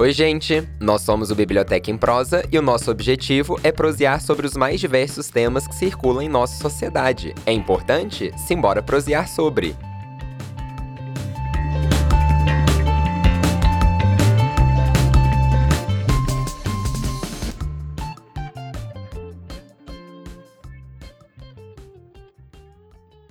Oi, 0.00 0.12
gente! 0.12 0.62
Nós 0.78 1.02
somos 1.02 1.32
o 1.32 1.34
Biblioteca 1.34 1.90
em 1.90 1.98
Prosa 1.98 2.44
e 2.52 2.56
o 2.56 2.62
nosso 2.62 2.88
objetivo 2.88 3.58
é 3.64 3.72
prosear 3.72 4.20
sobre 4.20 4.46
os 4.46 4.54
mais 4.54 4.78
diversos 4.78 5.26
temas 5.26 5.66
que 5.66 5.74
circulam 5.74 6.22
em 6.22 6.28
nossa 6.28 6.54
sociedade. 6.62 7.34
É 7.44 7.50
importante? 7.52 8.30
Simbora 8.38 8.80
prosear 8.80 9.26
sobre! 9.26 9.74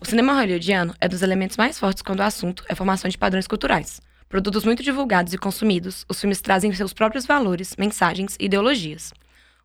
O 0.02 0.05
cinema 0.05 0.34
hollywoodiano 0.34 0.94
é 0.99 1.08
dos 1.08 1.22
elementos 1.22 1.55
mais 1.55 1.80
fortes 1.80 2.04
quando 2.04 2.20
o 2.20 2.24
assunto 2.24 2.66
é 2.68 2.76
formação 2.76 3.10
de 3.10 3.18
padrões 3.18 3.48
culturais. 3.48 4.02
Produtos 4.30 4.66
muito 4.66 4.84
divulgados 4.84 5.34
e 5.34 5.38
consumidos, 5.38 6.05
os 6.09 6.20
filmes 6.20 6.41
trazem 6.41 6.73
seus 6.73 6.91
próprios 6.91 7.26
valores, 7.26 7.76
mensagens 7.77 8.35
e 8.38 8.45
ideologias. 8.45 9.13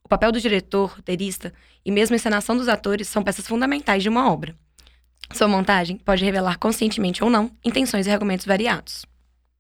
O 0.05 0.09
papel 0.09 0.31
do 0.31 0.41
diretor, 0.41 0.93
roteirista 0.97 1.53
e 1.85 1.91
mesmo 1.91 2.15
a 2.15 2.17
encenação 2.17 2.57
dos 2.57 2.69
atores 2.69 3.09
são 3.09 3.25
peças 3.25 3.47
fundamentais 3.47 4.05
de 4.05 4.09
uma 4.09 4.31
obra. 4.31 4.55
Sua 5.33 5.49
montagem 5.49 5.97
pode 5.97 6.25
revelar 6.25 6.59
conscientemente 6.59 7.25
ou 7.25 7.31
não 7.31 7.51
intenções 7.65 8.07
e 8.07 8.11
argumentos 8.11 8.47
variados. 8.47 9.05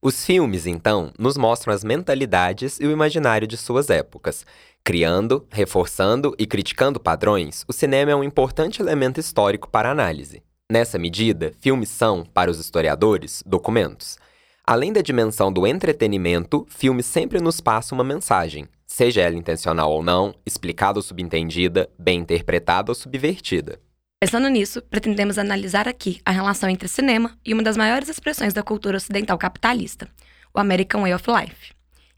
Os 0.00 0.24
filmes, 0.24 0.66
então, 0.66 1.12
nos 1.18 1.36
mostram 1.36 1.74
as 1.74 1.82
mentalidades 1.82 2.78
e 2.78 2.86
o 2.86 2.90
imaginário 2.90 3.46
de 3.46 3.56
suas 3.56 3.90
épocas. 3.90 4.44
Criando, 4.84 5.46
reforçando 5.50 6.34
e 6.38 6.46
criticando 6.46 7.00
padrões, 7.00 7.64
o 7.66 7.72
cinema 7.72 8.10
é 8.10 8.16
um 8.16 8.24
importante 8.24 8.82
elemento 8.82 9.18
histórico 9.18 9.68
para 9.68 9.90
análise. 9.90 10.42
Nessa 10.70 10.98
medida, 10.98 11.52
filmes 11.60 11.88
são, 11.88 12.24
para 12.24 12.50
os 12.50 12.58
historiadores, 12.58 13.42
documentos. 13.46 14.16
Além 14.64 14.92
da 14.92 15.02
dimensão 15.02 15.52
do 15.52 15.66
entretenimento, 15.66 16.64
filmes 16.68 17.06
sempre 17.06 17.40
nos 17.40 17.60
passam 17.60 17.98
uma 17.98 18.04
mensagem, 18.04 18.68
seja 18.86 19.20
ela 19.20 19.34
intencional 19.34 19.90
ou 19.90 20.04
não, 20.04 20.32
explicada 20.46 21.00
ou 21.00 21.02
subentendida, 21.02 21.90
bem 21.98 22.20
interpretada 22.20 22.92
ou 22.92 22.94
subvertida. 22.94 23.80
Pensando 24.20 24.48
nisso, 24.48 24.80
pretendemos 24.82 25.36
analisar 25.36 25.88
aqui 25.88 26.20
a 26.24 26.30
relação 26.30 26.70
entre 26.70 26.86
cinema 26.86 27.36
e 27.44 27.52
uma 27.52 27.62
das 27.62 27.76
maiores 27.76 28.08
expressões 28.08 28.54
da 28.54 28.62
cultura 28.62 28.98
ocidental 28.98 29.36
capitalista, 29.36 30.08
o 30.54 30.60
American 30.60 31.00
Way 31.00 31.14
of 31.14 31.24
Life. 31.28 31.72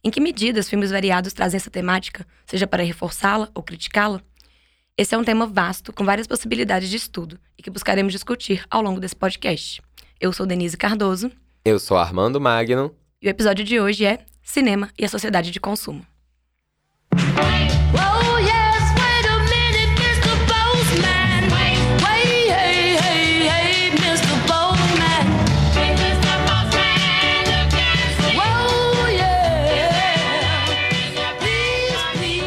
Em 0.05 0.11
que 0.11 0.21
medida 0.21 0.61
os 0.61 0.69
filmes 0.69 0.91
variados 0.91 1.33
trazem 1.33 1.57
essa 1.57 1.71
temática, 1.71 2.27
seja 2.45 2.67
para 2.67 2.83
reforçá-la 2.83 3.49
ou 3.55 3.63
criticá-la? 3.63 4.21
Esse 4.99 5.15
é 5.15 5.19
um 5.19 5.25
tema 5.25 5.47
vasto, 5.47 5.95
com 5.95 6.05
várias 6.05 6.27
possibilidades 6.27 6.91
de 6.91 6.97
estudo, 6.99 7.41
e 7.57 7.63
que 7.63 7.71
buscaremos 7.71 8.13
discutir 8.13 8.67
ao 8.71 8.83
longo 8.83 9.01
desse 9.01 9.17
podcast. 9.17 9.81
Eu 10.21 10.31
sou 10.31 10.45
Denise 10.45 10.77
Cardoso. 10.77 11.33
Eu 11.67 11.79
sou 11.79 11.97
Armando 11.97 12.39
Magno. 12.39 12.95
E 13.23 13.27
o 13.27 13.31
episódio 13.31 13.65
de 13.65 13.81
hoje 13.81 14.05
é 14.05 14.19
Cinema 14.43 14.91
e 14.99 15.05
a 15.07 15.09
Sociedade 15.09 15.51
de 15.51 15.59
Consumo. 15.59 16.05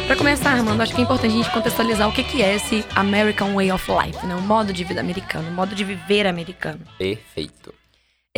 Para 0.06 0.16
começar, 0.16 0.52
Armando, 0.52 0.80
acho 0.80 0.94
que 0.94 1.00
é 1.00 1.02
importante 1.02 1.34
a 1.34 1.36
gente 1.38 1.50
contextualizar 1.50 2.08
o 2.08 2.12
que 2.12 2.40
é 2.40 2.54
esse 2.54 2.84
American 2.94 3.54
Way 3.54 3.72
of 3.72 3.84
Life, 3.90 4.24
né? 4.24 4.36
o 4.36 4.42
modo 4.42 4.72
de 4.72 4.84
vida 4.84 5.00
americano, 5.00 5.48
o 5.48 5.52
modo 5.52 5.74
de 5.74 5.82
viver 5.82 6.24
americano. 6.24 6.86
Perfeito. 6.96 7.74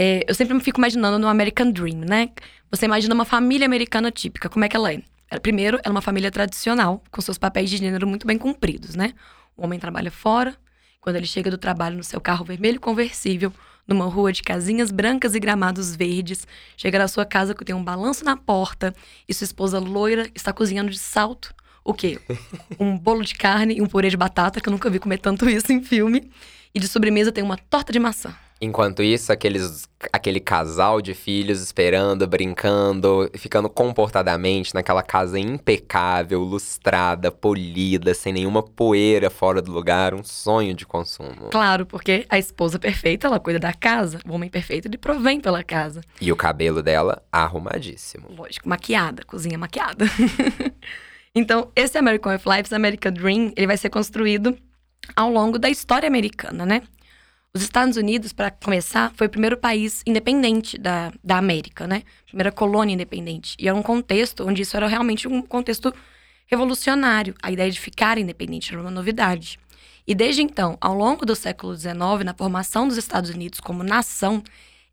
É, 0.03 0.25
eu 0.27 0.35
sempre 0.35 0.55
me 0.55 0.61
fico 0.61 0.81
imaginando 0.81 1.19
no 1.19 1.29
American 1.29 1.71
Dream, 1.71 1.99
né? 1.99 2.31
Você 2.71 2.87
imagina 2.87 3.15
uma 3.15 3.27
família 3.27 3.67
americana 3.67 4.11
típica, 4.11 4.49
como 4.49 4.65
é 4.65 4.69
que 4.71 4.75
ela 4.75 4.95
é? 4.95 5.03
Primeiro, 5.43 5.77
ela 5.77 5.89
é 5.89 5.91
uma 5.91 6.01
família 6.01 6.31
tradicional, 6.31 7.05
com 7.11 7.21
seus 7.21 7.37
papéis 7.37 7.69
de 7.69 7.77
gênero 7.77 8.07
muito 8.07 8.27
bem 8.27 8.39
cumpridos, 8.39 8.97
né? 8.97 9.13
O 9.55 9.63
homem 9.63 9.79
trabalha 9.79 10.11
fora, 10.11 10.57
quando 11.03 11.17
ele 11.17 11.27
chega 11.27 11.51
do 11.51 11.59
trabalho 11.59 11.99
no 11.99 12.03
seu 12.03 12.19
carro 12.19 12.47
vermelho 12.47 12.81
conversível, 12.81 13.53
numa 13.87 14.07
rua 14.07 14.33
de 14.33 14.43
casinhas 14.43 14.91
brancas 14.91 15.35
e 15.35 15.39
gramados 15.39 15.95
verdes, 15.95 16.47
chega 16.79 16.99
na 16.99 17.07
sua 17.07 17.27
casa 17.27 17.55
que 17.55 17.63
tem 17.63 17.75
um 17.75 17.85
balanço 17.85 18.25
na 18.25 18.39
porta 18.39 18.95
e 19.29 19.35
sua 19.35 19.45
esposa 19.45 19.79
loira 19.79 20.31
está 20.35 20.51
cozinhando 20.51 20.91
de 20.91 20.99
salto. 20.99 21.55
O 21.85 21.93
quê? 21.93 22.19
Um 22.81 22.97
bolo 22.97 23.23
de 23.23 23.35
carne 23.35 23.75
e 23.77 23.83
um 23.83 23.87
purê 23.87 24.09
de 24.09 24.17
batata, 24.17 24.63
que 24.63 24.69
eu 24.71 24.73
nunca 24.73 24.89
vi 24.89 24.99
comer 24.99 25.19
tanto 25.19 25.47
isso 25.47 25.71
em 25.71 25.83
filme. 25.83 26.31
E 26.75 26.81
de 26.81 26.89
sobremesa 26.89 27.31
tem 27.31 27.45
uma 27.45 27.59
torta 27.59 27.93
de 27.93 27.99
maçã. 27.99 28.35
Enquanto 28.63 29.03
isso, 29.03 29.33
aqueles, 29.33 29.89
aquele 30.13 30.39
casal 30.39 31.01
de 31.01 31.15
filhos 31.15 31.63
esperando, 31.63 32.27
brincando, 32.27 33.31
ficando 33.35 33.71
comportadamente 33.71 34.75
naquela 34.75 35.03
casa 35.03 35.39
impecável, 35.39 36.43
lustrada, 36.43 37.31
polida, 37.31 38.13
sem 38.13 38.35
nenhuma 38.35 38.63
poeira 38.63 39.31
fora 39.31 39.63
do 39.63 39.73
lugar, 39.73 40.13
um 40.13 40.23
sonho 40.23 40.75
de 40.75 40.85
consumo. 40.85 41.49
Claro, 41.51 41.87
porque 41.87 42.27
a 42.29 42.39
esposa 42.39 42.79
perfeita, 42.79 43.27
ela 43.27 43.41
cuida 43.41 43.59
da 43.59 43.73
casa, 43.73 44.21
o 44.29 44.35
homem 44.35 44.51
perfeito, 44.51 44.89
ele 44.89 44.99
provém 44.99 45.41
pela 45.41 45.65
casa. 45.65 46.03
E 46.21 46.31
o 46.31 46.37
cabelo 46.37 46.83
dela 46.83 47.23
arrumadíssimo. 47.33 48.29
Lógico, 48.37 48.69
maquiada, 48.69 49.25
cozinha 49.25 49.57
maquiada. 49.57 50.05
então, 51.35 51.73
esse 51.75 51.97
American 51.97 52.33
Life, 52.33 52.67
esse 52.67 52.75
American 52.75 53.13
Dream, 53.13 53.53
ele 53.57 53.67
vai 53.67 53.79
ser 53.79 53.89
construído 53.89 54.55
ao 55.17 55.31
longo 55.31 55.59
da 55.59 55.71
história 55.71 56.07
americana, 56.07 56.67
né? 56.67 56.83
Os 57.53 57.63
Estados 57.63 57.97
Unidos, 57.97 58.33
para 58.33 58.49
começar, 58.49 59.13
foi 59.17 59.27
o 59.27 59.31
primeiro 59.31 59.57
país 59.57 60.05
independente 60.07 60.79
da, 60.79 61.13
da 61.23 61.37
América, 61.37 61.85
né? 61.85 62.05
Primeira 62.25 62.53
colônia 62.53 62.95
independente. 62.95 63.57
E 63.59 63.67
era 63.67 63.77
um 63.77 63.83
contexto 63.83 64.47
onde 64.47 64.63
isso 64.63 64.77
era 64.77 64.87
realmente 64.87 65.27
um 65.27 65.43
contexto 65.43 65.93
revolucionário. 66.47 67.35
A 67.43 67.51
ideia 67.51 67.69
de 67.69 67.81
ficar 67.81 68.19
independente 68.19 68.73
era 68.73 68.81
uma 68.81 68.91
novidade. 68.91 69.59
E 70.07 70.15
desde 70.15 70.43
então, 70.43 70.79
ao 70.81 70.95
longo 70.95 71.27
do 71.27 71.35
século 71.35 71.75
XIX, 71.77 72.25
na 72.25 72.35
formação 72.35 72.87
dos 72.87 72.97
Estados 72.97 73.31
Unidos 73.31 73.59
como 73.59 73.83
nação, 73.83 74.45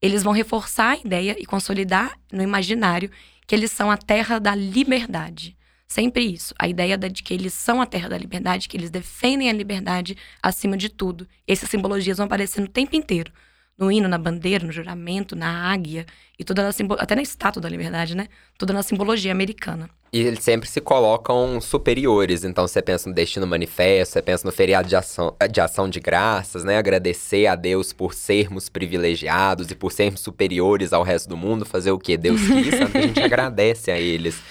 eles 0.01 0.23
vão 0.23 0.33
reforçar 0.33 0.93
a 0.93 0.97
ideia 0.97 1.35
e 1.39 1.45
consolidar 1.45 2.17
no 2.33 2.41
imaginário 2.41 3.11
que 3.45 3.53
eles 3.53 3.71
são 3.71 3.91
a 3.91 3.97
terra 3.97 4.39
da 4.39 4.55
liberdade. 4.55 5.55
Sempre 5.87 6.23
isso. 6.25 6.53
A 6.59 6.67
ideia 6.67 6.97
de 6.97 7.23
que 7.23 7.33
eles 7.33 7.53
são 7.53 7.81
a 7.81 7.85
terra 7.85 8.09
da 8.09 8.17
liberdade, 8.17 8.67
que 8.67 8.75
eles 8.75 8.89
defendem 8.89 9.49
a 9.49 9.53
liberdade 9.53 10.17
acima 10.43 10.75
de 10.75 10.89
tudo. 10.89 11.25
Essas 11.47 11.69
simbologias 11.69 12.17
vão 12.17 12.25
aparecendo 12.25 12.65
o 12.65 12.71
tempo 12.71 12.95
inteiro. 12.95 13.31
No 13.77 13.91
hino, 13.91 14.07
na 14.09 14.17
bandeira, 14.17 14.65
no 14.65 14.71
juramento, 14.71 15.35
na 15.35 15.71
águia, 15.71 16.05
e 16.37 16.43
toda 16.43 16.63
na 16.63 16.71
até 16.95 17.15
na 17.15 17.21
estátua 17.21 17.61
da 17.61 17.69
liberdade, 17.69 18.17
né? 18.17 18.27
Toda 18.57 18.73
na 18.73 18.81
simbologia 18.81 19.31
americana. 19.31 19.87
E 20.11 20.19
eles 20.19 20.43
sempre 20.43 20.67
se 20.67 20.81
colocam 20.81 21.61
superiores. 21.61 22.43
Então, 22.43 22.67
você 22.67 22.81
pensa 22.81 23.07
no 23.07 23.13
Destino 23.13 23.45
Manifesto, 23.45 24.13
você 24.13 24.21
pensa 24.21 24.47
no 24.47 24.51
feriado 24.51 24.89
de 24.89 24.95
ação, 24.95 25.35
de 25.51 25.61
ação 25.61 25.87
de 25.87 25.99
graças, 25.99 26.63
né? 26.63 26.77
Agradecer 26.77 27.45
a 27.45 27.55
Deus 27.55 27.93
por 27.93 28.13
sermos 28.13 28.67
privilegiados 28.67 29.69
e 29.69 29.75
por 29.75 29.91
sermos 29.91 30.21
superiores 30.21 30.91
ao 30.91 31.03
resto 31.03 31.29
do 31.29 31.37
mundo. 31.37 31.63
Fazer 31.63 31.91
o 31.91 31.99
quê? 31.99 32.17
Deus 32.17 32.41
quis? 32.41 32.73
A 32.81 32.99
gente 32.99 33.21
agradece 33.21 33.91
a 33.91 33.99
eles. 33.99 34.41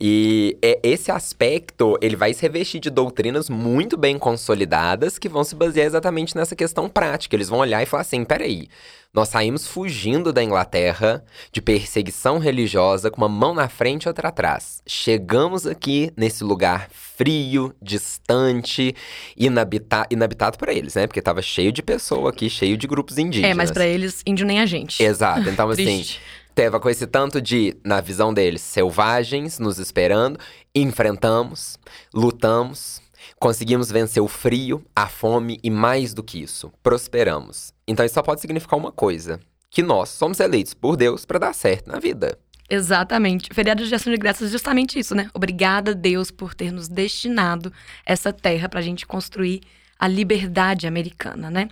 E 0.00 0.56
é, 0.62 0.78
esse 0.82 1.10
aspecto, 1.10 1.96
ele 2.00 2.16
vai 2.16 2.34
se 2.34 2.42
revestir 2.42 2.80
de 2.80 2.90
doutrinas 2.90 3.48
muito 3.48 3.96
bem 3.96 4.18
consolidadas 4.18 5.18
que 5.18 5.28
vão 5.28 5.44
se 5.44 5.54
basear 5.54 5.86
exatamente 5.86 6.36
nessa 6.36 6.56
questão 6.56 6.88
prática. 6.88 7.36
Eles 7.36 7.48
vão 7.48 7.58
olhar 7.60 7.82
e 7.82 7.86
falar 7.86 8.02
assim, 8.02 8.24
peraí, 8.24 8.68
nós 9.14 9.28
saímos 9.28 9.68
fugindo 9.68 10.32
da 10.32 10.42
Inglaterra 10.42 11.24
de 11.52 11.62
perseguição 11.62 12.38
religiosa 12.38 13.12
com 13.12 13.18
uma 13.18 13.28
mão 13.28 13.54
na 13.54 13.68
frente 13.68 14.04
e 14.04 14.08
outra 14.08 14.28
atrás. 14.28 14.82
Chegamos 14.84 15.68
aqui 15.68 16.10
nesse 16.16 16.42
lugar 16.42 16.88
frio, 16.90 17.72
distante, 17.80 18.92
inabita 19.36 20.04
inabitado 20.10 20.58
para 20.58 20.74
eles, 20.74 20.96
né? 20.96 21.06
Porque 21.06 21.22
tava 21.22 21.40
cheio 21.40 21.70
de 21.70 21.80
pessoa 21.80 22.30
aqui, 22.30 22.50
cheio 22.50 22.76
de 22.76 22.88
grupos 22.88 23.16
indígenas. 23.16 23.52
É, 23.52 23.54
mas 23.54 23.70
para 23.70 23.86
eles, 23.86 24.20
índio 24.26 24.44
nem 24.44 24.58
a 24.58 24.66
gente. 24.66 25.00
Exato. 25.00 25.48
Então, 25.48 25.70
assim, 25.70 26.04
Teva 26.54 26.78
com 26.78 26.88
esse 26.88 27.06
tanto 27.06 27.40
de, 27.42 27.76
na 27.84 28.00
visão 28.00 28.32
deles, 28.32 28.62
selvagens 28.62 29.58
nos 29.58 29.78
esperando, 29.78 30.38
enfrentamos, 30.74 31.76
lutamos, 32.14 33.02
conseguimos 33.40 33.90
vencer 33.90 34.22
o 34.22 34.28
frio, 34.28 34.84
a 34.94 35.08
fome 35.08 35.58
e 35.64 35.70
mais 35.70 36.14
do 36.14 36.22
que 36.22 36.40
isso, 36.40 36.72
prosperamos. 36.82 37.72
Então 37.88 38.06
isso 38.06 38.14
só 38.14 38.22
pode 38.22 38.40
significar 38.40 38.78
uma 38.78 38.92
coisa: 38.92 39.40
que 39.68 39.82
nós 39.82 40.10
somos 40.10 40.38
eleitos 40.38 40.74
por 40.74 40.96
Deus 40.96 41.24
para 41.24 41.40
dar 41.40 41.52
certo 41.52 41.90
na 41.90 41.98
vida. 41.98 42.38
Exatamente. 42.70 43.52
Feriado 43.52 43.84
de 43.84 43.94
ação 43.94 44.12
de 44.12 44.18
graças 44.18 44.48
é 44.48 44.52
justamente 44.52 44.98
isso, 44.98 45.14
né? 45.14 45.28
Obrigada, 45.34 45.94
Deus, 45.94 46.30
por 46.30 46.54
ter 46.54 46.72
nos 46.72 46.88
destinado 46.88 47.72
essa 48.06 48.32
terra 48.32 48.68
para 48.68 48.80
a 48.80 48.82
gente 48.82 49.06
construir 49.06 49.60
a 49.98 50.08
liberdade 50.08 50.86
americana, 50.86 51.50
né? 51.50 51.68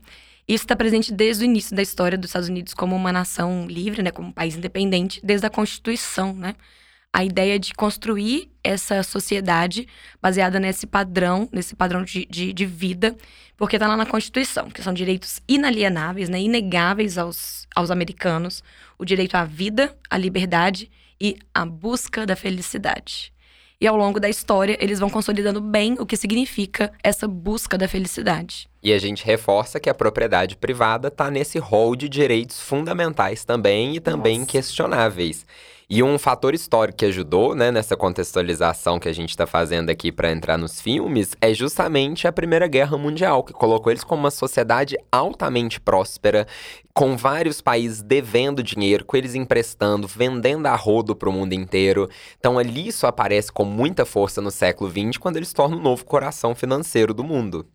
Isso 0.47 0.65
está 0.65 0.75
presente 0.75 1.13
desde 1.13 1.45
o 1.45 1.47
início 1.47 1.75
da 1.75 1.83
história 1.83 2.19
dos 2.19 2.31
Estados 2.31 2.49
Unidos 2.49 2.75
como 2.75 2.97
uma 2.97 3.13
nação 3.13 3.67
livre, 3.67 4.03
né, 4.03 4.11
como 4.11 4.29
um 4.29 4.33
país 4.33 4.57
independente, 4.57 5.21
desde 5.23 5.47
a 5.47 5.51
Constituição, 5.51 6.35
né? 6.35 6.55
A 7.13 7.25
ideia 7.25 7.59
de 7.59 7.75
construir 7.75 8.51
essa 8.65 9.03
sociedade 9.03 9.87
baseada 10.21 10.59
nesse 10.59 10.87
padrão, 10.87 11.49
nesse 11.53 11.77
padrão 11.77 12.03
de, 12.03 12.25
de, 12.25 12.53
de 12.53 12.67
vida, 12.67 13.15
porque 13.57 13.77
está 13.77 13.87
lá 13.87 13.97
na 13.97 14.07
Constituição, 14.07 14.71
que 14.71 14.83
são 14.83 14.95
direitos 14.95 15.41
inalienáveis, 15.47 16.29
né, 16.29 16.41
inegáveis 16.41 17.19
aos, 17.19 17.69
aos 17.77 17.91
americanos, 17.91 18.65
o 18.99 19.05
direito 19.05 19.37
à 19.37 19.45
vida, 19.45 19.97
à 20.09 20.17
liberdade 20.17 20.91
e 21.21 21.37
A 21.55 21.65
Busca 21.67 22.27
da 22.27 22.35
Felicidade. 22.35 23.33
E 23.83 23.87
ao 23.89 23.97
longo 23.97 24.21
da 24.21 24.29
história, 24.29 24.79
eles 24.81 25.01
vão 25.01 25.11
consolidando 25.11 25.61
bem 25.61 25.97
o 25.99 26.07
que 26.07 26.17
significa 26.17 26.93
essa 27.03 27.27
busca 27.27 27.77
da 27.77 27.89
felicidade. 27.89 28.69
E 28.81 28.93
a 28.93 28.99
gente 28.99 29.27
reforça 29.27 29.81
que 29.81 29.91
a 29.91 29.95
propriedade 29.95 30.57
privada 30.57 31.09
está 31.09 31.29
nesse 31.33 31.59
rol 31.59 31.97
de 31.97 32.09
direitos 32.09 32.61
fundamentais 32.61 33.45
também 33.45 33.97
e 33.97 34.01
também 34.01 34.39
Nossa. 34.39 34.53
questionáveis. 34.53 35.45
E 35.95 36.03
um 36.03 36.19
fator 36.19 36.55
histórico 36.55 37.01
que 37.01 37.05
ajudou 37.05 37.55
né, 37.55 37.71
nessa 37.71 37.95
contextualização 37.95 38.99
que 38.99 39.11
a 39.11 39.13
gente 39.13 39.29
está 39.29 39.47
fazendo 39.47 39.91
aqui 39.91 40.11
para 40.11 40.33
entrar 40.33 40.57
nos 40.57 40.81
filmes 40.81 41.37
é 41.39 41.53
justamente 41.53 42.27
a 42.27 42.33
Primeira 42.33 42.67
Guerra 42.67 42.97
Mundial, 42.97 43.45
que 43.45 43.53
colocou 43.53 43.93
eles 43.93 44.03
como 44.03 44.23
uma 44.23 44.31
sociedade 44.31 44.97
altamente 45.13 45.79
próspera, 45.79 46.47
com 46.95 47.15
vários 47.15 47.61
países 47.61 48.03
devendo 48.03 48.63
dinheiro, 48.63 49.05
com 49.05 49.19
eles 49.19 49.35
emprestando, 49.35 50.09
vendendo 50.09 50.65
a 50.65 50.75
rodo 50.75 51.15
para 51.15 51.29
o 51.29 51.33
mundo 51.33 51.53
inteiro. 51.53 52.09
Então 52.39 52.59
ali 52.59 52.89
isso 52.89 53.07
aparece 53.07 53.53
com 53.53 53.67
muita 53.67 54.07
força 54.07 54.41
no 54.41 54.51
século 54.51 54.91
XX, 54.91 55.19
quando 55.19 55.37
eles 55.37 55.53
tornam 55.53 55.77
o 55.77 55.83
novo 55.83 56.07
coração 56.07 56.55
financeiro 56.55 57.13
do 57.13 57.23
mundo. 57.23 57.67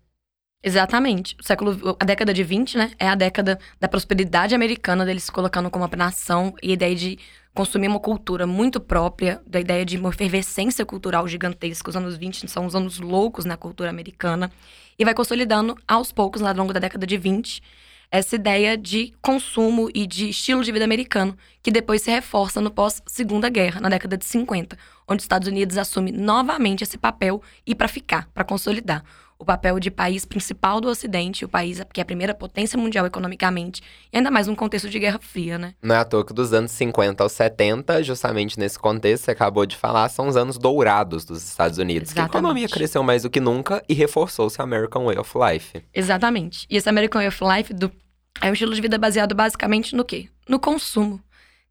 Exatamente. 0.64 1.36
O 1.40 1.44
século, 1.44 1.96
a 2.00 2.04
década 2.04 2.34
de 2.34 2.44
20, 2.44 2.78
né, 2.78 2.92
é 2.98 3.08
a 3.08 3.16
década 3.16 3.60
da 3.80 3.88
prosperidade 3.88 4.56
americana, 4.56 5.06
deles 5.06 5.26
se 5.26 5.32
colocando 5.32 5.70
como 5.70 5.86
uma 5.86 5.96
nação 5.96 6.56
e 6.64 6.74
ideia 6.74 6.96
de 6.96 7.20
consumir 7.58 7.88
uma 7.88 8.00
cultura 8.00 8.46
muito 8.46 8.80
própria, 8.80 9.42
da 9.48 9.60
ideia 9.60 9.84
de 9.84 9.98
uma 9.98 10.10
efervescência 10.10 10.86
cultural 10.86 11.28
gigantesca. 11.28 11.90
Os 11.90 11.96
anos 11.96 12.16
20 12.16 12.48
são 12.48 12.68
os 12.68 12.76
anos 12.76 13.00
loucos 13.00 13.46
na 13.46 13.58
cultura 13.58 13.90
americana. 13.90 14.52
E 14.98 15.04
vai 15.04 15.16
consolidando 15.16 15.76
aos 15.88 16.12
poucos, 16.12 16.44
ao 16.44 16.54
longo 16.54 16.72
da 16.72 16.80
década 16.80 17.08
de 17.08 17.18
20, 17.18 17.64
essa 18.12 18.36
ideia 18.36 18.78
de 18.78 19.12
consumo 19.24 19.90
e 19.92 20.06
de 20.06 20.30
estilo 20.30 20.64
de 20.64 20.72
vida 20.72 20.86
americano, 20.86 21.36
que 21.64 21.72
depois 21.72 22.04
se 22.04 22.12
reforça 22.12 22.62
no 22.62 22.70
pós-Segunda 22.70 23.50
Guerra, 23.50 23.82
na 23.82 23.90
década 23.90 24.16
de 24.16 24.26
50, 24.26 24.78
onde 25.08 25.22
os 25.22 25.24
Estados 25.24 25.48
Unidos 25.48 25.80
assume 25.80 26.12
novamente 26.12 26.84
esse 26.84 26.98
papel 26.98 27.42
e 27.66 27.74
para 27.74 27.88
ficar, 27.88 28.30
para 28.36 28.44
consolidar 28.44 29.04
o 29.40 29.46
papel 29.46 29.80
de 29.80 29.92
país 29.92 30.26
principal 30.26 30.82
do 30.82 30.88
Ocidente, 30.88 31.46
o 31.46 31.50
país 31.50 31.82
que 31.94 32.02
é 32.02 32.04
a 32.04 32.06
primeira 32.06 32.34
potência 32.34 32.78
mundial 32.78 33.06
economicamente, 33.06 33.82
e 34.12 34.18
ainda 34.18 34.32
mais 34.32 34.48
num 34.48 34.56
contexto 34.56 34.90
de 34.90 34.98
Guerra 35.00 35.20
Fria, 35.20 35.58
né? 35.58 35.74
Não 35.82 35.96
é 35.96 36.00
à 36.00 36.06
toa 36.06 36.26
que 36.26 36.34
dos 36.34 36.54
anos 36.54 36.72
50 36.72 37.24
aos 37.24 37.32
70, 37.34 38.04
justamente 38.04 38.60
nesse 38.60 38.80
contexto, 38.80 39.26
você 39.26 39.32
acabou 39.32 39.66
de 39.66 39.76
falar, 39.76 40.10
são 40.10 40.28
os 40.28 40.36
anos 40.36 40.58
dourados 40.58 41.24
dos 41.24 41.44
Estados 41.44 41.78
Unidos. 41.78 42.10
Exatamente. 42.10 42.32
Que 42.32 42.38
a 42.38 42.40
economia 42.40 42.68
cresceu 42.68 43.04
mais 43.04 43.24
do 43.24 43.30
que 43.30 43.40
nunca 43.40 43.84
e 43.88 43.94
reforçou-se 43.94 44.60
a 44.60 44.64
American 44.64 45.06
Way 45.06 45.20
of 45.20 45.34
Life. 45.38 45.84
Exatamente. 45.94 46.66
E 46.70 46.78
esse 46.78 46.90
American 46.90 47.20
Way 47.20 47.28
of 47.28 47.40
Life 47.44 47.74
do... 47.74 47.92
é 48.42 48.50
um 48.50 48.54
estilo 48.54 48.74
de 48.74 48.82
vida 48.82 48.98
baseado 48.98 49.36
basicamente 49.36 49.96
no 49.96 50.04
quê? 50.04 50.28
No 50.48 50.60
consumo 50.60 51.22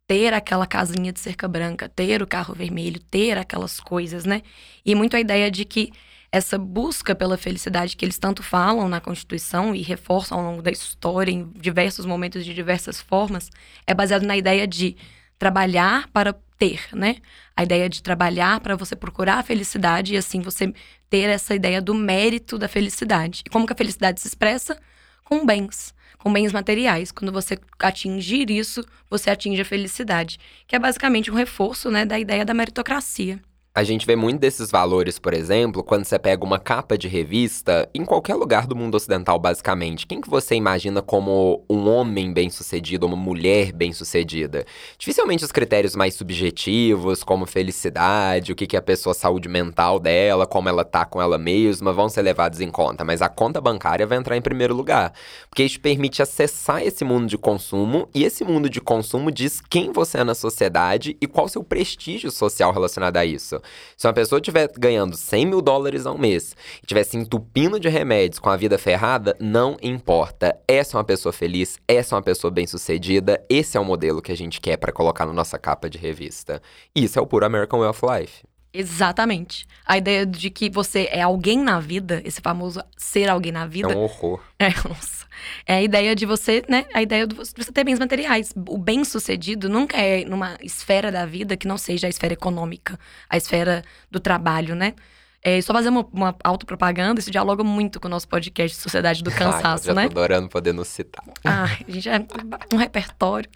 ter 0.07 0.33
aquela 0.33 0.67
casinha 0.67 1.13
de 1.13 1.19
cerca 1.19 1.49
branca, 1.49 1.89
ter 1.89 2.23
o 2.23 2.27
carro 2.27 2.55
vermelho, 2.55 3.01
ter 3.11 3.37
aquelas 3.37 3.81
coisas, 3.81 4.25
né? 4.25 4.43
E 4.85 4.95
muito 4.95 5.17
a 5.17 5.21
ideia 5.21 5.51
de 5.51 5.65
que 5.65 5.91
essa 6.37 6.59
busca 6.59 7.15
pela 7.15 7.39
felicidade 7.39 7.97
que 7.97 8.05
eles 8.05 8.19
tanto 8.19 8.43
falam 8.43 8.89
na 8.89 9.01
Constituição 9.01 9.75
e 9.75 9.81
reforçam 9.81 10.39
ao 10.39 10.45
longo 10.45 10.63
da 10.63 10.71
história, 10.71 11.33
em 11.33 11.51
diversos 11.51 12.05
momentos, 12.05 12.45
de 12.45 12.53
diversas 12.53 13.01
formas, 13.01 13.51
é 13.87 13.95
baseado 13.95 14.25
na 14.25 14.37
ideia 14.37 14.67
de 14.67 14.97
trabalhar 15.39 16.09
para 16.13 16.35
ter, 16.59 16.89
né? 16.93 17.17
A 17.57 17.63
ideia 17.63 17.89
de 17.89 18.03
trabalhar 18.03 18.61
para 18.61 18.77
você 18.77 18.95
procurar 18.95 19.39
a 19.39 19.43
felicidade 19.43 20.15
e 20.15 20.17
assim 20.17 20.41
você 20.41 20.73
ter 21.09 21.29
essa 21.29 21.55
ideia 21.55 21.81
do 21.81 21.95
mérito 21.95 22.59
da 22.59 22.69
felicidade. 22.69 23.43
E 23.47 23.51
como 23.51 23.67
que 23.67 23.73
a 23.73 23.77
felicidade 23.77 24.21
se 24.21 24.29
expressa? 24.29 24.79
Com 25.25 25.45
bens, 25.45 25.95
com 26.19 26.33
bens 26.33 26.53
materiais. 26.53 27.11
Quando 27.13 27.33
você 27.33 27.59
atingir 27.79 28.51
isso, 28.51 28.85
você 29.09 29.31
atinge 29.31 29.63
a 29.63 29.65
felicidade, 29.65 30.39
que 30.67 30.77
é 30.77 30.79
basicamente 30.79 31.31
um 31.31 31.35
reforço, 31.35 31.91
né, 31.91 32.05
da 32.05 32.19
ideia 32.19 32.45
da 32.45 32.55
meritocracia. 32.55 33.41
A 33.77 33.85
gente 33.85 34.07
vê 34.07 34.17
muito 34.17 34.41
desses 34.41 34.71
valores, 34.71 35.19
por 35.19 35.35
exemplo, 35.35 35.85
quando 35.85 36.07
você 36.07 36.19
pega 36.19 36.43
uma 36.43 36.59
capa 36.59 36.97
de 36.97 37.09
revista, 37.09 37.87
em 37.95 38.07
qualquer 38.07 38.35
lugar 38.35 38.67
do 38.67 38.75
mundo 38.75 38.95
ocidental, 38.95 39.39
basicamente. 39.39 40.07
Quem 40.07 40.19
que 40.19 40.31
você 40.31 40.55
imagina 40.55 41.03
como 41.03 41.63
um 41.69 41.87
homem 41.87 42.33
bem-sucedido, 42.33 43.05
uma 43.05 43.19
mulher 43.19 43.73
bem-sucedida? 43.73 44.65
Dificilmente 44.99 45.45
os 45.45 45.53
critérios 45.53 45.95
mais 45.95 46.15
subjetivos, 46.15 47.23
como 47.23 47.45
felicidade, 47.45 48.51
o 48.51 48.57
que, 48.57 48.67
que 48.67 48.77
é 48.77 48.79
a 48.79 48.83
pessoa, 48.83 49.13
saúde 49.13 49.47
mental 49.47 50.01
dela, 50.01 50.47
como 50.47 50.71
ela 50.71 50.83
tá 50.83 51.05
com 51.05 51.21
ela 51.21 51.37
mesma, 51.37 51.93
vão 51.93 52.09
ser 52.09 52.23
levados 52.23 52.63
em 52.63 52.71
conta. 52.71 53.05
Mas 53.05 53.21
a 53.21 53.29
conta 53.29 53.61
bancária 53.61 54.07
vai 54.07 54.17
entrar 54.17 54.39
em 54.39 54.41
primeiro 54.41 54.75
lugar. 54.75 55.13
Porque 55.51 55.63
isso 55.63 55.79
permite 55.81 56.23
acessar 56.23 56.83
esse 56.83 57.05
mundo 57.05 57.27
de 57.27 57.37
consumo, 57.37 58.09
e 58.15 58.25
esse 58.25 58.43
mundo 58.43 58.71
de 58.71 58.81
consumo 58.81 59.31
diz 59.31 59.61
quem 59.61 59.93
você 59.93 60.17
é 60.17 60.25
na 60.25 60.35
sociedade 60.35 61.15
e 61.21 61.27
qual 61.27 61.47
seu 61.47 61.63
prestígio 61.63 62.31
social 62.31 62.73
relacionado 62.73 63.19
a 63.19 63.25
isso. 63.27 63.61
Se 63.97 64.07
uma 64.07 64.13
pessoa 64.13 64.39
estiver 64.39 64.71
ganhando 64.79 65.17
100 65.17 65.47
mil 65.47 65.63
dólares 65.63 66.07
ao 66.07 66.19
mês 66.19 66.55
e 66.77 66.81
estiver 66.83 67.05
se 67.05 67.17
entupindo 67.17 67.79
de 67.79 67.89
remédios 67.89 68.39
com 68.39 68.51
a 68.51 68.57
vida 68.57 68.79
ferrada, 68.79 69.37
não 69.41 69.77
importa. 69.83 70.59
Essa 70.67 70.97
é 70.97 70.99
uma 70.99 71.05
pessoa 71.05 71.33
feliz, 71.33 71.79
essa 71.87 72.15
é 72.15 72.17
uma 72.17 72.23
pessoa 72.23 72.51
bem-sucedida, 72.51 73.45
esse 73.49 73.77
é 73.77 73.81
o 73.81 73.85
modelo 73.85 74.23
que 74.23 74.33
a 74.33 74.37
gente 74.37 74.61
quer 74.61 74.77
para 74.77 74.93
colocar 74.93 75.27
na 75.27 75.33
nossa 75.33 75.59
capa 75.59 75.89
de 75.89 75.99
revista. 75.99 76.61
Isso 76.95 77.19
é 77.19 77.23
o 77.23 77.27
puro 77.27 77.47
American 77.47 77.81
Way 77.81 77.89
of 77.89 78.01
Life. 78.05 78.56
Exatamente. 78.79 79.67
A 79.87 79.97
ideia 79.97 80.27
de 80.27 80.51
que 80.51 80.69
você 80.69 81.09
é 81.11 81.23
alguém 81.23 81.59
na 81.59 81.81
vida, 81.81 82.21
esse 82.25 82.41
famoso 82.41 82.83
ser 82.97 83.29
alguém 83.29 83.53
na 83.53 83.67
vida. 83.67 83.93
É 83.93 83.97
um 83.97 84.03
horror. 84.03 84.41
É, 84.59 84.69
nossa. 84.89 85.27
É 85.67 85.75
a 85.75 85.83
ideia 85.83 86.17
de 86.17 86.25
você, 86.25 86.65
né? 86.67 86.87
A 86.95 87.03
ideia 87.03 87.27
de 87.27 87.35
você 87.35 87.71
ter 87.71 87.85
bens 87.85 87.99
materiais. 87.99 88.55
O 88.69 88.79
bem-sucedido 88.79 89.69
nunca 89.69 89.99
é 89.99 90.25
numa 90.25 90.57
esfera 90.63 91.13
da 91.13 91.27
vida 91.27 91.59
que 91.59 91.69
não 91.69 91.77
seja 91.77 92.07
a 92.07 92.11
esfera 92.11 92.33
econômica, 92.33 92.99
a 93.29 93.37
esfera 93.37 93.85
do 94.11 94.19
trabalho, 94.19 94.75
né? 94.75 94.95
É, 95.43 95.61
só 95.61 95.73
fazer 95.73 95.91
uma, 95.91 96.05
uma 96.13 96.35
autopropaganda, 96.43 97.21
isso 97.21 97.31
dialoga 97.31 97.63
muito 97.63 98.01
com 98.01 98.09
o 98.09 98.11
nosso 98.11 98.27
podcast 98.27 98.77
Sociedade 98.79 99.23
do 99.23 99.31
Cansaço, 99.31 99.91
Ai, 99.91 99.95
já 99.95 99.95
né? 99.95 100.09
Tô 100.09 100.19
adorando 100.19 100.49
poder 100.49 100.73
nos 100.73 100.89
citar. 100.89 101.23
Ah, 101.45 101.65
a 101.65 101.91
gente 101.91 102.09
é 102.09 102.27
um 102.73 102.77
repertório. 102.77 103.49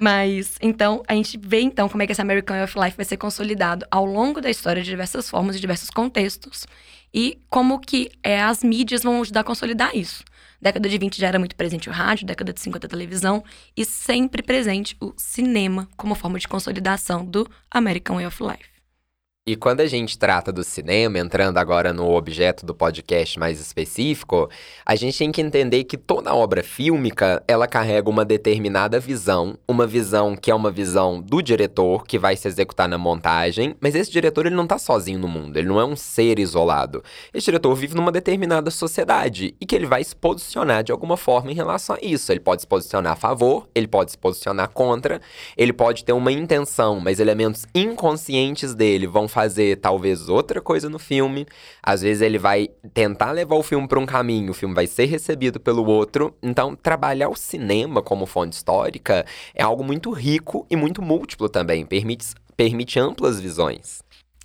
Mas, 0.00 0.56
então, 0.62 1.02
a 1.06 1.14
gente 1.14 1.36
vê 1.36 1.60
então 1.60 1.86
como 1.86 2.02
é 2.02 2.06
que 2.06 2.12
esse 2.12 2.22
American 2.22 2.56
Way 2.56 2.64
of 2.64 2.78
Life 2.78 2.96
vai 2.96 3.04
ser 3.04 3.18
consolidado 3.18 3.84
ao 3.90 4.06
longo 4.06 4.40
da 4.40 4.48
história 4.48 4.82
de 4.82 4.88
diversas 4.88 5.28
formas, 5.28 5.54
de 5.56 5.60
diversos 5.60 5.90
contextos. 5.90 6.66
E 7.12 7.38
como 7.50 7.78
que 7.78 8.10
é, 8.22 8.40
as 8.40 8.64
mídias 8.64 9.02
vão 9.02 9.20
ajudar 9.20 9.40
a 9.40 9.44
consolidar 9.44 9.94
isso. 9.94 10.24
Década 10.58 10.88
de 10.88 10.96
20 10.96 11.20
já 11.20 11.28
era 11.28 11.38
muito 11.38 11.54
presente 11.54 11.90
o 11.90 11.92
rádio, 11.92 12.26
década 12.26 12.50
de 12.50 12.60
50 12.60 12.86
a 12.86 12.90
televisão, 12.90 13.44
e 13.76 13.84
sempre 13.84 14.42
presente 14.42 14.96
o 15.00 15.12
cinema 15.18 15.86
como 15.98 16.14
forma 16.14 16.38
de 16.38 16.48
consolidação 16.48 17.22
do 17.22 17.46
American 17.70 18.16
Way 18.16 18.26
of 18.26 18.42
Life. 18.42 18.79
E 19.46 19.56
quando 19.56 19.80
a 19.80 19.86
gente 19.86 20.18
trata 20.18 20.52
do 20.52 20.62
cinema, 20.62 21.18
entrando 21.18 21.56
agora 21.56 21.94
no 21.94 22.10
objeto 22.10 22.66
do 22.66 22.74
podcast 22.74 23.38
mais 23.38 23.58
específico, 23.58 24.50
a 24.84 24.94
gente 24.94 25.16
tem 25.16 25.32
que 25.32 25.40
entender 25.40 25.84
que 25.84 25.96
toda 25.96 26.34
obra 26.34 26.62
fílmica, 26.62 27.42
ela 27.48 27.66
carrega 27.66 28.10
uma 28.10 28.22
determinada 28.22 29.00
visão, 29.00 29.56
uma 29.66 29.86
visão 29.86 30.36
que 30.36 30.50
é 30.50 30.54
uma 30.54 30.70
visão 30.70 31.22
do 31.22 31.40
diretor 31.40 32.04
que 32.04 32.18
vai 32.18 32.36
se 32.36 32.48
executar 32.48 32.86
na 32.86 32.98
montagem, 32.98 33.74
mas 33.80 33.94
esse 33.94 34.10
diretor 34.10 34.44
ele 34.44 34.54
não 34.54 34.66
tá 34.66 34.76
sozinho 34.76 35.18
no 35.18 35.26
mundo, 35.26 35.56
ele 35.56 35.68
não 35.68 35.80
é 35.80 35.86
um 35.86 35.96
ser 35.96 36.38
isolado. 36.38 37.02
Esse 37.32 37.46
diretor 37.46 37.74
vive 37.74 37.94
numa 37.94 38.12
determinada 38.12 38.70
sociedade 38.70 39.54
e 39.58 39.64
que 39.64 39.74
ele 39.74 39.86
vai 39.86 40.04
se 40.04 40.14
posicionar 40.14 40.84
de 40.84 40.92
alguma 40.92 41.16
forma 41.16 41.50
em 41.50 41.54
relação 41.54 41.96
a 41.96 41.98
isso. 42.02 42.30
Ele 42.30 42.40
pode 42.40 42.60
se 42.60 42.68
posicionar 42.68 43.14
a 43.14 43.16
favor, 43.16 43.66
ele 43.74 43.88
pode 43.88 44.10
se 44.10 44.18
posicionar 44.18 44.68
contra, 44.68 45.18
ele 45.56 45.72
pode 45.72 46.04
ter 46.04 46.12
uma 46.12 46.30
intenção, 46.30 47.00
mas 47.00 47.18
elementos 47.18 47.64
inconscientes 47.74 48.74
dele 48.74 49.06
vão 49.06 49.29
fazer 49.30 49.76
talvez 49.76 50.28
outra 50.28 50.60
coisa 50.60 50.88
no 50.88 50.98
filme. 50.98 51.46
Às 51.82 52.02
vezes 52.02 52.20
ele 52.20 52.38
vai 52.38 52.68
tentar 52.92 53.32
levar 53.32 53.56
o 53.56 53.62
filme 53.62 53.88
para 53.88 53.98
um 53.98 54.06
caminho, 54.06 54.50
o 54.50 54.54
filme 54.54 54.74
vai 54.74 54.86
ser 54.86 55.06
recebido 55.06 55.58
pelo 55.58 55.86
outro. 55.86 56.36
Então, 56.42 56.76
trabalhar 56.76 57.28
o 57.28 57.36
cinema 57.36 58.02
como 58.02 58.26
fonte 58.26 58.54
histórica 58.54 59.24
é 59.54 59.62
algo 59.62 59.82
muito 59.82 60.10
rico 60.10 60.66
e 60.70 60.76
muito 60.76 61.00
múltiplo 61.00 61.48
também, 61.48 61.86
permite, 61.86 62.34
permite 62.56 62.98
amplas 62.98 63.40
visões. 63.40 64.02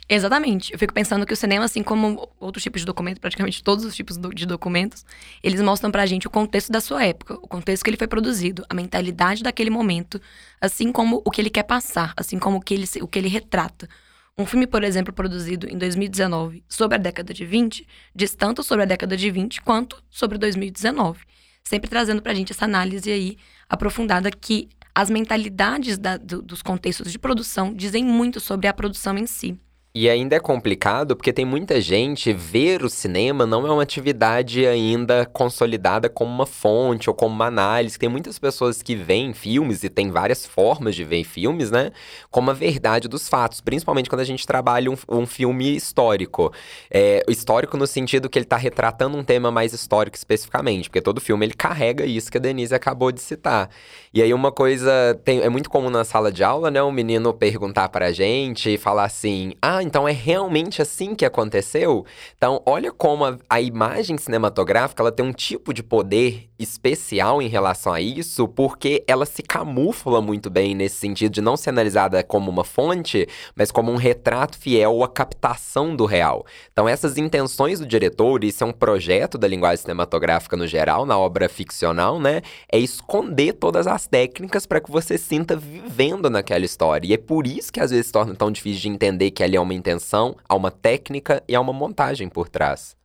Exatamente. 0.07 0.71
Eu 0.71 0.77
fico 0.77 0.93
pensando 0.93 1.25
que 1.25 1.33
o 1.33 1.35
cinema, 1.35 1.65
assim 1.65 1.81
como 1.81 2.29
outros 2.39 2.61
tipos 2.61 2.81
de 2.81 2.85
documentos, 2.85 3.19
praticamente 3.19 3.63
todos 3.63 3.83
os 3.83 3.95
tipos 3.95 4.19
de 4.35 4.45
documentos, 4.45 5.03
eles 5.43 5.59
mostram 5.61 5.89
pra 5.89 6.05
gente 6.05 6.27
o 6.27 6.29
contexto 6.29 6.71
da 6.71 6.79
sua 6.79 7.03
época, 7.03 7.33
o 7.33 7.47
contexto 7.47 7.83
que 7.83 7.89
ele 7.89 7.97
foi 7.97 8.07
produzido, 8.07 8.63
a 8.69 8.75
mentalidade 8.75 9.41
daquele 9.41 9.71
momento, 9.71 10.21
assim 10.61 10.91
como 10.91 11.23
o 11.25 11.31
que 11.31 11.41
ele 11.41 11.49
quer 11.49 11.63
passar, 11.63 12.13
assim 12.15 12.37
como 12.37 12.57
o 12.57 12.61
que 12.61 12.75
ele, 12.75 12.85
o 13.01 13.07
que 13.07 13.17
ele 13.17 13.27
retrata. 13.27 13.89
Um 14.37 14.45
filme, 14.45 14.67
por 14.67 14.83
exemplo, 14.83 15.13
produzido 15.13 15.65
em 15.69 15.77
2019 15.77 16.61
sobre 16.67 16.95
a 16.95 16.99
década 16.99 17.33
de 17.33 17.45
20, 17.45 17.87
diz 18.13 18.35
tanto 18.35 18.63
sobre 18.63 18.83
a 18.83 18.85
década 18.85 19.15
de 19.15 19.31
20 19.31 19.61
quanto 19.61 20.03
sobre 20.09 20.37
2019. 20.37 21.21
Sempre 21.63 21.89
trazendo 21.89 22.21
pra 22.21 22.33
gente 22.33 22.51
essa 22.51 22.65
análise 22.65 23.09
aí 23.09 23.37
aprofundada 23.69 24.29
que 24.29 24.67
as 24.93 25.09
mentalidades 25.09 25.97
da, 25.97 26.17
do, 26.17 26.41
dos 26.41 26.61
contextos 26.61 27.13
de 27.13 27.17
produção 27.17 27.73
dizem 27.73 28.03
muito 28.03 28.41
sobre 28.41 28.67
a 28.67 28.73
produção 28.73 29.17
em 29.17 29.25
si. 29.25 29.57
E 29.97 30.09
ainda 30.09 30.35
é 30.35 30.41
complicado 30.41 31.15
porque 31.15 31.31
tem 31.31 31.45
muita 31.45 31.79
gente 31.79 32.33
ver 32.33 32.83
o 32.83 32.89
cinema 32.89 33.45
não 33.45 33.65
é 33.65 33.71
uma 33.71 33.81
atividade 33.81 34.67
ainda 34.67 35.25
consolidada 35.25 36.09
como 36.09 36.29
uma 36.29 36.45
fonte 36.45 37.09
ou 37.09 37.15
como 37.15 37.33
uma 37.33 37.45
análise. 37.45 37.97
Tem 37.97 38.09
muitas 38.09 38.37
pessoas 38.37 38.81
que 38.81 38.93
veem 38.93 39.33
filmes 39.33 39.85
e 39.85 39.89
tem 39.89 40.11
várias 40.11 40.45
formas 40.45 40.97
de 40.97 41.05
ver 41.05 41.23
filmes, 41.23 41.71
né? 41.71 41.93
Como 42.29 42.51
a 42.51 42.53
verdade 42.53 43.07
dos 43.07 43.29
fatos, 43.29 43.61
principalmente 43.61 44.09
quando 44.09 44.19
a 44.19 44.25
gente 44.25 44.45
trabalha 44.45 44.91
um, 44.91 44.97
um 45.07 45.25
filme 45.25 45.73
histórico. 45.73 46.51
É, 46.91 47.23
histórico 47.29 47.77
no 47.77 47.87
sentido 47.87 48.27
que 48.27 48.37
ele 48.37 48.45
está 48.45 48.57
retratando 48.57 49.15
um 49.15 49.23
tema 49.23 49.49
mais 49.49 49.71
histórico 49.71 50.17
especificamente, 50.17 50.89
porque 50.89 51.01
todo 51.01 51.21
filme 51.21 51.45
ele 51.45 51.53
carrega 51.53 52.05
isso 52.05 52.29
que 52.29 52.37
a 52.37 52.41
Denise 52.41 52.75
acabou 52.75 53.13
de 53.13 53.21
citar. 53.21 53.69
E 54.13 54.21
aí 54.21 54.33
uma 54.33 54.51
coisa 54.51 55.17
tem, 55.23 55.39
é 55.39 55.47
muito 55.47 55.69
comum 55.69 55.89
na 55.89 56.03
sala 56.03 56.33
de 56.33 56.43
aula, 56.43 56.69
né? 56.69 56.83
Um 56.83 56.91
menino 56.91 57.33
perguntar 57.33 57.87
pra 57.87 58.11
gente 58.11 58.73
e 58.73 58.77
falar 58.77 59.05
assim: 59.05 59.53
"Ah, 59.61 59.84
então 59.85 60.07
é 60.07 60.11
realmente 60.11 60.81
assim 60.81 61.13
que 61.13 61.25
aconteceu? 61.25 62.05
Então, 62.37 62.61
olha 62.65 62.91
como 62.91 63.25
a, 63.25 63.37
a, 63.49 63.61
imagem 63.61 64.17
cinematográfica 64.17 65.03
ela 65.03 65.11
tem 65.11 65.25
um 65.25 65.31
tipo 65.31 65.73
de 65.73 65.83
poder 65.83 66.49
especial 66.57 67.41
em 67.41 67.47
relação 67.47 67.93
a 67.93 68.01
isso, 68.01 68.47
porque 68.47 69.03
ela 69.07 69.25
se 69.25 69.43
camufla 69.43 70.21
muito 70.21 70.49
bem 70.49 70.73
nesse 70.73 70.95
sentido 70.95 71.33
de 71.33 71.41
não 71.41 71.55
ser 71.55 71.69
analisada 71.69 72.23
como 72.23 72.49
uma 72.49 72.63
fonte, 72.63 73.27
mas 73.55 73.71
como 73.71 73.91
um 73.91 73.95
retrato 73.95 74.57
fiel 74.57 75.03
à 75.03 75.07
captação 75.07 75.95
do 75.95 76.05
real. 76.05 76.45
Então, 76.71 76.87
essas 76.87 77.17
intenções 77.17 77.79
do 77.79 77.85
diretor, 77.85 78.43
isso 78.43 78.63
é 78.63 78.67
um 78.67 78.71
projeto 78.73 79.37
da 79.37 79.47
linguagem 79.47 79.81
cinematográfica 79.83 80.57
no 80.57 80.65
geral, 80.65 81.05
na 81.05 81.17
obra 81.17 81.47
ficcional, 81.47 82.19
né? 82.19 82.41
É 82.71 82.79
esconder 82.79 83.53
todas 83.53 83.85
as 83.85 84.07
técnicas 84.07 84.65
para 84.65 84.81
que 84.81 84.89
você 84.89 85.17
sinta 85.17 85.55
vivendo 85.55 86.29
naquela 86.29 86.65
história. 86.65 87.07
E 87.07 87.13
é 87.13 87.17
por 87.17 87.45
isso 87.45 87.71
que 87.71 87.79
às 87.79 87.91
vezes 87.91 88.11
torna 88.11 88.33
tão 88.33 88.51
difícil 88.51 88.81
de 88.81 88.89
entender 88.89 89.31
que 89.31 89.43
ali 89.43 89.55
é 89.55 89.61
uma 89.61 89.73
intenção, 89.75 90.35
há 90.47 90.55
uma 90.55 90.71
técnica 90.71 91.43
e 91.47 91.55
há 91.55 91.61
uma 91.61 91.73
montagem 91.73 92.29
por 92.29 92.49
trás. 92.49 92.95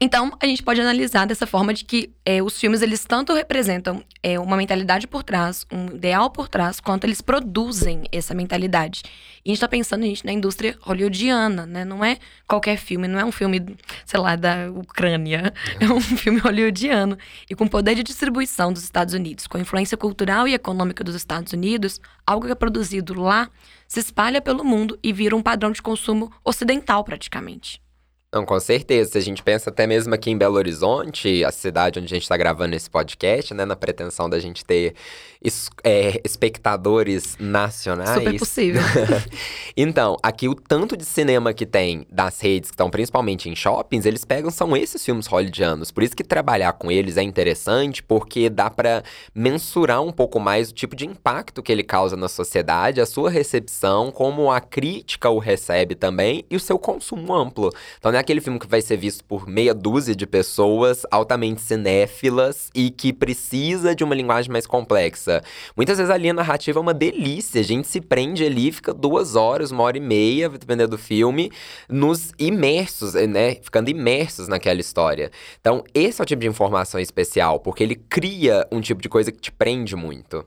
Então, 0.00 0.30
a 0.40 0.46
gente 0.46 0.62
pode 0.62 0.80
analisar 0.80 1.26
dessa 1.26 1.44
forma 1.44 1.74
de 1.74 1.84
que 1.84 2.14
é, 2.24 2.40
os 2.40 2.58
filmes, 2.58 2.82
eles 2.82 3.04
tanto 3.04 3.34
representam 3.34 4.04
é, 4.22 4.38
uma 4.38 4.56
mentalidade 4.56 5.08
por 5.08 5.24
trás, 5.24 5.66
um 5.72 5.86
ideal 5.86 6.30
por 6.30 6.46
trás, 6.48 6.78
quanto 6.78 7.02
eles 7.02 7.20
produzem 7.20 8.04
essa 8.12 8.32
mentalidade. 8.32 9.02
E 9.44 9.48
a 9.48 9.50
gente 9.50 9.56
está 9.56 9.66
pensando 9.66 10.04
gente, 10.04 10.24
na 10.24 10.30
indústria 10.30 10.76
hollywoodiana, 10.82 11.66
né? 11.66 11.84
Não 11.84 12.04
é 12.04 12.18
qualquer 12.46 12.76
filme, 12.76 13.08
não 13.08 13.18
é 13.18 13.24
um 13.24 13.32
filme, 13.32 13.76
sei 14.06 14.20
lá, 14.20 14.36
da 14.36 14.70
Ucrânia. 14.70 15.52
É 15.80 15.86
um 15.92 16.00
filme 16.00 16.38
hollywoodiano. 16.38 17.16
E 17.48 17.54
com 17.54 17.66
poder 17.66 17.94
de 17.94 18.02
distribuição 18.02 18.72
dos 18.72 18.82
Estados 18.82 19.14
Unidos, 19.14 19.46
com 19.46 19.56
a 19.56 19.60
influência 19.60 19.96
cultural 19.96 20.46
e 20.46 20.54
econômica 20.54 21.02
dos 21.02 21.14
Estados 21.14 21.52
Unidos, 21.52 22.00
algo 22.26 22.46
que 22.46 22.52
é 22.52 22.54
produzido 22.54 23.20
lá 23.20 23.48
se 23.88 24.00
espalha 24.00 24.40
pelo 24.40 24.62
mundo 24.62 24.98
e 25.02 25.12
vira 25.12 25.34
um 25.34 25.42
padrão 25.42 25.72
de 25.72 25.82
consumo 25.82 26.30
ocidental, 26.44 27.02
praticamente. 27.02 27.82
Não, 28.30 28.44
com 28.44 28.60
certeza. 28.60 29.12
Se 29.12 29.18
a 29.18 29.22
gente 29.22 29.42
pensa 29.42 29.70
até 29.70 29.86
mesmo 29.86 30.14
aqui 30.14 30.30
em 30.30 30.36
Belo 30.36 30.56
Horizonte, 30.56 31.42
a 31.42 31.50
cidade 31.50 31.98
onde 31.98 32.12
a 32.12 32.16
gente 32.16 32.24
está 32.24 32.36
gravando 32.36 32.76
esse 32.76 32.90
podcast, 32.90 33.54
né? 33.54 33.64
Na 33.64 33.74
pretensão 33.74 34.28
da 34.28 34.38
gente 34.38 34.62
ter 34.66 34.94
es 35.42 35.70
é, 35.84 36.20
espectadores 36.24 37.36
nacionais. 37.38 38.10
Super 38.10 38.38
possível. 38.38 38.82
então, 39.76 40.16
aqui 40.22 40.48
o 40.48 40.54
tanto 40.54 40.96
de 40.96 41.04
cinema 41.04 41.52
que 41.52 41.64
tem 41.64 42.06
das 42.10 42.40
redes 42.40 42.70
que 42.70 42.74
estão 42.74 42.90
principalmente 42.90 43.48
em 43.48 43.54
shoppings, 43.54 44.04
eles 44.04 44.24
pegam, 44.24 44.50
são 44.50 44.76
esses 44.76 45.04
filmes 45.04 45.26
hollywoodianos. 45.26 45.90
Por 45.90 46.02
isso 46.02 46.16
que 46.16 46.24
trabalhar 46.24 46.72
com 46.72 46.90
eles 46.90 47.16
é 47.16 47.22
interessante, 47.22 48.02
porque 48.02 48.50
dá 48.50 48.68
para 48.68 49.02
mensurar 49.34 50.02
um 50.02 50.12
pouco 50.12 50.40
mais 50.40 50.70
o 50.70 50.74
tipo 50.74 50.96
de 50.96 51.06
impacto 51.06 51.62
que 51.62 51.70
ele 51.70 51.84
causa 51.84 52.16
na 52.16 52.28
sociedade, 52.28 53.00
a 53.00 53.06
sua 53.06 53.30
recepção, 53.30 54.10
como 54.10 54.50
a 54.50 54.60
crítica 54.60 55.30
o 55.30 55.38
recebe 55.38 55.94
também 55.94 56.44
e 56.50 56.56
o 56.56 56.60
seu 56.60 56.78
consumo 56.78 57.32
amplo. 57.32 57.72
Então, 57.98 58.12
é 58.12 58.18
aquele 58.18 58.40
filme 58.40 58.58
que 58.58 58.66
vai 58.66 58.82
ser 58.82 58.96
visto 58.96 59.24
por 59.24 59.46
meia 59.46 59.72
dúzia 59.72 60.16
de 60.16 60.26
pessoas 60.26 61.02
altamente 61.10 61.60
cinéfilas 61.60 62.70
e 62.74 62.90
que 62.90 63.12
precisa 63.12 63.94
de 63.94 64.02
uma 64.02 64.14
linguagem 64.14 64.50
mais 64.50 64.66
complexa. 64.66 65.27
Muitas 65.76 65.98
vezes 65.98 66.10
a 66.10 66.16
linha 66.16 66.32
narrativa 66.32 66.78
é 66.78 66.82
uma 66.82 66.94
delícia, 66.94 67.60
a 67.60 67.64
gente 67.64 67.86
se 67.86 68.00
prende 68.00 68.44
ali, 68.44 68.72
fica 68.72 68.92
duas 68.92 69.36
horas, 69.36 69.70
uma 69.70 69.82
hora 69.82 69.96
e 69.96 70.00
meia, 70.00 70.48
dependendo 70.48 70.92
do 70.92 70.98
filme, 70.98 71.50
nos 71.88 72.32
imersos, 72.38 73.14
né? 73.14 73.56
Ficando 73.56 73.90
imersos 73.90 74.48
naquela 74.48 74.80
história. 74.80 75.30
Então, 75.60 75.84
esse 75.94 76.20
é 76.20 76.22
o 76.22 76.26
tipo 76.26 76.40
de 76.40 76.48
informação 76.48 77.00
especial, 77.00 77.60
porque 77.60 77.82
ele 77.82 77.94
cria 77.94 78.66
um 78.72 78.80
tipo 78.80 79.00
de 79.00 79.08
coisa 79.08 79.30
que 79.30 79.40
te 79.40 79.52
prende 79.52 79.94
muito. 79.94 80.46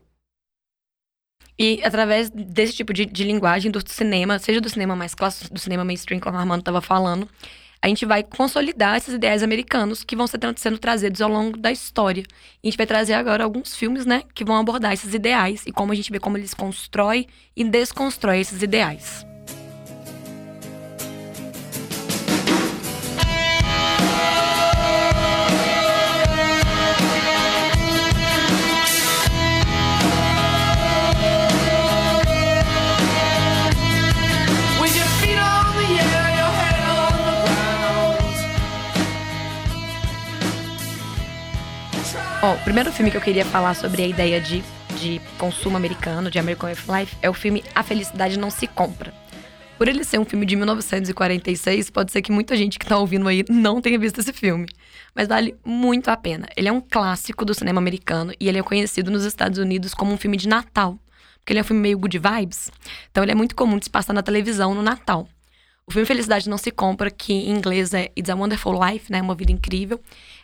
E 1.58 1.80
através 1.84 2.30
desse 2.30 2.72
tipo 2.72 2.92
de, 2.92 3.04
de 3.04 3.24
linguagem 3.24 3.70
do 3.70 3.80
cinema, 3.86 4.38
seja 4.38 4.60
do 4.60 4.68
cinema 4.68 4.96
mais 4.96 5.14
clássico, 5.14 5.52
do 5.52 5.60
cinema 5.60 5.84
mainstream, 5.84 6.18
como 6.18 6.36
o 6.36 6.40
Armando 6.40 6.60
estava 6.60 6.80
falando, 6.80 7.28
a 7.82 7.88
gente 7.88 8.06
vai 8.06 8.22
consolidar 8.22 8.96
esses 8.96 9.12
ideais 9.12 9.42
americanos 9.42 10.04
que 10.04 10.14
vão 10.14 10.28
ser 10.28 10.38
sendo 10.56 10.78
trazidos 10.78 11.20
ao 11.20 11.28
longo 11.28 11.58
da 11.58 11.72
história. 11.72 12.22
A 12.62 12.66
gente 12.66 12.76
vai 12.76 12.86
trazer 12.86 13.14
agora 13.14 13.42
alguns 13.42 13.74
filmes, 13.74 14.06
né, 14.06 14.22
que 14.32 14.44
vão 14.44 14.56
abordar 14.56 14.92
esses 14.92 15.12
ideais 15.12 15.64
e 15.66 15.72
como 15.72 15.90
a 15.90 15.94
gente 15.96 16.12
vê 16.12 16.20
como 16.20 16.38
eles 16.38 16.54
constroem 16.54 17.26
e 17.56 17.64
desconstroem 17.64 18.40
esses 18.40 18.62
ideais. 18.62 19.26
Ó, 42.44 42.54
o 42.54 42.58
primeiro 42.58 42.90
filme 42.90 43.08
que 43.08 43.16
eu 43.16 43.20
queria 43.20 43.44
falar 43.44 43.72
sobre 43.72 44.02
a 44.02 44.08
ideia 44.08 44.40
de, 44.40 44.64
de 44.98 45.20
consumo 45.38 45.76
americano, 45.76 46.28
de 46.28 46.40
American 46.40 46.66
Way 46.66 46.72
of 46.72 46.90
Life, 46.90 47.16
é 47.22 47.30
o 47.30 47.32
filme 47.32 47.62
A 47.72 47.84
Felicidade 47.84 48.36
Não 48.36 48.50
Se 48.50 48.66
Compra. 48.66 49.14
Por 49.78 49.86
ele 49.86 50.02
ser 50.02 50.18
um 50.18 50.24
filme 50.24 50.44
de 50.44 50.56
1946, 50.56 51.90
pode 51.90 52.10
ser 52.10 52.20
que 52.20 52.32
muita 52.32 52.56
gente 52.56 52.80
que 52.80 52.86
tá 52.86 52.98
ouvindo 52.98 53.28
aí 53.28 53.44
não 53.48 53.80
tenha 53.80 53.96
visto 53.96 54.18
esse 54.18 54.32
filme. 54.32 54.66
Mas 55.14 55.28
vale 55.28 55.54
muito 55.64 56.08
a 56.08 56.16
pena. 56.16 56.48
Ele 56.56 56.66
é 56.66 56.72
um 56.72 56.80
clássico 56.80 57.44
do 57.44 57.54
cinema 57.54 57.80
americano 57.80 58.32
e 58.40 58.48
ele 58.48 58.58
é 58.58 58.62
conhecido 58.62 59.08
nos 59.08 59.24
Estados 59.24 59.58
Unidos 59.60 59.94
como 59.94 60.12
um 60.12 60.16
filme 60.16 60.36
de 60.36 60.48
Natal. 60.48 60.98
Porque 61.38 61.52
ele 61.52 61.60
é 61.60 61.62
um 61.62 61.66
filme 61.66 61.82
meio 61.82 61.96
good 61.96 62.18
vibes. 62.18 62.72
Então 63.12 63.22
ele 63.22 63.30
é 63.30 63.36
muito 63.36 63.54
comum 63.54 63.78
de 63.78 63.84
se 63.84 63.90
passar 63.90 64.12
na 64.12 64.22
televisão 64.22 64.74
no 64.74 64.82
Natal. 64.82 65.28
O 65.86 65.92
filme 65.92 66.06
Felicidade 66.06 66.48
Não 66.48 66.58
Se 66.58 66.70
Compra, 66.70 67.10
que 67.10 67.32
em 67.32 67.50
inglês 67.50 67.92
é 67.92 68.10
It's 68.16 68.30
a 68.30 68.34
Wonderful 68.34 68.78
Life, 68.84 69.10
né? 69.10 69.20
Uma 69.20 69.34
vida 69.34 69.52
incrível. 69.52 70.00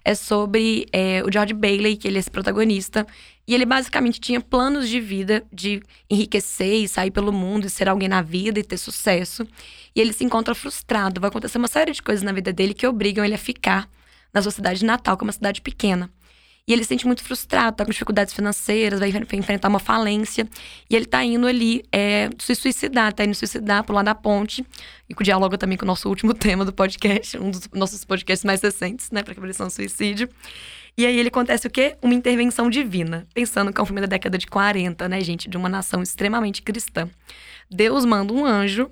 É 0.08 0.14
sobre 0.14 0.86
é, 0.90 1.22
o 1.22 1.30
George 1.30 1.52
Bailey, 1.52 1.94
que 1.94 2.08
ele 2.08 2.16
é 2.16 2.20
esse 2.20 2.30
protagonista. 2.30 3.06
E 3.46 3.54
ele 3.54 3.66
basicamente 3.66 4.18
tinha 4.18 4.40
planos 4.40 4.88
de 4.88 4.98
vida, 4.98 5.44
de 5.52 5.82
enriquecer 6.08 6.82
e 6.82 6.88
sair 6.88 7.10
pelo 7.10 7.30
mundo 7.30 7.66
e 7.66 7.68
ser 7.68 7.90
alguém 7.90 8.08
na 8.08 8.22
vida 8.22 8.58
e 8.58 8.62
ter 8.64 8.78
sucesso. 8.78 9.46
E 9.94 10.00
ele 10.00 10.14
se 10.14 10.24
encontra 10.24 10.54
frustrado. 10.54 11.20
Vai 11.20 11.28
acontecer 11.28 11.58
uma 11.58 11.68
série 11.68 11.92
de 11.92 12.02
coisas 12.02 12.22
na 12.22 12.32
vida 12.32 12.54
dele 12.54 12.72
que 12.72 12.86
obrigam 12.86 13.22
ele 13.22 13.34
a 13.34 13.38
ficar 13.38 13.86
na 14.32 14.40
sua 14.40 14.50
cidade 14.50 14.82
natal, 14.82 15.14
que 15.14 15.24
é 15.24 15.26
uma 15.26 15.32
cidade 15.32 15.60
pequena. 15.60 16.10
E 16.68 16.72
ele 16.74 16.82
se 16.82 16.88
sente 16.88 17.06
muito 17.06 17.24
frustrado, 17.24 17.78
tá 17.78 17.84
com 17.86 17.90
dificuldades 17.90 18.34
financeiras, 18.34 19.00
vai 19.00 19.08
enfrentar 19.32 19.68
uma 19.68 19.78
falência. 19.78 20.46
E 20.90 20.94
ele 20.94 21.06
tá 21.06 21.24
indo 21.24 21.46
ali 21.46 21.82
é, 21.90 22.28
se 22.38 22.54
suicidar, 22.54 23.10
tá 23.14 23.24
indo 23.24 23.34
suicidar, 23.34 23.82
pular 23.84 24.02
da 24.02 24.14
ponte. 24.14 24.62
E 25.08 25.14
que 25.14 25.24
dialoga 25.24 25.56
também 25.56 25.78
com 25.78 25.86
o 25.86 25.88
nosso 25.88 26.10
último 26.10 26.34
tema 26.36 26.66
do 26.66 26.72
podcast, 26.72 27.38
um 27.38 27.50
dos 27.50 27.70
nossos 27.72 28.04
podcasts 28.04 28.44
mais 28.44 28.60
recentes, 28.60 29.10
né, 29.10 29.22
pra 29.22 29.34
prevenção 29.34 29.68
do 29.68 29.72
suicídio. 29.72 30.28
E 30.94 31.06
aí 31.06 31.18
ele 31.18 31.28
acontece 31.28 31.66
o 31.66 31.70
quê? 31.70 31.96
Uma 32.02 32.12
intervenção 32.12 32.68
divina. 32.68 33.26
Pensando 33.32 33.72
que 33.72 33.80
é 33.80 33.82
um 33.82 33.86
filme 33.86 34.02
da 34.02 34.06
década 34.06 34.36
de 34.36 34.46
40, 34.46 35.08
né, 35.08 35.22
gente? 35.22 35.48
De 35.48 35.56
uma 35.56 35.70
nação 35.70 36.02
extremamente 36.02 36.60
cristã. 36.60 37.08
Deus 37.70 38.04
manda 38.04 38.30
um 38.32 38.44
anjo 38.44 38.90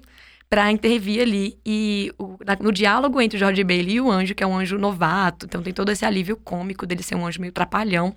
para 0.48 0.70
intervir 0.70 1.20
ali. 1.20 1.58
E 1.66 2.10
o, 2.16 2.25
no 2.60 2.70
diálogo 2.70 3.20
entre 3.20 3.36
o 3.36 3.38
George 3.38 3.64
Bailey 3.64 3.94
e 3.94 4.00
o 4.00 4.10
anjo, 4.10 4.34
que 4.34 4.44
é 4.44 4.46
um 4.46 4.56
anjo 4.56 4.78
novato, 4.78 5.46
então 5.46 5.62
tem 5.62 5.72
todo 5.72 5.90
esse 5.90 6.04
alívio 6.04 6.36
cômico 6.36 6.86
dele 6.86 7.02
ser 7.02 7.14
um 7.14 7.26
anjo 7.26 7.40
meio 7.40 7.52
trapalhão. 7.52 8.14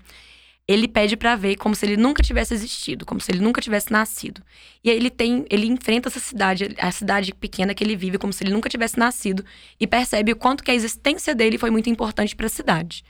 Ele 0.68 0.88
pede 0.88 1.18
para 1.18 1.36
ver 1.36 1.56
como 1.56 1.74
se 1.74 1.84
ele 1.84 1.98
nunca 1.98 2.22
tivesse 2.22 2.54
existido, 2.54 3.04
como 3.04 3.20
se 3.20 3.32
ele 3.32 3.40
nunca 3.40 3.60
tivesse 3.60 3.92
nascido. 3.92 4.44
E 4.84 4.90
aí 4.92 4.96
ele 4.96 5.10
tem, 5.10 5.44
ele 5.50 5.66
enfrenta 5.66 6.10
essa 6.10 6.20
cidade, 6.20 6.76
a 6.78 6.92
cidade 6.92 7.34
pequena 7.34 7.74
que 7.74 7.84
ele 7.84 7.96
vive, 7.96 8.20
como 8.20 8.32
se 8.32 8.44
ele 8.44 8.54
nunca 8.54 8.70
tivesse 8.70 9.00
nascido 9.00 9.44
e 9.80 9.88
percebe 9.88 10.32
o 10.32 10.36
quanto 10.36 10.64
que 10.64 10.70
a 10.70 10.76
existência 10.76 11.34
dele 11.34 11.58
foi 11.58 11.72
muito 11.72 11.90
importante 11.90 12.36
para 12.36 12.46
a 12.46 12.50
cidade. 12.50 13.04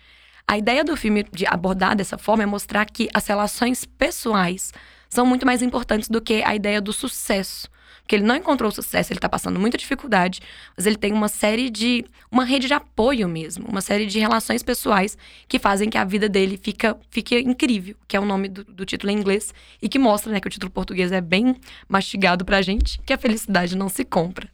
A 0.48 0.58
ideia 0.58 0.86
do 0.86 0.96
filme 0.96 1.26
de 1.34 1.46
abordar 1.46 1.98
dessa 1.98 2.18
forma 2.18 2.44
é 2.44 2.46
mostrar 2.46 2.86
que 2.86 3.10
as 3.14 3.28
relações 3.28 3.84
pessoais 3.84 4.72
são 5.10 5.26
muito 5.26 5.46
mais 5.46 5.62
importantes 5.62 6.08
do 6.08 6.22
que 6.22 6.42
a 6.44 6.56
ideia 6.56 6.80
do 6.80 6.94
sucesso 6.94 7.68
porque 8.10 8.16
ele 8.16 8.26
não 8.26 8.36
encontrou 8.36 8.72
sucesso, 8.72 9.14
ele 9.14 9.20
está 9.20 9.30
passando 9.30 9.60
muita 9.60 9.78
dificuldade, 9.78 10.42
mas 10.76 10.88
ele 10.88 10.96
tem 10.96 11.14
uma 11.14 11.28
série 11.28 11.70
de. 11.70 12.04
uma 12.32 12.44
rede 12.44 12.66
de 12.66 12.74
apoio 12.74 13.30
mesmo, 13.30 13.68
uma 13.68 13.82
série 13.82 14.08
de 14.08 14.18
relações 14.18 14.64
pessoais 14.64 15.16
que 15.48 15.60
fazem 15.60 15.92
que 15.92 15.98
a 15.98 16.04
vida 16.04 16.28
dele 16.28 16.58
fica, 16.58 16.98
fique 17.12 17.38
incrível, 17.38 17.96
que 18.08 18.18
é 18.18 18.20
o 18.20 18.26
nome 18.26 18.48
do, 18.48 18.64
do 18.64 18.84
título 18.84 19.12
em 19.12 19.16
inglês, 19.16 19.54
e 19.80 19.88
que 19.88 20.00
mostra 20.00 20.32
né, 20.32 20.40
que 20.40 20.48
o 20.48 20.50
título 20.50 20.72
português 20.72 21.12
é 21.12 21.22
bem 21.22 21.56
mastigado 21.88 22.44
pra 22.44 22.64
gente, 22.64 23.00
que 23.06 23.14
a 23.14 23.18
felicidade 23.18 23.78
não 23.78 23.88
se 23.88 24.04
compra. 24.04 24.50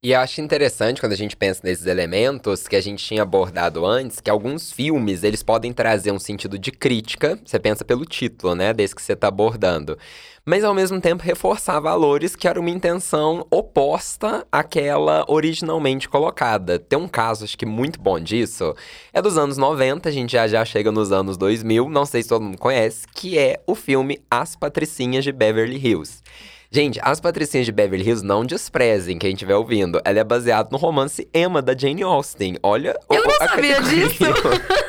E 0.00 0.12
eu 0.12 0.20
acho 0.20 0.40
interessante 0.40 1.00
quando 1.00 1.14
a 1.14 1.16
gente 1.16 1.36
pensa 1.36 1.60
nesses 1.64 1.84
elementos 1.84 2.68
que 2.68 2.76
a 2.76 2.80
gente 2.80 3.04
tinha 3.04 3.24
abordado 3.24 3.84
antes, 3.84 4.20
que 4.20 4.30
alguns 4.30 4.70
filmes, 4.70 5.24
eles 5.24 5.42
podem 5.42 5.72
trazer 5.72 6.12
um 6.12 6.20
sentido 6.20 6.56
de 6.56 6.70
crítica, 6.70 7.36
você 7.44 7.58
pensa 7.58 7.84
pelo 7.84 8.04
título, 8.04 8.54
né, 8.54 8.72
desse 8.72 8.94
que 8.94 9.02
você 9.02 9.14
está 9.14 9.26
abordando. 9.26 9.98
Mas 10.48 10.64
ao 10.64 10.72
mesmo 10.72 10.98
tempo 10.98 11.22
reforçar 11.22 11.78
valores 11.78 12.34
que 12.34 12.48
era 12.48 12.58
uma 12.58 12.70
intenção 12.70 13.46
oposta 13.50 14.46
àquela 14.50 15.22
originalmente 15.28 16.08
colocada. 16.08 16.78
Tem 16.78 16.98
um 16.98 17.06
caso, 17.06 17.44
acho 17.44 17.58
que 17.58 17.66
muito 17.66 18.00
bom 18.00 18.18
disso, 18.18 18.74
é 19.12 19.20
dos 19.20 19.36
anos 19.36 19.58
90, 19.58 20.08
a 20.08 20.12
gente 20.12 20.32
já 20.32 20.48
já 20.48 20.64
chega 20.64 20.90
nos 20.90 21.12
anos 21.12 21.36
2000, 21.36 21.90
não 21.90 22.06
sei 22.06 22.22
se 22.22 22.30
todo 22.30 22.40
mundo 22.46 22.56
conhece, 22.56 23.06
que 23.14 23.38
é 23.38 23.60
o 23.66 23.74
filme 23.74 24.22
As 24.30 24.56
Patricinhas 24.56 25.22
de 25.22 25.32
Beverly 25.32 25.76
Hills. 25.76 26.22
Gente, 26.70 26.98
As 27.02 27.20
Patricinhas 27.20 27.66
de 27.66 27.72
Beverly 27.72 28.06
Hills 28.06 28.24
não 28.24 28.42
desprezem 28.42 29.18
quem 29.18 29.34
estiver 29.34 29.54
ouvindo. 29.54 30.00
Ela 30.02 30.20
é 30.20 30.24
baseada 30.24 30.70
no 30.72 30.78
romance 30.78 31.28
Emma, 31.34 31.60
da 31.60 31.76
Jane 31.76 32.02
Austen. 32.02 32.56
Olha 32.62 32.98
Eu 33.10 33.22
não 33.22 33.36
sabia 33.36 33.82
disso! 33.84 34.24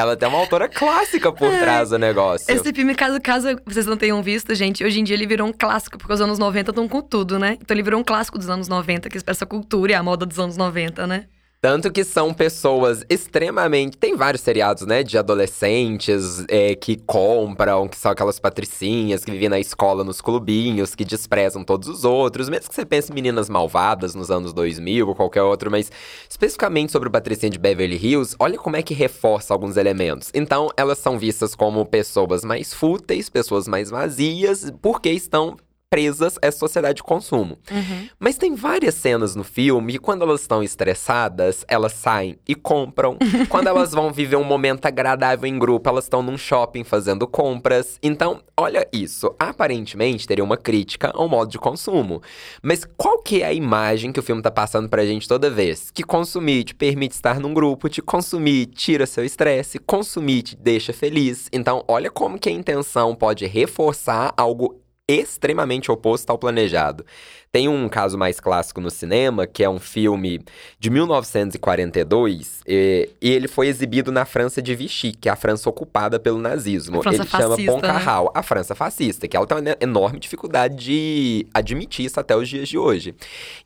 Ela 0.00 0.16
tem 0.16 0.26
uma 0.26 0.38
autora 0.38 0.66
clássica 0.66 1.30
por 1.30 1.50
trás 1.50 1.90
do 1.90 1.98
negócio. 1.98 2.50
Esse 2.50 2.72
filme, 2.72 2.94
caso, 2.94 3.20
caso 3.20 3.48
vocês 3.66 3.84
não 3.84 3.98
tenham 3.98 4.22
visto, 4.22 4.54
gente, 4.54 4.82
hoje 4.82 4.98
em 4.98 5.04
dia 5.04 5.14
ele 5.14 5.26
virou 5.26 5.46
um 5.46 5.52
clássico, 5.52 5.98
porque 5.98 6.12
os 6.12 6.20
anos 6.22 6.38
90 6.38 6.70
estão 6.70 6.88
com 6.88 7.02
tudo, 7.02 7.38
né? 7.38 7.58
Então 7.60 7.74
ele 7.74 7.82
virou 7.82 8.00
um 8.00 8.04
clássico 8.04 8.38
dos 8.38 8.48
anos 8.48 8.66
90, 8.66 9.10
que 9.10 9.18
expressa 9.18 9.44
a 9.44 9.46
cultura 9.46 9.92
e 9.92 9.94
a 9.94 10.02
moda 10.02 10.24
dos 10.24 10.38
anos 10.38 10.56
90, 10.56 11.06
né? 11.06 11.26
Tanto 11.62 11.92
que 11.92 12.04
são 12.04 12.32
pessoas 12.32 13.04
extremamente. 13.10 13.98
Tem 13.98 14.16
vários 14.16 14.40
seriados, 14.40 14.86
né? 14.86 15.02
De 15.02 15.18
adolescentes 15.18 16.42
é, 16.48 16.74
que 16.74 16.96
compram, 16.96 17.86
que 17.86 17.98
são 17.98 18.10
aquelas 18.10 18.40
patricinhas 18.40 19.22
que 19.22 19.30
vivem 19.30 19.50
na 19.50 19.60
escola 19.60 20.02
nos 20.02 20.22
clubinhos, 20.22 20.94
que 20.94 21.04
desprezam 21.04 21.62
todos 21.62 21.86
os 21.86 22.02
outros. 22.02 22.48
Mesmo 22.48 22.70
que 22.70 22.74
você 22.74 22.86
pense 22.86 23.12
em 23.12 23.14
meninas 23.14 23.50
malvadas 23.50 24.14
nos 24.14 24.30
anos 24.30 24.54
2000 24.54 25.06
ou 25.06 25.14
qualquer 25.14 25.42
outro, 25.42 25.70
mas 25.70 25.92
especificamente 26.26 26.92
sobre 26.92 27.10
o 27.10 27.12
Patricinha 27.12 27.50
de 27.50 27.58
Beverly 27.58 27.96
Hills, 27.96 28.34
olha 28.38 28.56
como 28.56 28.76
é 28.76 28.82
que 28.82 28.94
reforça 28.94 29.52
alguns 29.52 29.76
elementos. 29.76 30.30
Então, 30.32 30.70
elas 30.78 30.96
são 30.96 31.18
vistas 31.18 31.54
como 31.54 31.84
pessoas 31.84 32.42
mais 32.42 32.72
fúteis, 32.72 33.28
pessoas 33.28 33.68
mais 33.68 33.90
vazias, 33.90 34.72
porque 34.80 35.10
estão 35.10 35.58
presas 35.90 36.38
a 36.40 36.46
essa 36.46 36.58
sociedade 36.58 36.98
de 36.98 37.02
consumo. 37.02 37.58
Uhum. 37.68 38.08
Mas 38.18 38.38
tem 38.38 38.54
várias 38.54 38.94
cenas 38.94 39.34
no 39.34 39.42
filme 39.42 39.94
que, 39.94 39.98
quando 39.98 40.22
elas 40.22 40.42
estão 40.42 40.62
estressadas, 40.62 41.64
elas 41.66 41.92
saem 41.92 42.38
e 42.46 42.54
compram. 42.54 43.18
quando 43.50 43.66
elas 43.66 43.90
vão 43.90 44.12
viver 44.12 44.36
um 44.36 44.44
momento 44.44 44.86
agradável 44.86 45.48
em 45.48 45.58
grupo, 45.58 45.88
elas 45.88 46.04
estão 46.04 46.22
num 46.22 46.38
shopping 46.38 46.84
fazendo 46.84 47.26
compras. 47.26 47.98
Então, 48.00 48.40
olha 48.56 48.86
isso. 48.92 49.34
Aparentemente, 49.36 50.28
teria 50.28 50.44
uma 50.44 50.56
crítica 50.56 51.10
ao 51.12 51.28
modo 51.28 51.50
de 51.50 51.58
consumo. 51.58 52.22
Mas 52.62 52.84
qual 52.96 53.18
que 53.18 53.42
é 53.42 53.46
a 53.46 53.52
imagem 53.52 54.12
que 54.12 54.20
o 54.20 54.22
filme 54.22 54.40
tá 54.40 54.50
passando 54.50 54.88
pra 54.88 55.04
gente 55.04 55.26
toda 55.26 55.50
vez? 55.50 55.90
Que 55.90 56.04
consumir 56.04 56.62
te 56.62 56.74
permite 56.74 57.16
estar 57.16 57.40
num 57.40 57.52
grupo, 57.52 57.88
te 57.88 58.00
consumir 58.00 58.66
tira 58.66 59.06
seu 59.06 59.24
estresse, 59.24 59.78
consumir 59.80 60.42
te 60.42 60.56
deixa 60.56 60.92
feliz. 60.92 61.48
Então, 61.52 61.84
olha 61.88 62.10
como 62.10 62.38
que 62.38 62.48
a 62.48 62.52
intenção 62.52 63.14
pode 63.16 63.44
reforçar 63.46 64.32
algo 64.36 64.79
extremamente 65.10 65.90
oposto 65.90 66.30
ao 66.30 66.38
planejado. 66.38 67.04
Tem 67.52 67.68
um 67.68 67.88
caso 67.88 68.16
mais 68.16 68.38
clássico 68.38 68.80
no 68.80 68.90
cinema, 68.90 69.44
que 69.44 69.64
é 69.64 69.68
um 69.68 69.80
filme 69.80 70.40
de 70.78 70.88
1942, 70.88 72.60
e, 72.64 73.10
e 73.20 73.30
ele 73.30 73.48
foi 73.48 73.66
exibido 73.66 74.12
na 74.12 74.24
França 74.24 74.62
de 74.62 74.72
Vichy, 74.74 75.12
que 75.12 75.28
é 75.28 75.32
a 75.32 75.36
França 75.36 75.68
ocupada 75.68 76.20
pelo 76.20 76.38
nazismo. 76.38 77.02
Ele 77.04 77.16
chama 77.16 77.26
fascista, 77.26 77.72
Bon 77.72 77.80
né? 77.80 77.88
Carral, 77.88 78.30
a 78.34 78.42
França 78.42 78.74
fascista, 78.76 79.26
que 79.26 79.36
ela 79.36 79.46
tem 79.46 79.58
uma 79.58 79.76
enorme 79.80 80.20
dificuldade 80.20 80.76
de 80.76 81.46
admitir 81.52 82.06
isso 82.06 82.20
até 82.20 82.36
os 82.36 82.48
dias 82.48 82.68
de 82.68 82.78
hoje. 82.78 83.16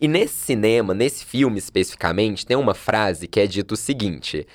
E 0.00 0.08
nesse 0.08 0.36
cinema, 0.36 0.94
nesse 0.94 1.24
filme 1.24 1.58
especificamente, 1.58 2.46
tem 2.46 2.56
uma 2.56 2.74
frase 2.74 3.28
que 3.28 3.38
é 3.38 3.46
dito 3.46 3.72
o 3.72 3.76
seguinte: 3.76 4.46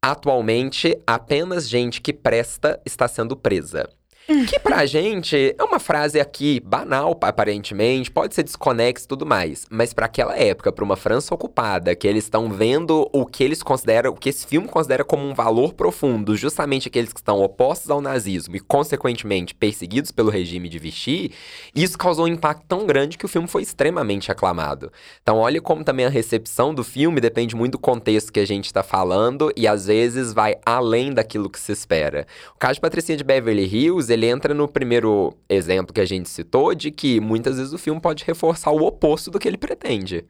Atualmente, 0.00 0.96
apenas 1.04 1.68
gente 1.68 2.00
que 2.00 2.12
presta 2.12 2.80
está 2.86 3.08
sendo 3.08 3.36
presa. 3.36 3.88
Que 4.26 4.58
pra 4.58 4.84
gente 4.86 5.54
é 5.56 5.62
uma 5.62 5.78
frase 5.78 6.18
aqui 6.18 6.58
banal, 6.58 7.16
aparentemente, 7.22 8.10
pode 8.10 8.34
ser 8.34 8.42
desconexa 8.42 9.04
e 9.04 9.08
tudo 9.08 9.24
mais. 9.24 9.66
Mas 9.70 9.92
pra 9.92 10.06
aquela 10.06 10.36
época, 10.36 10.72
pra 10.72 10.84
uma 10.84 10.96
França 10.96 11.32
ocupada, 11.32 11.94
que 11.94 12.08
eles 12.08 12.24
estão 12.24 12.50
vendo 12.50 13.08
o 13.12 13.24
que 13.24 13.44
eles 13.44 13.62
consideram, 13.62 14.10
o 14.10 14.16
que 14.16 14.30
esse 14.30 14.44
filme 14.44 14.66
considera 14.66 15.04
como 15.04 15.24
um 15.24 15.32
valor 15.32 15.74
profundo, 15.74 16.36
justamente 16.36 16.88
aqueles 16.88 17.12
que 17.12 17.20
estão 17.20 17.40
opostos 17.40 17.88
ao 17.88 18.00
nazismo 18.00 18.56
e, 18.56 18.60
consequentemente, 18.60 19.54
perseguidos 19.54 20.10
pelo 20.10 20.28
regime 20.28 20.68
de 20.68 20.80
Vichy, 20.80 21.30
isso 21.72 21.96
causou 21.96 22.24
um 22.24 22.28
impacto 22.28 22.64
tão 22.66 22.84
grande 22.84 23.16
que 23.16 23.24
o 23.24 23.28
filme 23.28 23.46
foi 23.46 23.62
extremamente 23.62 24.32
aclamado. 24.32 24.90
Então, 25.22 25.38
olha 25.38 25.60
como 25.60 25.84
também 25.84 26.04
a 26.04 26.10
recepção 26.10 26.74
do 26.74 26.82
filme 26.82 27.20
depende 27.20 27.54
muito 27.54 27.72
do 27.72 27.78
contexto 27.78 28.32
que 28.32 28.40
a 28.40 28.46
gente 28.46 28.72
tá 28.72 28.82
falando 28.82 29.52
e 29.56 29.68
às 29.68 29.86
vezes 29.86 30.32
vai 30.32 30.56
além 30.66 31.12
daquilo 31.12 31.48
que 31.48 31.60
se 31.60 31.70
espera. 31.70 32.26
O 32.56 32.58
caso 32.58 32.74
de 32.74 32.80
Patricinha 32.80 33.16
de 33.16 33.22
Beverly 33.24 33.64
Hills, 33.64 34.15
ele 34.16 34.26
entra 34.26 34.52
no 34.54 34.66
primeiro 34.66 35.36
exemplo 35.48 35.92
que 35.94 36.00
a 36.00 36.04
gente 36.04 36.28
citou, 36.28 36.74
de 36.74 36.90
que 36.90 37.20
muitas 37.20 37.58
vezes 37.58 37.72
o 37.72 37.78
filme 37.78 38.00
pode 38.00 38.24
reforçar 38.24 38.70
o 38.70 38.84
oposto 38.84 39.30
do 39.30 39.38
que 39.38 39.46
ele 39.46 39.58
pretende. 39.58 40.24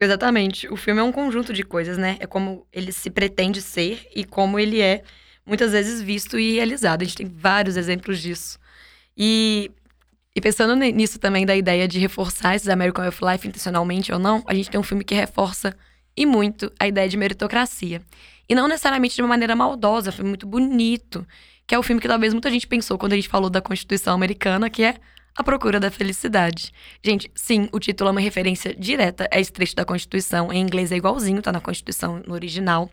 Exatamente. 0.00 0.68
O 0.68 0.76
filme 0.76 1.00
é 1.00 1.04
um 1.04 1.12
conjunto 1.12 1.52
de 1.52 1.62
coisas, 1.64 1.98
né? 1.98 2.16
É 2.20 2.26
como 2.26 2.66
ele 2.72 2.92
se 2.92 3.10
pretende 3.10 3.60
ser 3.60 4.08
e 4.14 4.24
como 4.24 4.58
ele 4.58 4.80
é 4.80 5.02
muitas 5.44 5.72
vezes 5.72 6.00
visto 6.00 6.38
e 6.38 6.52
realizado. 6.54 7.02
A 7.02 7.04
gente 7.04 7.16
tem 7.16 7.26
vários 7.26 7.76
exemplos 7.76 8.20
disso. 8.20 8.58
E, 9.16 9.70
e 10.36 10.40
pensando 10.40 10.76
ni- 10.76 10.92
nisso 10.92 11.18
também, 11.18 11.44
da 11.44 11.56
ideia 11.56 11.88
de 11.88 11.98
reforçar 11.98 12.54
esses 12.54 12.68
American 12.68 13.02
Way 13.02 13.08
of 13.08 13.24
Life 13.24 13.48
intencionalmente 13.48 14.12
ou 14.12 14.18
não, 14.18 14.44
a 14.46 14.54
gente 14.54 14.70
tem 14.70 14.78
um 14.78 14.84
filme 14.84 15.02
que 15.02 15.14
reforça 15.14 15.76
e 16.16 16.24
muito 16.24 16.72
a 16.78 16.86
ideia 16.86 17.08
de 17.08 17.16
meritocracia. 17.16 18.00
E 18.48 18.54
não 18.54 18.66
necessariamente 18.66 19.14
de 19.14 19.22
uma 19.22 19.28
maneira 19.28 19.54
maldosa, 19.54 20.10
filme 20.10 20.30
muito 20.30 20.46
bonito, 20.46 21.26
que 21.66 21.74
é 21.74 21.78
o 21.78 21.82
filme 21.82 22.00
que 22.00 22.08
talvez 22.08 22.32
muita 22.32 22.50
gente 22.50 22.66
pensou 22.66 22.96
quando 22.96 23.12
a 23.12 23.16
gente 23.16 23.28
falou 23.28 23.50
da 23.50 23.60
Constituição 23.60 24.14
americana, 24.14 24.70
que 24.70 24.82
é 24.82 24.96
A 25.36 25.44
Procura 25.44 25.78
da 25.78 25.90
Felicidade. 25.90 26.72
Gente, 27.04 27.30
sim, 27.34 27.68
o 27.72 27.78
título 27.78 28.08
é 28.08 28.12
uma 28.12 28.20
referência 28.20 28.74
direta 28.74 29.28
a 29.30 29.38
esse 29.38 29.52
trecho 29.52 29.76
da 29.76 29.84
Constituição. 29.84 30.50
Em 30.50 30.62
inglês 30.62 30.90
é 30.90 30.96
igualzinho, 30.96 31.42
tá 31.42 31.52
na 31.52 31.60
Constituição 31.60 32.22
no 32.26 32.32
original. 32.32 32.90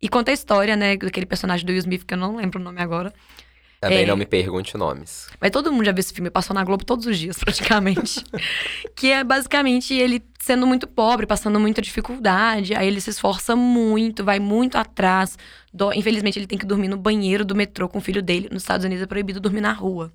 E 0.00 0.08
conta 0.08 0.30
a 0.30 0.34
história, 0.34 0.74
né, 0.74 0.96
daquele 0.96 1.26
personagem 1.26 1.66
do 1.66 1.70
Will 1.70 1.78
Smith, 1.78 2.04
que 2.04 2.14
eu 2.14 2.18
não 2.18 2.36
lembro 2.36 2.58
o 2.58 2.62
nome 2.62 2.80
agora. 2.80 3.12
Também 3.88 4.04
É. 4.04 4.06
não 4.06 4.16
me 4.16 4.26
pergunte 4.26 4.76
nomes. 4.76 5.28
Mas 5.40 5.50
todo 5.50 5.72
mundo 5.72 5.84
já 5.84 5.92
viu 5.92 6.00
esse 6.00 6.12
filme, 6.12 6.30
passou 6.30 6.54
na 6.54 6.64
Globo 6.64 6.84
todos 6.84 7.06
os 7.06 7.18
dias, 7.18 7.36
praticamente. 7.42 8.24
que 8.96 9.10
é 9.10 9.22
basicamente 9.24 9.94
ele 9.94 10.22
sendo 10.40 10.66
muito 10.66 10.86
pobre, 10.86 11.26
passando 11.26 11.58
muita 11.58 11.80
dificuldade. 11.82 12.74
Aí 12.74 12.86
ele 12.86 13.00
se 13.00 13.10
esforça 13.10 13.54
muito, 13.56 14.24
vai 14.24 14.38
muito 14.38 14.76
atrás. 14.76 15.36
Do- 15.72 15.92
Infelizmente, 15.92 16.38
ele 16.38 16.46
tem 16.46 16.58
que 16.58 16.66
dormir 16.66 16.88
no 16.88 16.96
banheiro 16.96 17.44
do 17.44 17.54
metrô 17.54 17.88
com 17.88 17.98
o 17.98 18.00
filho 18.00 18.22
dele. 18.22 18.48
Nos 18.52 18.62
Estados 18.62 18.84
Unidos 18.84 19.02
é 19.02 19.06
proibido 19.06 19.40
dormir 19.40 19.60
na 19.60 19.72
rua. 19.72 20.12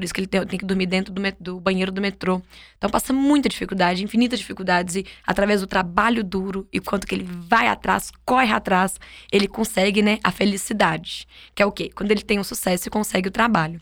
Por 0.00 0.04
isso 0.04 0.14
que 0.14 0.20
ele 0.20 0.26
tem, 0.26 0.46
tem 0.46 0.58
que 0.58 0.64
dormir 0.64 0.86
dentro 0.86 1.12
do, 1.12 1.20
do 1.38 1.60
banheiro 1.60 1.92
do 1.92 2.00
metrô. 2.00 2.40
Então 2.78 2.88
passa 2.88 3.12
muita 3.12 3.50
dificuldade, 3.50 4.02
infinitas 4.02 4.38
dificuldades. 4.38 4.96
E 4.96 5.04
através 5.26 5.60
do 5.60 5.66
trabalho 5.66 6.24
duro 6.24 6.66
e 6.72 6.80
quanto 6.80 7.06
que 7.06 7.14
ele 7.14 7.28
vai 7.28 7.68
atrás, 7.68 8.10
corre 8.24 8.50
atrás, 8.50 8.98
ele 9.30 9.46
consegue, 9.46 10.00
né, 10.00 10.18
a 10.24 10.30
felicidade. 10.30 11.28
Que 11.54 11.62
é 11.62 11.66
o 11.66 11.70
quê? 11.70 11.90
Quando 11.94 12.12
ele 12.12 12.22
tem 12.22 12.38
um 12.38 12.44
sucesso 12.44 12.88
e 12.88 12.90
consegue 12.90 13.28
o 13.28 13.30
trabalho. 13.30 13.78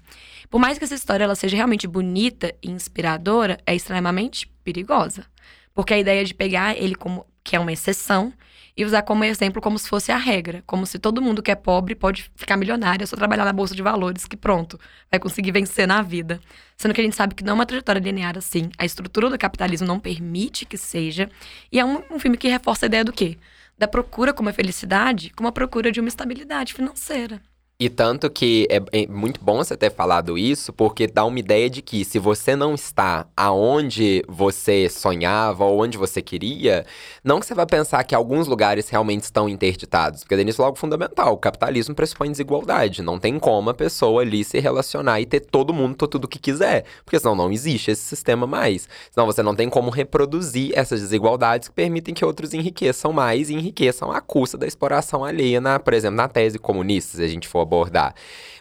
Por 0.51 0.59
mais 0.59 0.77
que 0.77 0.83
essa 0.83 0.97
história 0.97 1.23
ela 1.23 1.37
seja 1.37 1.55
realmente 1.55 1.87
bonita 1.87 2.53
e 2.61 2.69
inspiradora, 2.69 3.61
é 3.65 3.77
extremamente 3.77 4.49
perigosa. 4.65 5.25
Porque 5.73 5.95
a 5.95 5.99
ideia 6.01 6.25
de 6.25 6.35
pegar 6.35 6.77
ele 6.77 6.97
como 6.97 7.25
que 7.45 7.55
é 7.55 7.61
uma 7.61 7.73
exceção 7.73 8.33
e 8.79 8.85
usar 8.85 9.03
como 9.03 9.25
exemplo 9.25 9.61
como 9.61 9.77
se 9.77 9.89
fosse 9.89 10.13
a 10.13 10.17
regra, 10.17 10.63
como 10.65 10.87
se 10.87 11.01
todo 11.01 11.21
mundo 11.21 11.43
que 11.43 11.51
é 11.51 11.57
pobre 11.57 11.97
pode 11.97 12.31
ficar 12.37 12.57
milionário, 12.57 13.03
é 13.03 13.07
só 13.07 13.17
trabalhar 13.17 13.45
na 13.45 13.53
bolsa 13.53 13.75
de 13.75 13.83
valores 13.83 14.25
que 14.25 14.37
pronto, 14.37 14.79
vai 15.11 15.19
conseguir 15.19 15.51
vencer 15.51 15.85
na 15.85 16.01
vida. 16.01 16.41
Sendo 16.77 16.95
que 16.95 17.01
a 17.01 17.05
gente 17.05 17.17
sabe 17.17 17.35
que 17.35 17.43
não 17.43 17.51
é 17.51 17.55
uma 17.55 17.67
trajetória 17.67 17.99
linear 17.99 18.39
assim. 18.39 18.71
A 18.79 18.85
estrutura 18.85 19.29
do 19.29 19.37
capitalismo 19.37 19.85
não 19.85 19.99
permite 19.99 20.65
que 20.65 20.79
seja. 20.79 21.29
E 21.73 21.81
é 21.81 21.85
um, 21.85 22.05
um 22.09 22.21
filme 22.21 22.37
que 22.37 22.47
reforça 22.47 22.87
a 22.87 22.89
ideia 22.89 23.05
do 23.05 23.13
quê? 23.13 23.37
Da 23.77 23.89
procura 23.89 24.33
como 24.33 24.49
a 24.49 24.53
felicidade, 24.53 25.31
como 25.31 25.49
a 25.49 25.53
procura 25.53 25.91
de 25.91 25.99
uma 25.99 26.09
estabilidade 26.09 26.73
financeira. 26.73 27.43
E 27.81 27.89
tanto 27.89 28.29
que 28.29 28.67
é, 28.69 28.83
é 28.91 29.07
muito 29.07 29.41
bom 29.41 29.59
você 29.59 29.77
ter 29.77 29.93
falado 29.93 30.37
isso, 30.37 30.73
porque 30.73 31.07
dá 31.07 31.25
uma 31.25 31.39
ideia 31.39 31.71
de 31.71 31.81
que 31.81 32.05
se 32.05 32.19
você 32.19 32.57
não 32.57 32.75
está 32.75 33.29
aonde 33.37 34.21
você 34.27 34.89
sonhava 34.89 35.65
ou 35.65 35.81
onde 35.81 35.97
você 35.97 36.21
queria, 36.21 36.85
não 37.23 37.39
que 37.39 37.47
você 37.47 37.55
vai 37.55 37.67
pensar 37.67 38.03
que 38.03 38.17
alguns 38.17 38.49
lugares 38.49 38.89
realmente 38.89 39.23
estão 39.23 39.49
interditados, 39.49 40.25
porque 40.25 40.35
isso 40.43 40.61
é 40.61 40.65
algo 40.65 40.77
fundamental. 40.77 41.35
O 41.35 41.39
capitalismo 41.39 41.95
pressupõe 41.95 42.33
desigualdade. 42.33 43.01
Não 43.01 43.17
tem 43.17 43.39
como 43.39 43.71
a 43.71 43.75
pessoa 43.75 44.23
ali 44.23 44.43
se 44.43 44.59
relacionar 44.59 45.21
e 45.21 45.27
ter 45.27 45.39
todo 45.39 45.73
mundo 45.73 45.95
ter 45.95 46.09
tudo 46.09 46.25
o 46.25 46.29
que 46.29 46.41
quiser, 46.41 46.85
porque 47.05 47.21
senão 47.21 47.37
não 47.37 47.53
existe 47.53 47.93
esse 47.93 48.03
sistema 48.03 48.45
mais. 48.45 48.89
Senão 49.13 49.25
você 49.25 49.41
não 49.41 49.55
tem 49.55 49.71
como 49.71 49.89
reproduzir 49.89 50.73
essas 50.75 51.01
desigualdades 51.01 51.69
que 51.69 51.75
permitem 51.75 52.13
que 52.13 52.25
outros 52.25 52.53
enriqueçam 52.53 53.13
mais 53.13 53.51
e 53.51 53.55
enriqueçam 53.55 54.11
à 54.11 54.21
custa 54.21 54.59
da 54.59 54.67
exploração 54.67 55.25
alheia, 55.25 55.61
na, 55.61 55.79
por 55.79 55.95
exemplo, 55.95 56.17
na 56.17 56.27
tese 56.27 56.59
comunista, 56.59 57.19
se 57.19 57.23
a 57.23 57.29
gente 57.29 57.47
for 57.47 57.68
abordar. 57.69 58.15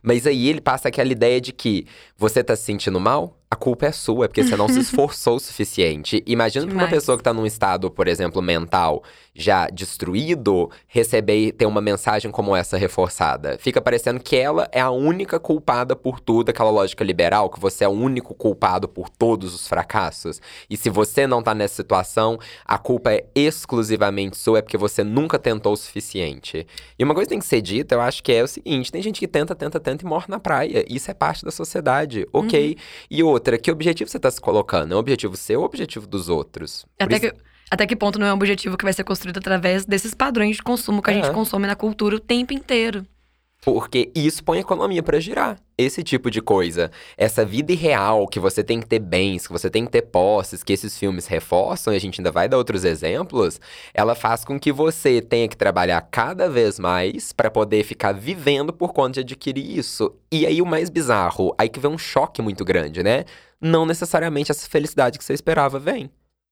Mas 0.04 0.28
aí 0.28 0.48
ele 0.48 0.62
passa 0.62 0.90
aquela 0.90 1.12
ideia 1.12 1.42
de 1.42 1.52
que 1.52 1.88
você 2.18 2.44
tá 2.44 2.56
se 2.56 2.64
sentindo 2.64 3.00
mal? 3.00 3.37
A 3.50 3.56
culpa 3.56 3.86
é 3.86 3.92
sua, 3.92 4.26
é 4.26 4.28
porque 4.28 4.44
você 4.44 4.56
não 4.56 4.68
se 4.68 4.80
esforçou 4.82 5.38
o 5.38 5.40
suficiente. 5.40 6.22
Imagina 6.26 6.68
que 6.68 6.74
uma 6.74 6.88
pessoa 6.88 7.18
que 7.18 7.24
tá 7.24 7.34
num 7.34 7.46
estado, 7.46 7.90
por 7.90 8.08
exemplo, 8.08 8.42
mental 8.42 9.04
já 9.38 9.68
destruído, 9.68 10.70
receber 10.88 11.52
ter 11.52 11.68
uma 11.68 11.80
mensagem 11.80 12.32
como 12.32 12.56
essa 12.56 12.76
reforçada. 12.76 13.58
Fica 13.60 13.80
parecendo 13.80 14.20
que 14.20 14.36
ela 14.36 14.68
é 14.72 14.82
a 14.82 14.90
única 14.90 15.40
culpada 15.40 15.96
por 15.96 16.20
tudo, 16.20 16.50
aquela 16.50 16.72
lógica 16.72 17.04
liberal, 17.04 17.50
que 17.50 17.60
você 17.60 17.84
é 17.84 17.88
o 17.88 17.92
único 17.92 18.34
culpado 18.34 18.88
por 18.88 19.10
todos 19.10 19.54
os 19.54 19.68
fracassos. 19.68 20.42
E 20.68 20.76
se 20.76 20.90
você 20.90 21.28
não 21.28 21.44
tá 21.44 21.54
nessa 21.54 21.76
situação, 21.76 22.40
a 22.66 22.80
culpa 22.80 23.14
é 23.14 23.26
exclusivamente 23.36 24.38
sua, 24.38 24.60
é 24.60 24.62
porque 24.62 24.78
você 24.78 25.04
nunca 25.04 25.38
tentou 25.38 25.74
o 25.74 25.78
suficiente. 25.78 26.66
E 26.98 27.04
uma 27.04 27.14
coisa 27.14 27.28
que 27.28 27.34
tem 27.36 27.40
que 27.40 27.46
ser 27.46 27.62
dita, 27.62 27.94
eu 27.94 28.02
acho 28.02 28.24
que 28.24 28.34
é 28.34 28.44
o 28.44 28.48
seguinte: 28.48 28.92
tem 28.92 29.02
gente 29.04 29.20
que 29.20 29.28
tenta, 29.28 29.54
tenta, 29.54 29.80
tenta 29.80 30.04
e 30.04 30.08
morre 30.08 30.26
na 30.28 30.40
praia. 30.40 30.84
Isso 30.90 31.12
é 31.12 31.14
parte 31.14 31.46
da 31.46 31.52
sociedade, 31.52 32.28
ok? 32.34 32.70
Uhum. 32.70 32.76
E 33.12 33.24
outra, 33.24 33.37
que 33.40 33.72
objetivo 33.72 34.10
você 34.10 34.20
tá 34.20 34.30
se 34.30 34.42
colocando? 34.42 34.94
É 34.94 34.96
um 34.96 35.00
objetivo 35.00 35.36
seu 35.36 35.60
ou 35.60 35.66
objetivo 35.66 36.08
dos 36.08 36.30
outros? 36.30 36.86
Até 37.00 37.16
isso... 37.16 37.32
que 37.32 37.48
até 37.70 37.86
que 37.86 37.96
ponto 37.96 38.18
não 38.18 38.26
é 38.26 38.32
um 38.32 38.36
objetivo 38.36 38.78
que 38.78 38.86
vai 38.86 38.94
ser 38.94 39.04
construído 39.04 39.38
através 39.38 39.86
desses 39.86 40.14
padrões 40.14 40.56
de 40.56 40.64
consumo 40.64 41.02
que 41.02 41.10
a 41.10 41.14
gente 41.14 41.30
consome 41.32 41.68
na 41.68 41.76
cultura 41.76 42.16
o 42.16 42.20
tempo 42.20 42.54
inteiro. 42.54 43.06
Porque 43.68 44.10
isso 44.16 44.46
põe 44.46 44.60
a 44.60 44.62
economia 44.62 45.04
para 45.04 45.20
girar. 45.20 45.60
Esse 45.78 46.02
tipo 46.02 46.32
de 46.32 46.42
coisa. 46.42 46.90
Essa 47.18 47.44
vida 47.44 47.74
irreal 47.74 48.26
que 48.26 48.40
você 48.40 48.64
tem 48.64 48.80
que 48.80 48.88
ter 48.88 49.00
bens, 49.00 49.46
que 49.46 49.52
você 49.52 49.70
tem 49.70 49.84
que 49.84 49.92
ter 49.92 50.04
posses, 50.04 50.64
que 50.64 50.72
esses 50.72 50.98
filmes 50.98 51.28
reforçam, 51.28 51.92
e 51.92 51.98
a 51.98 52.00
gente 52.00 52.22
ainda 52.22 52.32
vai 52.32 52.48
dar 52.48 52.58
outros 52.58 52.86
exemplos, 52.86 53.60
ela 53.94 54.16
faz 54.16 54.46
com 54.46 54.58
que 54.58 54.72
você 54.72 55.20
tenha 55.20 55.50
que 55.50 55.58
trabalhar 55.58 56.00
cada 56.10 56.48
vez 56.48 56.80
mais 56.80 57.34
para 57.34 57.52
poder 57.52 57.84
ficar 57.84 58.14
vivendo 58.14 58.72
por 58.72 58.94
conta 58.94 59.16
de 59.16 59.34
adquirir 59.34 59.78
isso. 59.78 60.16
E 60.32 60.46
aí 60.46 60.62
o 60.62 60.66
mais 60.66 60.90
bizarro, 60.90 61.54
aí 61.58 61.68
que 61.68 61.82
vem 61.82 61.92
um 61.92 61.98
choque 61.98 62.42
muito 62.42 62.64
grande, 62.64 63.04
né? 63.04 63.26
Não 63.60 63.86
necessariamente 63.86 64.50
essa 64.50 64.66
felicidade 64.70 65.18
que 65.18 65.26
você 65.26 65.34
esperava 65.34 65.78
vem. 65.78 66.10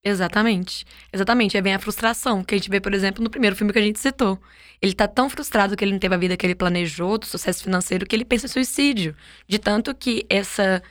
Exatamente. 0.07 0.85
Exatamente. 1.11 1.57
Aí 1.57 1.63
vem 1.63 1.73
a 1.73 1.79
frustração, 1.79 2.43
que 2.43 2.53
a 2.53 2.57
gente 2.57 2.69
vê, 2.69 2.79
por 2.79 2.93
exemplo, 2.93 3.23
no 3.23 3.29
primeiro 3.29 3.55
filme 3.55 3.73
que 3.73 3.79
a 3.79 3.81
gente 3.81 3.99
citou. 3.99 4.39
Ele 4.79 4.93
tá 4.93 5.07
tão 5.07 5.27
frustrado 5.27 5.75
que 5.75 5.83
ele 5.83 5.93
não 5.93 5.99
teve 5.99 6.13
a 6.13 6.17
vida 6.17 6.37
que 6.37 6.45
ele 6.45 6.53
planejou, 6.53 7.17
do 7.17 7.25
sucesso 7.25 7.63
financeiro, 7.63 8.05
que 8.05 8.15
ele 8.15 8.23
pensa 8.23 8.45
em 8.45 8.49
suicídio. 8.49 9.15
De 9.47 9.57
tanto 9.57 9.93
que 9.95 10.23
essa 10.29 10.81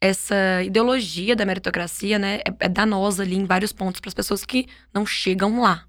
essa 0.00 0.62
ideologia 0.62 1.34
da 1.34 1.44
meritocracia, 1.44 2.20
né, 2.20 2.36
é, 2.46 2.66
é 2.66 2.68
danosa 2.68 3.24
ali 3.24 3.34
em 3.34 3.44
vários 3.44 3.72
pontos 3.72 4.00
para 4.00 4.08
as 4.08 4.14
pessoas 4.14 4.44
que 4.44 4.66
não 4.94 5.04
chegam 5.04 5.60
lá. 5.60 5.84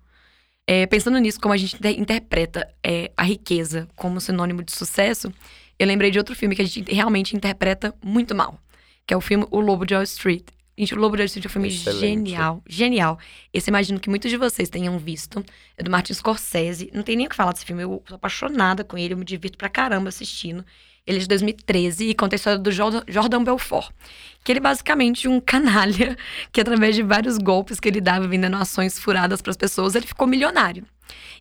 É, 0.66 0.88
pensando 0.88 1.20
nisso, 1.20 1.40
como 1.40 1.54
a 1.54 1.58
gente 1.58 1.78
interpreta 1.98 2.68
é, 2.84 3.12
a 3.16 3.24
riqueza 3.24 3.88
como 3.96 4.20
sinônimo 4.20 4.64
de 4.64 4.72
sucesso, 4.72 5.32
eu 5.78 5.86
lembrei 5.86 6.10
de 6.12 6.18
outro 6.18 6.36
filme 6.36 6.56
que 6.56 6.62
a 6.62 6.66
gente 6.66 6.92
realmente 6.92 7.36
interpreta 7.36 7.94
muito 8.04 8.34
mal, 8.34 8.60
que 9.06 9.14
é 9.14 9.18
o 9.18 9.22
filme 9.22 9.46
O 9.52 9.60
Lobo 9.60 9.86
de 9.86 9.94
Wall 9.94 10.04
Street. 10.04 10.44
Gente, 10.80 10.96
o 10.96 10.98
Lobo 10.98 11.18
de 11.18 11.24
Wall 11.24 11.26
Street 11.26 11.44
é 11.44 11.48
um 11.50 11.52
filme 11.52 11.68
Excelente. 11.68 12.30
genial. 12.30 12.64
Genial. 12.66 13.20
Esse 13.54 13.70
imagino 13.70 14.00
que 14.00 14.10
muitos 14.10 14.32
de 14.32 14.38
vocês 14.38 14.70
tenham 14.70 14.98
visto. 14.98 15.44
É 15.78 15.84
do 15.84 15.92
Martin 15.92 16.14
Scorsese. 16.14 16.90
Não 16.94 17.04
tem 17.04 17.18
nem 17.18 17.26
o 17.26 17.30
que 17.30 17.36
falar 17.36 17.52
desse 17.52 17.66
filme. 17.66 17.84
Eu 17.84 18.02
sou 18.08 18.16
apaixonada 18.16 18.82
com 18.82 18.98
ele. 18.98 19.14
Eu 19.14 19.18
me 19.18 19.26
divirto 19.26 19.58
pra 19.58 19.68
caramba 19.68 20.08
assistindo. 20.08 20.66
Ele 21.06 21.18
é 21.18 21.20
de 21.20 21.28
2013 21.28 22.08
e 22.08 22.16
conta 22.16 22.36
a 22.36 22.38
história 22.38 22.58
do 22.58 22.72
Jordan 22.72 23.44
Belfort. 23.44 23.92
Que 24.44 24.52
ele 24.52 24.60
é 24.60 24.62
basicamente 24.62 25.28
um 25.28 25.40
canalha 25.40 26.18
que, 26.52 26.62
através 26.62 26.96
de 26.96 27.04
vários 27.04 27.38
golpes 27.38 27.80
que 27.80 27.88
ele 27.88 28.02
dava 28.02 28.28
vendendo 28.28 28.58
ações 28.58 28.98
furadas 28.98 29.42
para 29.42 29.52
as 29.52 29.58
pessoas, 29.58 29.96
ele 29.96 30.08
ficou 30.08 30.28
milionário. 30.28 30.86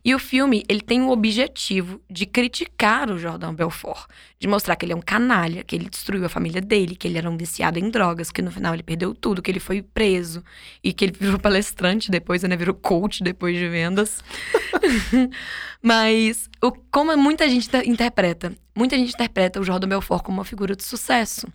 E 0.03 0.15
o 0.15 0.19
filme, 0.19 0.63
ele 0.69 0.81
tem 0.81 1.01
o 1.01 1.09
objetivo 1.09 2.01
de 2.09 2.25
criticar 2.25 3.09
o 3.09 3.17
Jordan 3.17 3.53
Belfort, 3.53 4.07
de 4.39 4.47
mostrar 4.47 4.75
que 4.75 4.85
ele 4.85 4.93
é 4.93 4.95
um 4.95 5.01
canalha, 5.01 5.63
que 5.63 5.75
ele 5.75 5.89
destruiu 5.89 6.25
a 6.25 6.29
família 6.29 6.61
dele, 6.61 6.95
que 6.95 7.07
ele 7.07 7.17
era 7.17 7.29
um 7.29 7.35
viciado 7.35 7.77
em 7.77 7.89
drogas, 7.89 8.31
que 8.31 8.41
no 8.41 8.51
final 8.51 8.73
ele 8.73 8.83
perdeu 8.83 9.13
tudo, 9.13 9.41
que 9.41 9.51
ele 9.51 9.59
foi 9.59 9.81
preso 9.81 10.43
e 10.83 10.93
que 10.93 11.05
ele 11.05 11.15
virou 11.19 11.37
palestrante 11.37 12.09
depois, 12.09 12.43
né, 12.43 12.55
virou 12.55 12.73
coach 12.73 13.21
depois 13.23 13.57
de 13.57 13.67
vendas. 13.67 14.23
Mas 15.81 16.49
o, 16.61 16.71
como 16.91 17.15
muita 17.17 17.47
gente 17.49 17.69
interpreta, 17.85 18.53
muita 18.75 18.97
gente 18.97 19.13
interpreta 19.13 19.59
o 19.59 19.63
Jordan 19.63 19.89
Belfort 19.89 20.23
como 20.23 20.37
uma 20.37 20.45
figura 20.45 20.75
de 20.75 20.83
sucesso. 20.83 21.47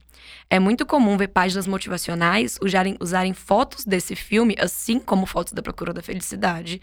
É 0.48 0.58
muito 0.58 0.86
comum 0.86 1.16
ver 1.16 1.28
páginas 1.28 1.66
motivacionais 1.66 2.58
usarem, 2.62 2.96
usarem 3.00 3.32
fotos 3.32 3.84
desse 3.84 4.14
filme, 4.14 4.56
assim 4.58 4.98
como 4.98 5.26
fotos 5.26 5.52
da 5.52 5.62
Procura 5.62 5.92
da 5.92 6.02
Felicidade, 6.02 6.80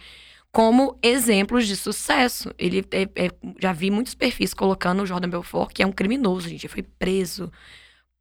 como 0.52 0.98
exemplos 1.02 1.66
de 1.68 1.76
sucesso. 1.76 2.54
Ele 2.58 2.86
é, 2.92 3.04
é, 3.16 3.30
já 3.60 3.72
vi 3.72 3.90
muitos 3.90 4.16
perfis 4.16 4.54
colocando 4.54 5.04
o 5.04 5.06
Jordan 5.06 5.30
Belfort, 5.30 5.74
que 5.74 5.84
é 5.84 5.88
um 5.88 5.92
criminoso, 5.92 6.50
gente, 6.50 6.68
foi 6.68 6.84
preso, 6.84 7.52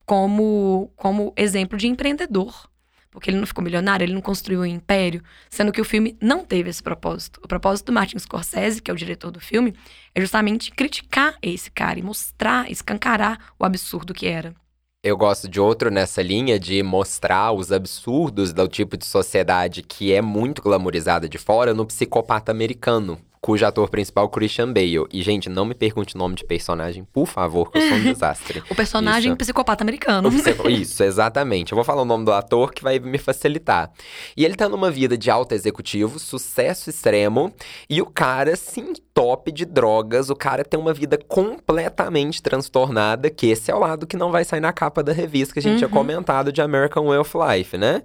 como, 0.07 0.93
como 0.97 1.33
exemplo 1.37 1.77
de 1.77 1.87
empreendedor. 1.87 2.69
Porque 3.11 3.29
ele 3.29 3.39
não 3.39 3.47
ficou 3.47 3.65
milionário, 3.65 4.05
ele 4.05 4.15
não 4.15 4.21
construiu 4.21 4.61
um 4.61 4.67
império, 4.67 5.21
sendo 5.49 5.73
que 5.73 5.81
o 5.81 5.85
filme 5.85 6.17
não 6.21 6.45
teve 6.45 6.71
esse 6.71 6.81
propósito. 6.81 7.41
O 7.43 7.49
propósito 7.49 7.87
do 7.87 7.93
Martin 7.93 8.19
Scorsese, 8.21 8.81
que 8.81 8.89
é 8.89 8.95
o 8.95 8.97
diretor 8.97 9.33
do 9.33 9.41
filme, 9.41 9.75
é 10.15 10.21
justamente 10.21 10.71
criticar 10.71 11.37
esse 11.43 11.73
cara 11.73 11.99
e 11.99 12.03
mostrar, 12.03 12.71
escancarar 12.71 13.53
o 13.59 13.65
absurdo 13.65 14.15
que 14.15 14.29
era. 14.29 14.55
Eu 15.03 15.17
gosto 15.17 15.49
de 15.49 15.59
outro 15.59 15.91
nessa 15.91 16.21
linha 16.21 16.61
de 16.61 16.83
mostrar 16.83 17.53
os 17.53 17.73
absurdos 17.73 18.53
do 18.53 18.69
tipo 18.69 18.99
de 18.99 19.07
sociedade 19.07 19.81
que 19.83 20.13
é 20.13 20.21
muito 20.21 20.61
glamorizada 20.61 21.27
de 21.27 21.39
fora 21.39 21.73
no 21.73 21.87
psicopata 21.87 22.53
americano, 22.53 23.19
cujo 23.41 23.65
ator 23.65 23.89
principal 23.89 24.27
é 24.27 24.29
Christian 24.29 24.71
Bale. 24.71 25.07
E, 25.11 25.23
gente, 25.23 25.49
não 25.49 25.65
me 25.65 25.73
pergunte 25.73 26.15
o 26.15 26.19
nome 26.19 26.35
de 26.35 26.45
personagem, 26.45 27.03
por 27.15 27.27
favor, 27.27 27.73
que 27.73 27.79
eu 27.79 27.89
sou 27.89 27.97
um 27.97 28.03
desastre. 28.13 28.63
o 28.69 28.75
personagem 28.75 29.31
Isso. 29.31 29.39
psicopata 29.39 29.83
americano. 29.83 30.29
Isso, 30.69 31.03
exatamente. 31.03 31.73
Eu 31.73 31.77
vou 31.77 31.85
falar 31.85 32.03
o 32.03 32.05
nome 32.05 32.27
do 32.27 32.33
ator 32.33 32.71
que 32.71 32.83
vai 32.83 32.99
me 32.99 33.17
facilitar. 33.17 33.91
E 34.37 34.45
ele 34.45 34.55
tá 34.55 34.69
numa 34.69 34.91
vida 34.91 35.17
de 35.17 35.31
alto 35.31 35.55
executivo, 35.55 36.19
sucesso 36.19 36.91
extremo, 36.91 37.51
e 37.89 38.03
o 38.03 38.07
cara 38.07 38.55
se 38.55 38.83
entope 39.21 39.53
de 39.53 39.67
drogas, 39.67 40.31
o 40.31 40.35
cara 40.35 40.65
tem 40.65 40.81
uma 40.81 40.95
vida 40.95 41.19
completamente 41.29 42.43
transtornada, 42.43 43.29
que 43.29 43.49
esse 43.49 43.71
é 43.71 43.75
o 43.75 43.79
lado 43.79 44.07
que 44.07 44.17
não 44.17 44.31
vai 44.31 44.45
sair 44.45 44.61
na 44.61 44.73
capa 44.73 45.03
da 45.03 45.13
revista 45.13 45.53
que 45.53 45.59
a 45.59 45.63
gente 45.63 45.73
uhum. 45.73 45.79
tinha 45.79 45.91
comentado 45.91 46.51
de 46.51 46.63
American 46.63 47.07
Way 47.07 47.19
of 47.19 47.37
Life, 47.37 47.77
né? 47.77 48.03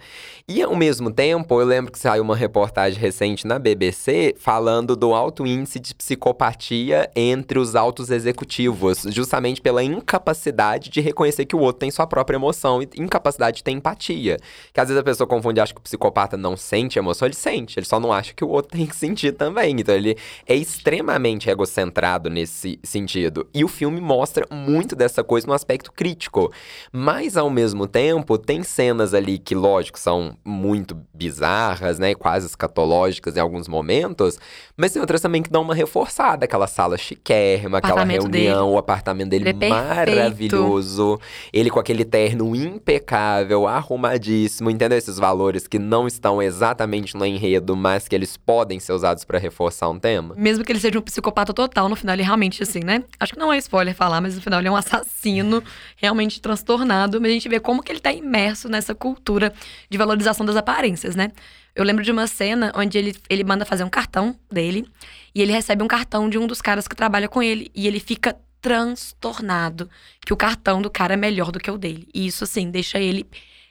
E 0.47 0.61
ao 0.61 0.75
mesmo 0.75 1.09
tempo, 1.09 1.59
eu 1.59 1.65
lembro 1.65 1.91
que 1.91 1.97
saiu 1.97 2.21
uma 2.21 2.35
reportagem 2.35 2.99
recente 2.99 3.47
na 3.47 3.57
BBC 3.57 4.35
falando 4.37 4.95
do 4.95 5.13
alto 5.13 5.45
índice 5.47 5.79
de 5.79 5.95
psicopatia 5.95 7.09
entre 7.15 7.57
os 7.57 7.75
altos 7.75 8.11
executivos, 8.11 9.03
justamente 9.09 9.61
pela 9.61 9.83
incapacidade 9.83 10.89
de 10.89 10.99
reconhecer 10.99 11.45
que 11.45 11.55
o 11.55 11.59
outro 11.59 11.79
tem 11.79 11.91
sua 11.91 12.05
própria 12.05 12.35
emoção 12.35 12.81
e 12.81 12.89
incapacidade 12.97 13.57
de 13.57 13.63
ter 13.63 13.71
empatia. 13.71 14.37
Que 14.73 14.81
às 14.81 14.89
vezes 14.89 14.99
a 14.99 15.03
pessoa 15.03 15.25
confunde 15.25 15.61
acha 15.61 15.73
que 15.73 15.79
o 15.79 15.83
psicopata 15.83 16.35
não 16.35 16.57
sente 16.57 16.99
emoção, 16.99 17.25
ele 17.25 17.35
sente, 17.35 17.79
ele 17.79 17.85
só 17.85 17.99
não 17.99 18.11
acha 18.11 18.33
que 18.33 18.43
o 18.43 18.49
outro 18.49 18.77
tem 18.77 18.85
que 18.85 18.95
sentir 18.95 19.31
também. 19.31 19.75
Então 19.79 19.95
ele 19.95 20.17
é 20.45 20.55
extremamente 20.55 21.04
egocentrado 21.49 22.29
nesse 22.29 22.79
sentido. 22.83 23.47
E 23.53 23.63
o 23.63 23.67
filme 23.67 23.99
mostra 23.99 24.45
muito 24.51 24.95
dessa 24.95 25.23
coisa 25.23 25.47
no 25.47 25.53
aspecto 25.53 25.91
crítico. 25.91 26.51
Mas 26.91 27.37
ao 27.37 27.49
mesmo 27.49 27.87
tempo, 27.87 28.37
tem 28.37 28.63
cenas 28.63 29.13
ali 29.13 29.37
que, 29.37 29.55
lógico, 29.55 29.99
são 29.99 30.37
muito 30.43 30.97
bizarras, 31.13 31.99
né, 31.99 32.15
quase 32.15 32.47
escatológicas 32.47 33.37
em 33.37 33.39
alguns 33.39 33.67
momentos, 33.67 34.39
mas 34.75 34.91
tem 34.91 35.01
outras 35.01 35.21
também 35.21 35.41
que 35.41 35.49
dão 35.49 35.61
uma 35.61 35.75
reforçada. 35.75 36.45
Aquela 36.45 36.67
sala 36.67 36.97
chiquérrima, 36.97 37.77
aquela 37.77 38.03
reunião, 38.03 38.29
dele. 38.29 38.53
o 38.53 38.77
apartamento 38.77 39.29
dele 39.29 39.49
Ele 39.49 39.65
é 39.65 39.69
maravilhoso. 39.69 41.19
Ele 41.53 41.69
com 41.69 41.79
aquele 41.79 42.05
terno 42.05 42.55
impecável, 42.55 43.67
arrumadíssimo, 43.67 44.69
entendeu? 44.69 44.97
Esses 44.97 45.17
valores 45.17 45.67
que 45.67 45.79
não 45.79 46.07
estão 46.07 46.41
exatamente 46.41 47.15
no 47.15 47.25
enredo, 47.25 47.75
mas 47.75 48.07
que 48.07 48.15
eles 48.15 48.37
podem 48.37 48.79
ser 48.79 48.93
usados 48.93 49.23
para 49.23 49.39
reforçar 49.39 49.89
um 49.89 49.99
tema. 49.99 50.35
Mesmo 50.37 50.63
que 50.63 50.71
ele 50.71 50.79
seja 50.85 50.99
um 50.99 51.01
psicopata 51.01 51.53
total, 51.53 51.89
no 51.89 51.95
final 51.95 52.15
ele 52.15 52.23
realmente, 52.23 52.61
assim, 52.61 52.79
né? 52.79 53.03
Acho 53.19 53.33
que 53.33 53.39
não 53.39 53.51
é 53.51 53.57
spoiler 53.57 53.95
falar, 53.95 54.21
mas 54.21 54.35
no 54.35 54.41
final 54.41 54.59
ele 54.59 54.67
é 54.67 54.71
um 54.71 54.75
assassino, 54.75 55.63
realmente 55.95 56.39
transtornado. 56.39 57.19
Mas 57.19 57.31
a 57.31 57.33
gente 57.33 57.49
vê 57.49 57.59
como 57.59 57.81
que 57.81 57.91
ele 57.91 57.99
tá 57.99 58.11
imerso 58.11 58.69
nessa 58.69 58.93
cultura 58.93 59.53
de 59.89 59.97
valorização 59.97 60.45
das 60.45 60.55
aparências, 60.55 61.15
né? 61.15 61.31
Eu 61.75 61.83
lembro 61.83 62.03
de 62.03 62.11
uma 62.11 62.27
cena 62.27 62.71
onde 62.75 62.97
ele, 62.97 63.15
ele 63.29 63.43
manda 63.43 63.65
fazer 63.65 63.83
um 63.83 63.89
cartão 63.89 64.35
dele 64.51 64.87
e 65.33 65.41
ele 65.41 65.51
recebe 65.51 65.83
um 65.83 65.87
cartão 65.87 66.29
de 66.29 66.37
um 66.37 66.47
dos 66.47 66.61
caras 66.61 66.87
que 66.87 66.95
trabalha 66.95 67.27
com 67.27 67.41
ele. 67.41 67.69
E 67.75 67.87
ele 67.87 67.99
fica 67.99 68.35
transtornado 68.61 69.89
que 70.25 70.33
o 70.33 70.37
cartão 70.37 70.81
do 70.81 70.89
cara 70.89 71.15
é 71.15 71.17
melhor 71.17 71.51
do 71.51 71.59
que 71.59 71.69
o 71.69 71.77
dele. 71.77 72.07
E 72.13 72.27
isso, 72.27 72.43
assim, 72.43 72.69
deixa 72.69 72.99
ele. 72.99 73.27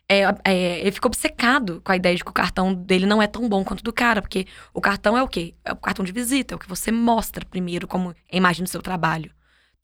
É, 0.09 0.23
é, 0.45 0.81
ele 0.81 0.93
fica 0.93 1.07
obcecado 1.07 1.81
com 1.83 1.91
a 1.91 1.97
ideia 1.97 2.15
de 2.15 2.23
que 2.23 2.31
o 2.31 2.35
cartão 2.35 2.75
dele 2.75 3.07
não 3.07 3.23
é 3.23 3.27
tão 3.27 3.49
bom 3.49 3.65
quanto 3.65 3.83
do 3.83 3.93
cara, 3.93 4.21
porque 4.21 4.47
o 4.73 4.81
cartão 4.81 5.17
é 5.17 5.23
o 5.23 5.29
quê? 5.29 5.55
É 5.65 5.73
o 5.73 5.77
cartão 5.77 6.05
de 6.05 6.13
visita, 6.13 6.55
é 6.55 6.57
o 6.57 6.59
que 6.59 6.69
você 6.69 6.93
mostra 6.93 7.45
primeiro 7.45 7.89
como 7.89 8.15
imagem 8.31 8.65
do 8.65 8.69
seu 8.69 8.83
trabalho. 8.83 9.31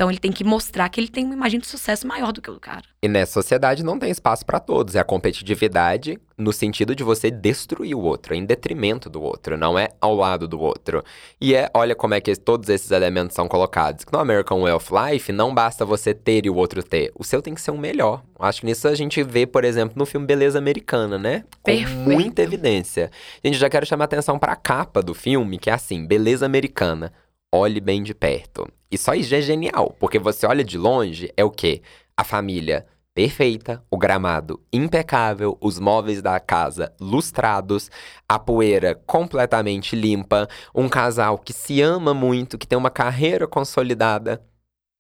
Então 0.01 0.11
ele 0.11 0.19
tem 0.19 0.33
que 0.33 0.43
mostrar 0.43 0.89
que 0.89 0.99
ele 0.99 1.09
tem 1.09 1.27
uma 1.27 1.35
imagem 1.35 1.61
de 1.61 1.67
sucesso 1.67 2.07
maior 2.07 2.33
do 2.33 2.41
que 2.41 2.51
o 2.51 2.59
cara. 2.59 2.85
E 3.03 3.07
nessa 3.07 3.33
sociedade 3.33 3.85
não 3.85 3.99
tem 3.99 4.11
espaço 4.11 4.47
para 4.47 4.59
todos. 4.59 4.95
É 4.95 4.99
a 4.99 5.05
competitividade 5.05 6.19
no 6.39 6.55
sentido 6.55 6.95
de 6.95 7.05
você 7.05 7.31
destruir 7.31 7.95
o 7.95 8.01
outro, 8.01 8.35
em 8.35 8.43
detrimento 8.43 9.11
do 9.11 9.21
outro, 9.21 9.59
não 9.59 9.79
é 9.79 9.89
ao 10.01 10.15
lado 10.15 10.49
do 10.49 10.59
outro. 10.59 11.05
E 11.39 11.55
é, 11.55 11.69
olha 11.75 11.95
como 11.95 12.15
é 12.15 12.21
que 12.23 12.35
todos 12.35 12.71
esses 12.71 12.91
elementos 12.91 13.35
são 13.35 13.47
colocados. 13.47 14.07
No 14.11 14.19
American 14.21 14.63
Way 14.63 14.73
of 14.73 14.91
Life, 14.91 15.33
não 15.33 15.53
basta 15.53 15.85
você 15.85 16.15
ter 16.15 16.47
e 16.47 16.49
o 16.49 16.57
outro 16.57 16.83
ter. 16.83 17.13
O 17.15 17.23
seu 17.23 17.43
tem 17.43 17.53
que 17.53 17.61
ser 17.61 17.71
um 17.71 17.77
melhor. 17.77 18.23
Acho 18.39 18.61
que 18.61 18.67
nisso 18.67 18.89
a 18.89 18.95
gente 18.95 19.23
vê, 19.23 19.47
por 19.47 19.67
exemplo, 19.67 19.99
no 19.99 20.07
filme 20.07 20.27
Beleza 20.27 20.57
Americana, 20.57 21.19
né? 21.19 21.45
Com 21.63 21.73
Perfeito. 21.73 22.09
muita 22.09 22.41
evidência. 22.41 23.11
Gente, 23.45 23.59
já 23.59 23.69
quero 23.69 23.85
chamar 23.85 24.07
atenção 24.07 24.39
para 24.39 24.53
a 24.53 24.57
capa 24.57 25.03
do 25.03 25.13
filme, 25.13 25.59
que 25.59 25.69
é 25.69 25.75
assim: 25.75 26.07
Beleza 26.07 26.47
Americana. 26.47 27.13
Olhe 27.53 27.81
bem 27.81 28.03
de 28.03 28.15
perto. 28.15 28.69
E 28.91 28.97
só 28.97 29.13
isso 29.13 29.35
é 29.35 29.41
genial, 29.41 29.97
porque 29.99 30.19
você 30.19 30.47
olha 30.47 30.63
de 30.63 30.79
longe, 30.79 31.33
é 31.37 31.43
o 31.43 31.51
quê? 31.51 31.83
A 32.17 32.23
família 32.23 32.87
perfeita, 33.13 33.83
o 33.91 33.99
gramado 33.99 34.63
impecável, 34.73 35.59
os 35.61 35.79
móveis 35.79 36.23
da 36.23 36.39
casa 36.39 36.95
lustrados, 37.01 37.91
a 38.29 38.39
poeira 38.39 38.95
completamente 39.05 39.97
limpa, 39.97 40.49
um 40.73 40.89
casal 40.89 41.39
que 41.39 41.53
se 41.53 41.81
ama 41.83 42.15
muito, 42.15 42.57
que 42.57 42.69
tem 42.69 42.79
uma 42.79 42.91
carreira 42.91 43.49
consolidada, 43.49 44.41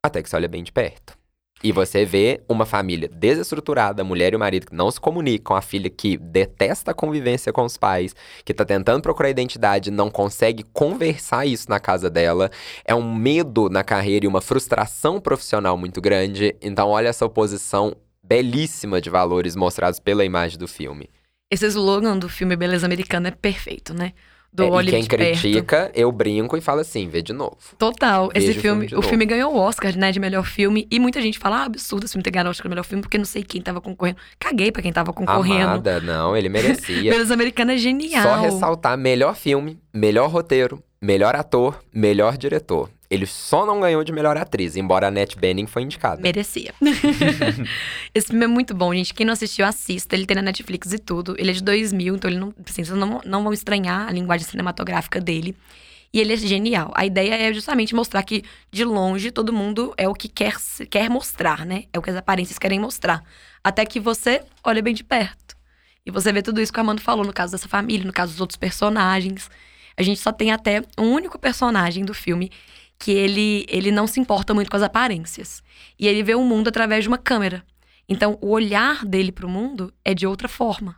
até 0.04 0.20
que 0.22 0.28
você 0.28 0.34
olha 0.34 0.48
bem 0.48 0.64
de 0.64 0.72
perto. 0.72 1.19
E 1.62 1.73
você 1.73 2.07
vê 2.07 2.40
uma 2.49 2.64
família 2.64 3.09
desestruturada, 3.09 4.01
a 4.01 4.05
mulher 4.05 4.33
e 4.33 4.37
o 4.37 4.38
marido 4.38 4.66
que 4.66 4.75
não 4.75 4.90
se 4.90 4.99
comunicam, 4.99 5.55
a 5.55 5.61
filha 5.61 5.90
que 5.90 6.16
detesta 6.16 6.92
a 6.92 6.94
convivência 6.94 7.53
com 7.53 7.64
os 7.64 7.77
pais, 7.77 8.14
que 8.44 8.55
tá 8.55 8.64
tentando 8.64 9.03
procurar 9.03 9.29
identidade, 9.29 9.90
não 9.90 10.11
consegue 10.11 10.62
conversar 10.73 11.44
isso 11.44 11.68
na 11.68 11.79
casa 11.79 12.09
dela. 12.09 12.51
É 12.85 12.94
um 12.94 13.14
medo 13.14 13.68
na 13.68 13.85
carreira 13.85 14.25
e 14.25 14.29
uma 14.29 14.40
frustração 14.40 15.20
profissional 15.20 15.77
muito 15.77 16.01
grande. 16.01 16.57
Então, 16.62 16.88
olha 16.88 17.09
essa 17.09 17.27
oposição 17.27 17.94
belíssima 18.23 19.01
de 19.01 19.11
valores 19.11 19.55
mostrados 19.55 20.01
pela 20.01 20.25
imagem 20.25 20.59
do 20.59 20.66
filme. 20.66 21.11
Esse 21.51 21.66
slogan 21.66 22.16
do 22.16 22.29
filme 22.29 22.57
Beleza 22.57 22.87
Americana 22.87 23.29
é 23.29 23.33
perfeito, 23.33 23.92
né? 23.92 24.12
Do 24.52 24.64
É, 24.64 24.66
e 24.66 24.70
olho 24.70 24.90
quem 24.90 25.02
de 25.02 25.08
perto. 25.08 25.40
critica, 25.40 25.90
eu 25.94 26.10
brinco 26.10 26.56
e 26.56 26.60
falo 26.60 26.80
assim, 26.80 27.08
vê 27.08 27.22
de 27.22 27.32
novo. 27.32 27.56
Total. 27.78 28.30
Esse 28.34 28.48
Veja 28.48 28.58
o 28.58 28.62
filme 28.62 28.88
filme, 28.88 29.04
o 29.04 29.08
filme 29.08 29.24
ganhou 29.24 29.54
o 29.54 29.56
Oscar, 29.56 29.96
né, 29.96 30.10
de 30.10 30.18
melhor 30.18 30.44
filme. 30.44 30.88
E 30.90 30.98
muita 30.98 31.22
gente 31.22 31.38
fala, 31.38 31.58
ah, 31.58 31.64
absurdo 31.66 32.04
esse 32.04 32.12
filme 32.12 32.24
ter 32.24 32.30
ganhado 32.32 32.48
o 32.48 32.50
Oscar 32.50 32.64
de 32.64 32.68
melhor 32.70 32.84
filme, 32.84 33.00
porque 33.02 33.16
não 33.16 33.24
sei 33.24 33.42
quem 33.44 33.62
tava 33.62 33.80
concorrendo. 33.80 34.18
Caguei 34.38 34.72
pra 34.72 34.82
quem 34.82 34.92
tava 34.92 35.12
concorrendo. 35.12 35.64
Amada, 35.68 36.00
não, 36.00 36.36
ele 36.36 36.48
merecia. 36.48 37.10
Beleza 37.12 37.32
Americana 37.32 37.74
é 37.74 37.76
genial. 37.76 38.22
Só 38.22 38.40
ressaltar 38.40 38.98
melhor 38.98 39.36
filme, 39.36 39.78
melhor 39.94 40.28
roteiro, 40.28 40.82
melhor 41.00 41.36
ator, 41.36 41.80
melhor 41.94 42.36
diretor. 42.36 42.90
Ele 43.11 43.27
só 43.27 43.66
não 43.66 43.81
ganhou 43.81 44.05
de 44.05 44.12
melhor 44.12 44.37
atriz, 44.37 44.77
embora 44.77 45.07
a 45.07 45.09
Annette 45.09 45.37
Bening 45.37 45.66
foi 45.66 45.83
indicada. 45.83 46.23
Merecia. 46.23 46.73
Esse 48.14 48.29
filme 48.29 48.44
é 48.44 48.49
muito 48.49 48.73
bom, 48.73 48.94
gente. 48.94 49.12
Quem 49.12 49.27
não 49.27 49.33
assistiu, 49.33 49.66
assista. 49.66 50.14
Ele 50.14 50.25
tem 50.25 50.37
na 50.37 50.42
Netflix 50.42 50.92
e 50.92 50.99
tudo. 50.99 51.35
Ele 51.37 51.51
é 51.51 51.55
de 51.55 51.62
2000, 51.64 52.14
então 52.14 52.31
ele 52.31 52.38
não, 52.38 52.55
assim, 52.64 52.85
vocês 52.85 52.90
não, 52.90 53.20
não 53.25 53.42
vão 53.42 53.53
estranhar 53.53 54.09
a 54.09 54.12
linguagem 54.12 54.46
cinematográfica 54.46 55.20
dele. 55.20 55.57
E 56.12 56.20
ele 56.20 56.33
é 56.33 56.37
genial. 56.37 56.92
A 56.94 57.05
ideia 57.05 57.35
é 57.35 57.53
justamente 57.53 57.96
mostrar 57.96 58.23
que, 58.23 58.44
de 58.70 58.85
longe, 58.85 59.33
todo 59.33 59.53
mundo 59.53 59.92
é 59.96 60.09
o 60.09 60.14
que 60.14 60.29
quer, 60.29 60.55
quer 60.88 61.11
mostrar, 61.11 61.66
né? 61.66 61.85
É 61.92 61.99
o 61.99 62.03
que 62.03 62.11
as 62.11 62.16
aparências 62.16 62.61
querem 62.61 62.79
mostrar. 62.79 63.25
Até 63.62 63.85
que 63.85 63.99
você 63.99 64.42
olha 64.62 64.81
bem 64.81 64.94
de 64.94 65.03
perto. 65.03 65.57
E 66.07 66.12
você 66.12 66.33
vê 66.33 66.42
tudo 66.42 66.61
isso 66.61 66.73
que 66.73 66.79
a 66.79 66.83
Amanda 66.83 67.01
falou, 67.01 67.25
no 67.25 67.33
caso 67.33 67.53
dessa 67.53 67.68
família, 67.68 68.07
no 68.07 68.12
caso 68.12 68.33
dos 68.33 68.40
outros 68.40 68.57
personagens. 68.57 69.51
A 69.96 70.03
gente 70.03 70.20
só 70.20 70.31
tem 70.31 70.53
até 70.53 70.83
um 70.96 71.12
único 71.12 71.38
personagem 71.38 72.05
do 72.05 72.14
filme 72.14 72.51
que 73.00 73.10
ele, 73.10 73.64
ele 73.66 73.90
não 73.90 74.06
se 74.06 74.20
importa 74.20 74.52
muito 74.52 74.70
com 74.70 74.76
as 74.76 74.82
aparências. 74.82 75.62
E 75.98 76.06
ele 76.06 76.22
vê 76.22 76.34
o 76.34 76.44
mundo 76.44 76.68
através 76.68 77.02
de 77.02 77.08
uma 77.08 77.16
câmera. 77.16 77.64
Então, 78.06 78.38
o 78.42 78.50
olhar 78.50 79.06
dele 79.06 79.32
pro 79.32 79.48
mundo 79.48 79.92
é 80.04 80.12
de 80.12 80.26
outra 80.26 80.46
forma. 80.46 80.94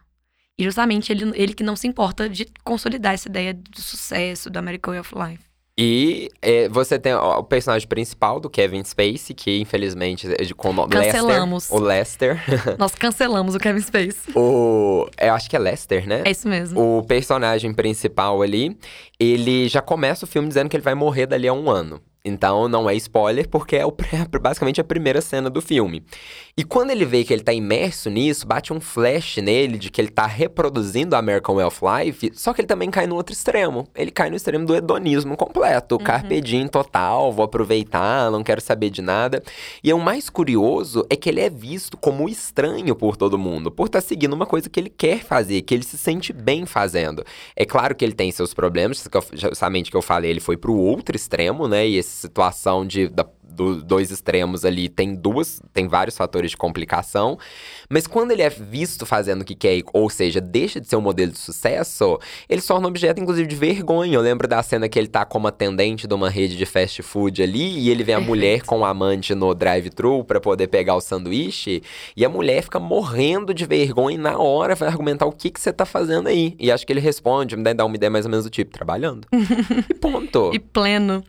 E 0.59 0.65
justamente 0.65 1.13
ele, 1.13 1.31
ele 1.35 1.55
que 1.55 1.63
não 1.63 1.77
se 1.77 1.87
importa 1.87 2.29
de 2.29 2.47
consolidar 2.65 3.15
essa 3.15 3.29
ideia 3.29 3.55
do 3.55 3.81
sucesso 3.81 4.51
do 4.51 4.59
American 4.59 4.93
Way 4.93 5.01
of 5.01 5.15
Life. 5.15 5.52
E 5.79 6.29
é, 6.43 6.69
você 6.69 6.99
tem 6.99 7.15
ó, 7.15 7.39
o 7.39 7.45
personagem 7.45 7.89
principal 7.89 8.39
do 8.39 8.51
Kevin 8.51 8.85
Spacey, 8.85 9.35
que 9.35 9.59
infelizmente 9.59 10.31
é 10.39 10.45
de 10.45 10.55
com 10.55 10.69
o 10.69 10.73
nome 10.73 10.93
Cancelamos. 10.93 11.71
Lester. 11.71 11.79
O 11.79 11.81
Lester. 11.81 12.43
Nós 12.79 12.95
cancelamos 12.95 13.55
o 13.55 13.59
Kevin 13.59 13.81
Space. 13.81 14.31
o, 14.37 15.09
eu 15.19 15.33
acho 15.33 15.49
que 15.49 15.57
é 15.57 15.59
Lester, 15.59 16.07
né? 16.07 16.23
É 16.27 16.31
isso 16.31 16.47
mesmo. 16.47 16.99
O 16.99 17.03
personagem 17.03 17.73
principal 17.73 18.43
ali, 18.43 18.77
ele 19.19 19.67
já 19.69 19.81
começa 19.81 20.27
o 20.27 20.29
filme 20.29 20.47
dizendo 20.47 20.69
que 20.69 20.77
ele 20.77 20.85
vai 20.85 20.95
morrer 20.95 21.27
dali 21.27 21.49
a 21.49 21.53
um 21.55 21.71
ano. 21.71 22.01
Então 22.25 22.69
não 22.69 22.89
é 22.89 22.95
spoiler, 22.95 23.49
porque 23.49 23.77
é 23.77 23.85
o, 23.85 23.93
basicamente 24.41 24.81
a 24.81 24.85
primeira 24.85 25.21
cena 25.21 25.51
do 25.51 25.61
filme. 25.61 26.05
E 26.57 26.63
quando 26.63 26.91
ele 26.91 27.05
vê 27.05 27.25
que 27.25 27.33
ele 27.33 27.43
tá 27.43 27.53
imerso 27.53 28.09
nisso, 28.11 28.47
bate 28.47 28.73
um 28.73 28.81
flash 28.81 29.39
nele 29.39 29.77
de 29.77 29.91
que 29.91 30.01
ele 30.01 30.11
tá 30.11 30.27
reproduzindo 30.27 31.17
a 31.17 31.19
American 31.19 31.57
Way 31.57 31.65
of 31.65 31.81
Life, 31.83 32.31
só 32.35 32.53
que 32.53 32.61
ele 32.61 32.69
também 32.69 32.91
cai 32.91 33.09
no 33.09 33.17
outro 33.17 33.33
extremo. 33.33 33.89
Ele 33.95 34.11
cai 34.13 34.31
no 34.31 34.37
extremo 34.37 34.65
do 34.65 34.75
hedonismo 34.75 35.37
completo. 35.37 35.99
Carpe 35.99 36.41
diem 36.41 36.69
total, 36.69 37.33
vou 37.33 37.45
aproveitar, 37.45 38.31
não 38.31 38.45
quero 38.45 38.61
saber 38.61 38.91
de 38.91 39.03
nada. 39.03 39.43
E 39.83 39.93
o 39.93 39.99
mais 39.99 40.31
curioso 40.31 41.05
é 41.11 41.17
que 41.17 41.29
ele 41.29 41.41
é 41.41 41.51
visto 41.51 41.97
como 41.97 42.29
estranho 42.29 42.95
por 42.95 43.17
todo 43.17 43.37
mundo, 43.37 43.71
por 43.71 43.87
estar 43.87 44.01
seguindo 44.01 44.35
uma 44.35 44.47
coisa 44.47 44.71
que 44.71 44.79
ele 44.79 44.91
quer 44.91 45.25
fazer, 45.25 45.63
que 45.63 45.75
ele 45.75 45.83
se 45.83 45.99
sente 45.99 46.33
bem 46.33 46.67
fazendo. 46.67 47.25
É 47.57 47.65
claro 47.65 47.97
que 47.97 48.05
ele 48.05 48.15
tem 48.15 48.31
seus 48.31 48.55
problemas, 48.55 49.03
justamente 49.33 49.91
que 49.91 49.97
eu 49.97 50.03
falei, 50.03 50.31
ele 50.31 50.41
foi 50.41 50.57
pro 50.57 50.75
outro 50.75 51.17
extremo, 51.17 51.67
né? 51.67 51.89
E 51.89 51.99
essa 51.99 52.12
situação 52.13 52.87
de 52.87 53.09
da- 53.09 53.27
dos 53.55 53.83
dois 53.83 54.11
extremos 54.11 54.65
ali 54.65 54.89
tem 54.89 55.15
duas, 55.15 55.61
tem 55.75 55.87
vários 55.87 56.17
fatores 56.17 56.53
de 56.53 56.57
complicação. 56.57 57.39
Mas 57.91 58.07
quando 58.07 58.31
ele 58.31 58.41
é 58.41 58.49
visto 58.49 59.05
fazendo 59.05 59.43
o 59.43 59.45
que 59.45 59.55
quer, 59.55 59.83
ou 59.93 60.09
seja, 60.09 60.41
deixa 60.41 60.81
de 60.81 60.89
ser 60.89 60.97
um 60.97 61.03
modelo 61.03 61.33
de 61.33 61.39
sucesso, 61.39 62.19
ele 62.49 62.63
se 62.63 62.69
torna 62.69 62.89
objeto, 62.89 63.21
inclusive, 63.21 63.47
de 63.47 63.55
vergonha. 63.55 64.15
Eu 64.15 64.23
lembro 64.23 64.49
da 64.49 64.63
cena 64.63 64.89
que 64.89 64.99
ele 64.99 65.07
tá 65.07 65.27
como 65.27 65.47
atendente 65.49 66.07
de 66.07 66.15
uma 66.15 66.31
rede 66.31 66.57
de 66.57 66.65
fast 66.65 67.03
food 67.03 67.43
ali, 67.43 67.79
e 67.81 67.91
ele 67.91 68.03
vê 68.03 68.13
a 68.13 68.17
Perfeito. 68.17 68.29
mulher 68.31 68.63
com 68.63 68.79
o 68.81 68.85
amante 68.87 69.35
no 69.35 69.55
drive-thru 69.55 70.25
pra 70.25 70.41
poder 70.41 70.69
pegar 70.69 70.95
o 70.95 71.01
sanduíche, 71.03 71.83
e 72.17 72.25
a 72.25 72.31
mulher 72.31 72.63
fica 72.63 72.81
morrendo 72.81 73.53
de 73.53 73.67
vergonha 73.67 74.15
e 74.15 74.19
na 74.19 74.39
hora 74.39 74.75
vai 74.75 74.89
argumentar 74.89 75.27
o 75.27 75.33
que 75.33 75.51
que 75.51 75.61
você 75.61 75.75
tá 75.75 75.85
fazendo 75.85 76.27
aí. 76.29 76.57
E 76.59 76.73
acho 76.73 76.87
que 76.87 76.93
ele 76.95 77.01
responde, 77.01 77.55
me 77.55 77.75
dá 77.75 77.85
uma 77.85 77.97
ideia 77.97 78.09
mais 78.09 78.25
ou 78.25 78.31
menos 78.31 78.47
do 78.47 78.51
tipo, 78.51 78.73
trabalhando. 78.73 79.29
e 79.91 79.93
ponto. 79.93 80.51
E 80.55 80.59
pleno. 80.59 81.23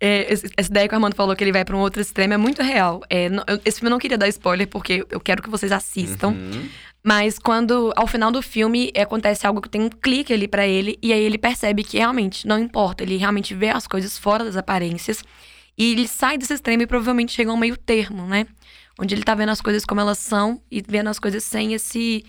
É, 0.00 0.32
essa 0.32 0.70
ideia 0.70 0.86
que 0.88 0.94
o 0.94 0.96
Armando 0.96 1.14
falou 1.16 1.34
que 1.34 1.42
ele 1.42 1.50
vai 1.52 1.64
pra 1.64 1.76
um 1.76 1.80
outro 1.80 2.00
extremo 2.00 2.32
é 2.34 2.36
muito 2.36 2.62
real. 2.62 3.02
É, 3.10 3.28
não- 3.28 3.42
eu- 3.48 3.60
esse 3.64 3.80
filme 3.80 3.88
eu 3.88 3.92
não 3.92 3.98
queria 3.98 4.16
dar 4.16 4.28
spoiler, 4.28 4.68
porque 4.68 5.04
eu 5.10 5.18
quero 5.18 5.42
que 5.42 5.50
vocês 5.50 5.72
assistam. 5.72 6.28
Uhum. 6.28 6.68
Mas 7.02 7.38
quando, 7.38 7.92
ao 7.96 8.06
final 8.06 8.30
do 8.30 8.42
filme, 8.42 8.92
acontece 8.96 9.46
algo 9.46 9.60
que 9.60 9.68
tem 9.68 9.80
um 9.80 9.88
clique 9.88 10.32
ali 10.32 10.46
pra 10.46 10.66
ele, 10.66 10.98
e 11.02 11.12
aí 11.12 11.22
ele 11.22 11.38
percebe 11.38 11.82
que 11.82 11.96
realmente 11.98 12.46
não 12.46 12.58
importa, 12.58 13.02
ele 13.02 13.16
realmente 13.16 13.54
vê 13.54 13.70
as 13.70 13.86
coisas 13.86 14.18
fora 14.18 14.44
das 14.44 14.56
aparências, 14.56 15.22
e 15.76 15.92
ele 15.92 16.06
sai 16.08 16.36
desse 16.38 16.52
extremo 16.54 16.82
e 16.82 16.86
provavelmente 16.86 17.32
chega 17.32 17.50
a 17.50 17.54
um 17.54 17.56
meio 17.56 17.76
termo, 17.76 18.26
né? 18.26 18.46
Onde 19.00 19.14
ele 19.14 19.22
tá 19.22 19.34
vendo 19.34 19.50
as 19.50 19.60
coisas 19.60 19.84
como 19.84 20.00
elas 20.00 20.18
são 20.18 20.60
e 20.70 20.82
vendo 20.86 21.08
as 21.08 21.18
coisas 21.20 21.44
sem 21.44 21.72
esse, 21.72 22.24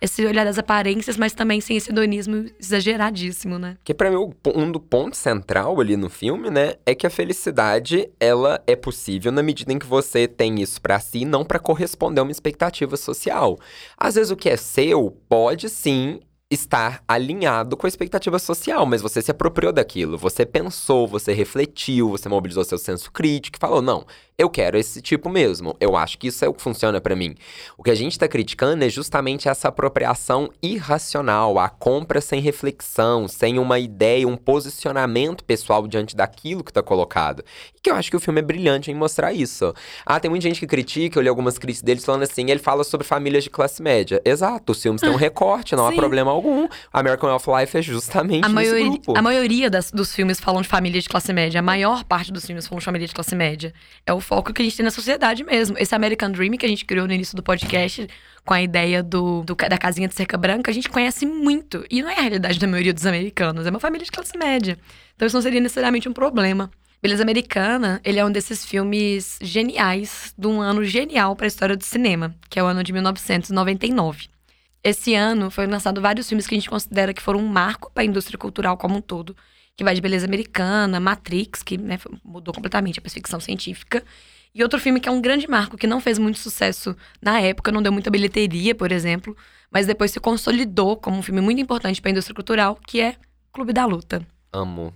esse 0.00 0.24
olhar 0.24 0.44
das 0.44 0.58
aparências, 0.58 1.16
mas 1.16 1.32
também 1.32 1.60
sem 1.60 1.76
esse 1.76 1.90
hedonismo 1.90 2.46
exageradíssimo, 2.60 3.58
né? 3.58 3.76
Que 3.84 3.94
pra 3.94 4.10
mim, 4.10 4.30
um 4.54 4.70
do 4.70 4.80
ponto 4.80 5.16
central 5.16 5.80
ali 5.80 5.96
no 5.96 6.08
filme, 6.08 6.50
né, 6.50 6.74
é 6.84 6.94
que 6.94 7.06
a 7.06 7.10
felicidade, 7.10 8.08
ela 8.20 8.62
é 8.66 8.76
possível 8.76 9.32
na 9.32 9.42
medida 9.42 9.72
em 9.72 9.78
que 9.78 9.86
você 9.86 10.28
tem 10.28 10.60
isso 10.60 10.80
pra 10.80 11.00
si, 11.00 11.24
não 11.24 11.44
pra 11.44 11.58
corresponder 11.58 12.20
a 12.20 12.22
uma 12.22 12.32
expectativa 12.32 12.96
social. 12.96 13.58
Às 13.96 14.14
vezes 14.14 14.30
o 14.30 14.36
que 14.36 14.48
é 14.48 14.56
seu 14.56 15.16
pode 15.28 15.68
sim 15.68 16.20
estar 16.50 17.02
alinhado 17.08 17.76
com 17.76 17.86
a 17.86 17.88
expectativa 17.88 18.38
social, 18.38 18.86
mas 18.86 19.02
você 19.02 19.20
se 19.20 19.30
apropriou 19.30 19.72
daquilo, 19.72 20.16
você 20.16 20.46
pensou, 20.46 21.06
você 21.06 21.32
refletiu, 21.32 22.10
você 22.10 22.28
mobilizou 22.28 22.64
seu 22.64 22.78
senso 22.78 23.10
crítico 23.10 23.58
e 23.58 23.60
falou: 23.60 23.82
"Não, 23.82 24.06
eu 24.38 24.50
quero 24.50 24.76
esse 24.76 25.00
tipo 25.00 25.30
mesmo. 25.30 25.74
Eu 25.80 25.96
acho 25.96 26.18
que 26.18 26.26
isso 26.26 26.44
é 26.44 26.48
o 26.48 26.52
que 26.52 26.60
funciona 26.60 27.00
pra 27.00 27.16
mim". 27.16 27.34
O 27.78 27.82
que 27.82 27.90
a 27.90 27.94
gente 27.94 28.18
tá 28.18 28.28
criticando 28.28 28.84
é 28.84 28.88
justamente 28.88 29.48
essa 29.48 29.68
apropriação 29.68 30.50
irracional, 30.62 31.58
a 31.58 31.68
compra 31.70 32.20
sem 32.20 32.40
reflexão, 32.40 33.26
sem 33.28 33.58
uma 33.58 33.78
ideia, 33.78 34.28
um 34.28 34.36
posicionamento 34.36 35.42
pessoal 35.42 35.86
diante 35.86 36.14
daquilo 36.14 36.62
que 36.62 36.72
tá 36.72 36.82
colocado. 36.82 37.42
E 37.74 37.80
que 37.80 37.90
eu 37.90 37.94
acho 37.94 38.10
que 38.10 38.16
o 38.16 38.20
filme 38.20 38.40
é 38.40 38.42
brilhante 38.42 38.90
em 38.90 38.94
mostrar 38.94 39.32
isso. 39.32 39.72
Ah, 40.04 40.20
tem 40.20 40.30
muita 40.30 40.42
gente 40.46 40.60
que 40.60 40.66
critica, 40.66 41.18
eu 41.18 41.22
li 41.22 41.28
algumas 41.28 41.56
críticas 41.56 41.82
deles 41.82 42.04
falando 42.04 42.22
assim, 42.24 42.50
ele 42.50 42.60
fala 42.60 42.84
sobre 42.84 43.06
famílias 43.06 43.44
de 43.44 43.50
classe 43.50 43.82
média. 43.82 44.20
Exato, 44.24 44.72
os 44.72 44.82
filmes 44.82 45.00
têm 45.00 45.10
um 45.10 45.16
recorte, 45.16 45.74
não 45.74 45.86
há 45.86 45.90
Sim. 45.90 45.96
problema 45.96 46.30
algum. 46.30 46.68
American 46.92 47.34
of 47.34 47.46
Life 47.50 47.78
é 47.78 47.80
justamente 47.82 48.44
A 48.44 48.48
maioria, 48.50 48.90
grupo. 48.90 49.16
a 49.16 49.22
maioria 49.22 49.70
das- 49.70 49.90
dos 49.90 50.14
filmes 50.14 50.38
falam 50.38 50.60
de 50.60 50.68
família 50.68 51.00
de 51.00 51.08
classe 51.08 51.32
média. 51.32 51.58
A 51.58 51.62
maior 51.62 52.04
parte 52.04 52.30
dos 52.30 52.44
filmes 52.44 52.66
falam 52.66 52.80
de 52.80 52.84
família 52.84 53.06
de 53.06 53.14
classe 53.14 53.34
média. 53.34 53.72
É 54.06 54.12
o 54.12 54.20
foco 54.26 54.52
que 54.52 54.60
a 54.60 54.64
gente 54.64 54.76
tem 54.76 54.84
na 54.84 54.90
sociedade 54.90 55.44
mesmo. 55.44 55.78
Esse 55.78 55.94
American 55.94 56.32
Dream 56.32 56.56
que 56.58 56.66
a 56.66 56.68
gente 56.68 56.84
criou 56.84 57.06
no 57.06 57.12
início 57.12 57.36
do 57.36 57.42
podcast, 57.42 58.08
com 58.44 58.52
a 58.52 58.60
ideia 58.60 59.02
do, 59.02 59.44
do 59.44 59.54
da 59.54 59.78
casinha 59.78 60.08
de 60.08 60.14
cerca 60.14 60.36
branca, 60.36 60.70
a 60.70 60.74
gente 60.74 60.88
conhece 60.88 61.24
muito. 61.24 61.84
E 61.88 62.02
não 62.02 62.10
é 62.10 62.18
a 62.18 62.20
realidade 62.22 62.58
da 62.58 62.66
maioria 62.66 62.92
dos 62.92 63.06
americanos. 63.06 63.66
É 63.66 63.70
uma 63.70 63.78
família 63.78 64.04
de 64.04 64.10
classe 64.10 64.36
média. 64.36 64.76
Então 65.14 65.26
isso 65.26 65.36
não 65.36 65.42
seria 65.42 65.60
necessariamente 65.60 66.08
um 66.08 66.12
problema. 66.12 66.70
Beleza 67.00 67.22
Americana, 67.22 68.00
ele 68.04 68.18
é 68.18 68.24
um 68.24 68.32
desses 68.32 68.64
filmes 68.64 69.38
geniais, 69.40 70.34
de 70.36 70.46
um 70.46 70.60
ano 70.60 70.82
genial 70.84 71.36
para 71.36 71.46
a 71.46 71.48
história 71.48 71.76
do 71.76 71.84
cinema, 71.84 72.34
que 72.50 72.58
é 72.58 72.62
o 72.62 72.66
ano 72.66 72.82
de 72.82 72.92
1999. 72.92 74.28
Esse 74.82 75.14
ano 75.14 75.50
foi 75.50 75.66
lançado 75.66 76.00
vários 76.00 76.28
filmes 76.28 76.46
que 76.46 76.54
a 76.54 76.58
gente 76.58 76.70
considera 76.70 77.14
que 77.14 77.22
foram 77.22 77.40
um 77.40 77.46
marco 77.46 77.92
para 77.92 78.02
a 78.02 78.06
indústria 78.06 78.38
cultural 78.38 78.76
como 78.76 78.96
um 78.96 79.00
todo, 79.00 79.36
que 79.76 79.84
vai 79.84 79.94
de 79.94 80.00
Beleza 80.00 80.26
Americana, 80.26 80.98
Matrix, 80.98 81.62
que 81.62 81.76
né, 81.76 81.98
mudou 82.24 82.54
completamente 82.54 82.98
a 82.98 83.10
ficção 83.10 83.38
científica, 83.38 84.02
e 84.54 84.62
outro 84.62 84.80
filme 84.80 84.98
que 84.98 85.08
é 85.08 85.12
um 85.12 85.20
grande 85.20 85.46
marco, 85.46 85.76
que 85.76 85.86
não 85.86 86.00
fez 86.00 86.18
muito 86.18 86.38
sucesso 86.38 86.96
na 87.20 87.38
época, 87.40 87.70
não 87.70 87.82
deu 87.82 87.92
muita 87.92 88.10
bilheteria, 88.10 88.74
por 88.74 88.90
exemplo, 88.90 89.36
mas 89.70 89.86
depois 89.86 90.10
se 90.10 90.18
consolidou 90.18 90.96
como 90.96 91.18
um 91.18 91.22
filme 91.22 91.42
muito 91.42 91.60
importante 91.60 92.00
para 92.00 92.08
a 92.10 92.12
indústria 92.12 92.34
cultural, 92.34 92.78
que 92.86 93.02
é 93.02 93.16
Clube 93.52 93.74
da 93.74 93.84
Luta. 93.84 94.26
Amo. 94.50 94.94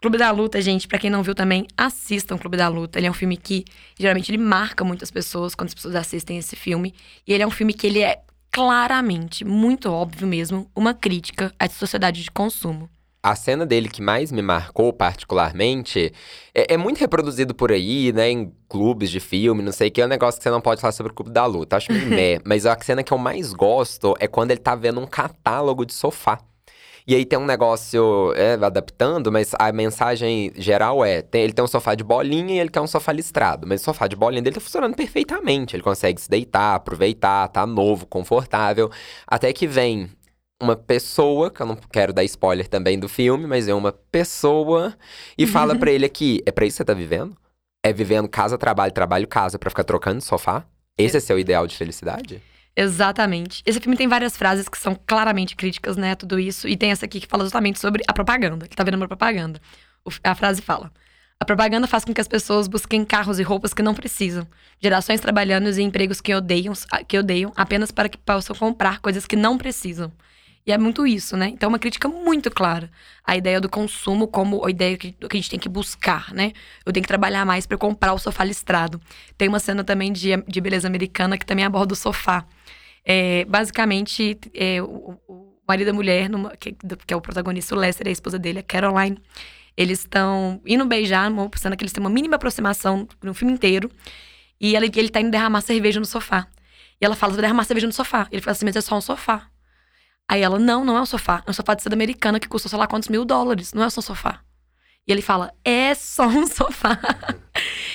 Clube 0.00 0.18
da 0.18 0.32
Luta, 0.32 0.60
gente, 0.60 0.88
para 0.88 0.98
quem 0.98 1.08
não 1.08 1.22
viu 1.22 1.36
também, 1.36 1.68
assistam 1.76 2.36
Clube 2.36 2.56
da 2.56 2.66
Luta. 2.66 2.98
Ele 2.98 3.06
é 3.06 3.10
um 3.10 3.14
filme 3.14 3.36
que 3.36 3.64
geralmente 3.96 4.30
ele 4.30 4.38
marca 4.38 4.84
muitas 4.84 5.10
pessoas 5.10 5.54
quando 5.54 5.68
as 5.68 5.74
pessoas 5.74 5.94
assistem 5.94 6.36
esse 6.36 6.56
filme. 6.56 6.92
E 7.24 7.32
ele 7.32 7.44
é 7.44 7.46
um 7.46 7.50
filme 7.50 7.72
que 7.72 7.86
ele 7.86 8.02
é 8.02 8.22
claramente, 8.50 9.44
muito 9.44 9.90
óbvio 9.90 10.26
mesmo, 10.26 10.68
uma 10.74 10.92
crítica 10.92 11.52
à 11.58 11.68
sociedade 11.68 12.22
de 12.22 12.30
consumo 12.30 12.90
a 13.26 13.34
cena 13.34 13.66
dele 13.66 13.88
que 13.88 14.00
mais 14.00 14.30
me 14.30 14.40
marcou 14.40 14.92
particularmente 14.92 16.12
é, 16.54 16.74
é, 16.74 16.76
muito 16.76 16.98
reproduzido 16.98 17.56
por 17.56 17.72
aí, 17.72 18.12
né? 18.12 18.30
Em 18.30 18.52
clubes 18.68 19.10
de 19.10 19.18
filme, 19.18 19.64
não 19.64 19.72
sei 19.72 19.88
o 19.88 19.90
que. 19.90 20.00
É 20.00 20.04
um 20.04 20.08
negócio 20.08 20.38
que 20.38 20.44
você 20.44 20.50
não 20.50 20.60
pode 20.60 20.80
falar 20.80 20.92
sobre 20.92 21.10
o 21.10 21.14
Clube 21.14 21.32
da 21.32 21.44
Luta. 21.44 21.76
Acho 21.76 21.92
meio 21.92 22.06
meh. 22.08 22.38
Mas 22.44 22.66
a 22.66 22.78
cena 22.80 23.02
que 23.02 23.12
eu 23.12 23.18
mais 23.18 23.52
gosto 23.52 24.14
é 24.20 24.28
quando 24.28 24.52
ele 24.52 24.60
tá 24.60 24.76
vendo 24.76 25.00
um 25.00 25.06
catálogo 25.08 25.84
de 25.84 25.92
sofá. 25.92 26.38
E 27.04 27.14
aí 27.16 27.24
tem 27.24 27.38
um 27.38 27.44
negócio, 27.44 28.32
é, 28.34 28.54
adaptando, 28.54 29.30
mas 29.30 29.52
a 29.58 29.72
mensagem 29.72 30.52
geral 30.56 31.04
é: 31.04 31.20
tem, 31.20 31.42
ele 31.42 31.52
tem 31.52 31.64
um 31.64 31.68
sofá 31.68 31.96
de 31.96 32.04
bolinha 32.04 32.54
e 32.54 32.58
ele 32.60 32.70
quer 32.70 32.80
um 32.80 32.86
sofá 32.86 33.10
listrado. 33.12 33.66
Mas 33.66 33.80
o 33.80 33.84
sofá 33.84 34.06
de 34.06 34.14
bolinha 34.14 34.42
dele 34.42 34.54
tá 34.54 34.60
funcionando 34.60 34.94
perfeitamente. 34.94 35.74
Ele 35.74 35.82
consegue 35.82 36.20
se 36.20 36.30
deitar, 36.30 36.76
aproveitar, 36.76 37.48
tá 37.48 37.66
novo, 37.66 38.06
confortável. 38.06 38.88
Até 39.26 39.52
que 39.52 39.66
vem 39.66 40.10
uma 40.60 40.76
pessoa, 40.76 41.50
que 41.50 41.60
eu 41.60 41.66
não 41.66 41.76
quero 41.76 42.12
dar 42.12 42.24
spoiler 42.24 42.66
também 42.66 42.98
do 42.98 43.08
filme, 43.08 43.46
mas 43.46 43.68
é 43.68 43.74
uma 43.74 43.92
pessoa, 43.92 44.96
e 45.36 45.46
fala 45.46 45.76
para 45.76 45.90
ele 45.90 46.06
aqui: 46.06 46.42
é 46.46 46.52
pra 46.52 46.64
isso 46.64 46.76
que 46.76 46.78
você 46.78 46.84
tá 46.84 46.94
vivendo? 46.94 47.36
É 47.84 47.92
vivendo 47.92 48.28
casa, 48.28 48.58
trabalho, 48.58 48.92
trabalho, 48.92 49.28
casa, 49.28 49.58
para 49.58 49.70
ficar 49.70 49.84
trocando 49.84 50.18
de 50.18 50.24
sofá? 50.24 50.64
Esse 50.98 51.18
é 51.18 51.20
seu 51.20 51.38
ideal 51.38 51.66
de 51.66 51.76
felicidade? 51.76 52.42
Exatamente. 52.74 53.62
Esse 53.64 53.80
filme 53.80 53.96
tem 53.96 54.08
várias 54.08 54.36
frases 54.36 54.68
que 54.68 54.78
são 54.78 54.98
claramente 55.06 55.56
críticas, 55.56 55.96
né, 55.96 56.14
tudo 56.14 56.38
isso. 56.38 56.68
E 56.68 56.76
tem 56.76 56.90
essa 56.90 57.06
aqui 57.06 57.20
que 57.20 57.26
fala 57.26 57.44
justamente 57.44 57.78
sobre 57.78 58.02
a 58.06 58.12
propaganda, 58.12 58.66
que 58.66 58.76
tá 58.76 58.84
vendo 58.84 58.96
uma 58.96 59.08
propaganda. 59.08 59.60
A 60.24 60.34
frase 60.34 60.62
fala: 60.62 60.90
A 61.38 61.44
propaganda 61.44 61.86
faz 61.86 62.04
com 62.04 62.14
que 62.14 62.20
as 62.20 62.28
pessoas 62.28 62.66
busquem 62.66 63.04
carros 63.04 63.38
e 63.38 63.42
roupas 63.42 63.72
que 63.74 63.82
não 63.82 63.94
precisam. 63.94 64.46
Gerações 64.82 65.20
trabalhando 65.20 65.68
em 65.68 65.82
empregos 65.82 66.20
que 66.20 66.34
odeiam, 66.34 66.72
que 67.06 67.18
odeiam 67.18 67.52
apenas 67.56 67.90
para 67.90 68.08
que 68.08 68.18
possam 68.18 68.56
comprar 68.56 69.00
coisas 69.00 69.26
que 69.26 69.36
não 69.36 69.56
precisam. 69.56 70.10
E 70.66 70.72
é 70.72 70.78
muito 70.78 71.06
isso, 71.06 71.36
né? 71.36 71.46
Então, 71.48 71.68
é 71.68 71.70
uma 71.70 71.78
crítica 71.78 72.08
muito 72.08 72.50
clara. 72.50 72.90
A 73.24 73.36
ideia 73.36 73.60
do 73.60 73.68
consumo 73.68 74.26
como 74.26 74.66
a 74.66 74.70
ideia 74.70 74.98
que, 74.98 75.12
que 75.12 75.26
a 75.30 75.36
gente 75.36 75.50
tem 75.50 75.60
que 75.60 75.68
buscar, 75.68 76.34
né? 76.34 76.52
Eu 76.84 76.92
tenho 76.92 77.04
que 77.04 77.08
trabalhar 77.08 77.46
mais 77.46 77.66
para 77.66 77.78
comprar 77.78 78.12
o 78.12 78.18
sofá 78.18 78.42
listrado. 78.42 79.00
Tem 79.38 79.46
uma 79.48 79.60
cena 79.60 79.84
também 79.84 80.12
de, 80.12 80.36
de 80.48 80.60
beleza 80.60 80.88
americana 80.88 81.38
que 81.38 81.46
também 81.46 81.64
aborda 81.64 81.92
o 81.92 81.96
sofá. 81.96 82.44
É, 83.04 83.44
basicamente, 83.44 84.36
é, 84.52 84.82
o, 84.82 85.16
o, 85.28 85.54
marido 85.68 85.88
e 85.88 85.90
a 85.90 85.94
mulher, 85.94 86.28
numa, 86.28 86.50
que, 86.56 86.72
que, 86.72 87.14
é 87.14 87.16
o 87.16 87.20
protagonista, 87.20 87.72
o 87.72 87.78
Lester 87.78 88.08
e 88.08 88.10
a 88.10 88.12
esposa 88.12 88.36
dele, 88.36 88.58
a 88.58 88.62
Caroline, 88.64 89.18
eles 89.76 90.00
estão 90.00 90.60
indo 90.66 90.84
beijar, 90.84 91.30
numa 91.30 91.48
cena 91.54 91.76
que 91.76 91.84
eles 91.84 91.92
têm 91.92 92.02
uma 92.02 92.10
mínima 92.10 92.34
aproximação 92.36 93.06
no 93.22 93.34
filme 93.34 93.54
inteiro. 93.54 93.88
E 94.60 94.74
ele, 94.74 94.90
ele 94.96 95.10
tá 95.10 95.20
indo 95.20 95.30
derramar 95.30 95.60
cerveja 95.60 96.00
no 96.00 96.06
sofá. 96.06 96.48
E 97.00 97.04
ela 97.04 97.14
fala, 97.14 97.34
vou 97.34 97.40
derramar 97.40 97.62
cerveja 97.64 97.86
no 97.86 97.92
sofá. 97.92 98.26
Ele 98.32 98.42
fala 98.42 98.52
assim, 98.52 98.64
mas 98.64 98.74
é 98.74 98.80
só 98.80 98.96
um 98.96 99.00
sofá. 99.00 99.48
Aí 100.28 100.42
ela, 100.42 100.58
não, 100.58 100.84
não 100.84 100.96
é 100.96 101.00
um 101.00 101.06
sofá. 101.06 101.42
É 101.46 101.50
um 101.50 101.54
sofá 101.54 101.74
de 101.74 101.82
seda 101.82 101.94
americana 101.94 102.40
que 102.40 102.48
custa 102.48 102.68
sei 102.68 102.78
lá 102.78 102.86
quantos 102.86 103.08
mil 103.08 103.24
dólares. 103.24 103.72
Não 103.72 103.84
é 103.84 103.90
só 103.90 104.00
um 104.00 104.02
sofá. 104.02 104.40
E 105.06 105.12
ele 105.12 105.22
fala, 105.22 105.52
é 105.64 105.94
só 105.94 106.26
um 106.26 106.46
sofá. 106.48 106.98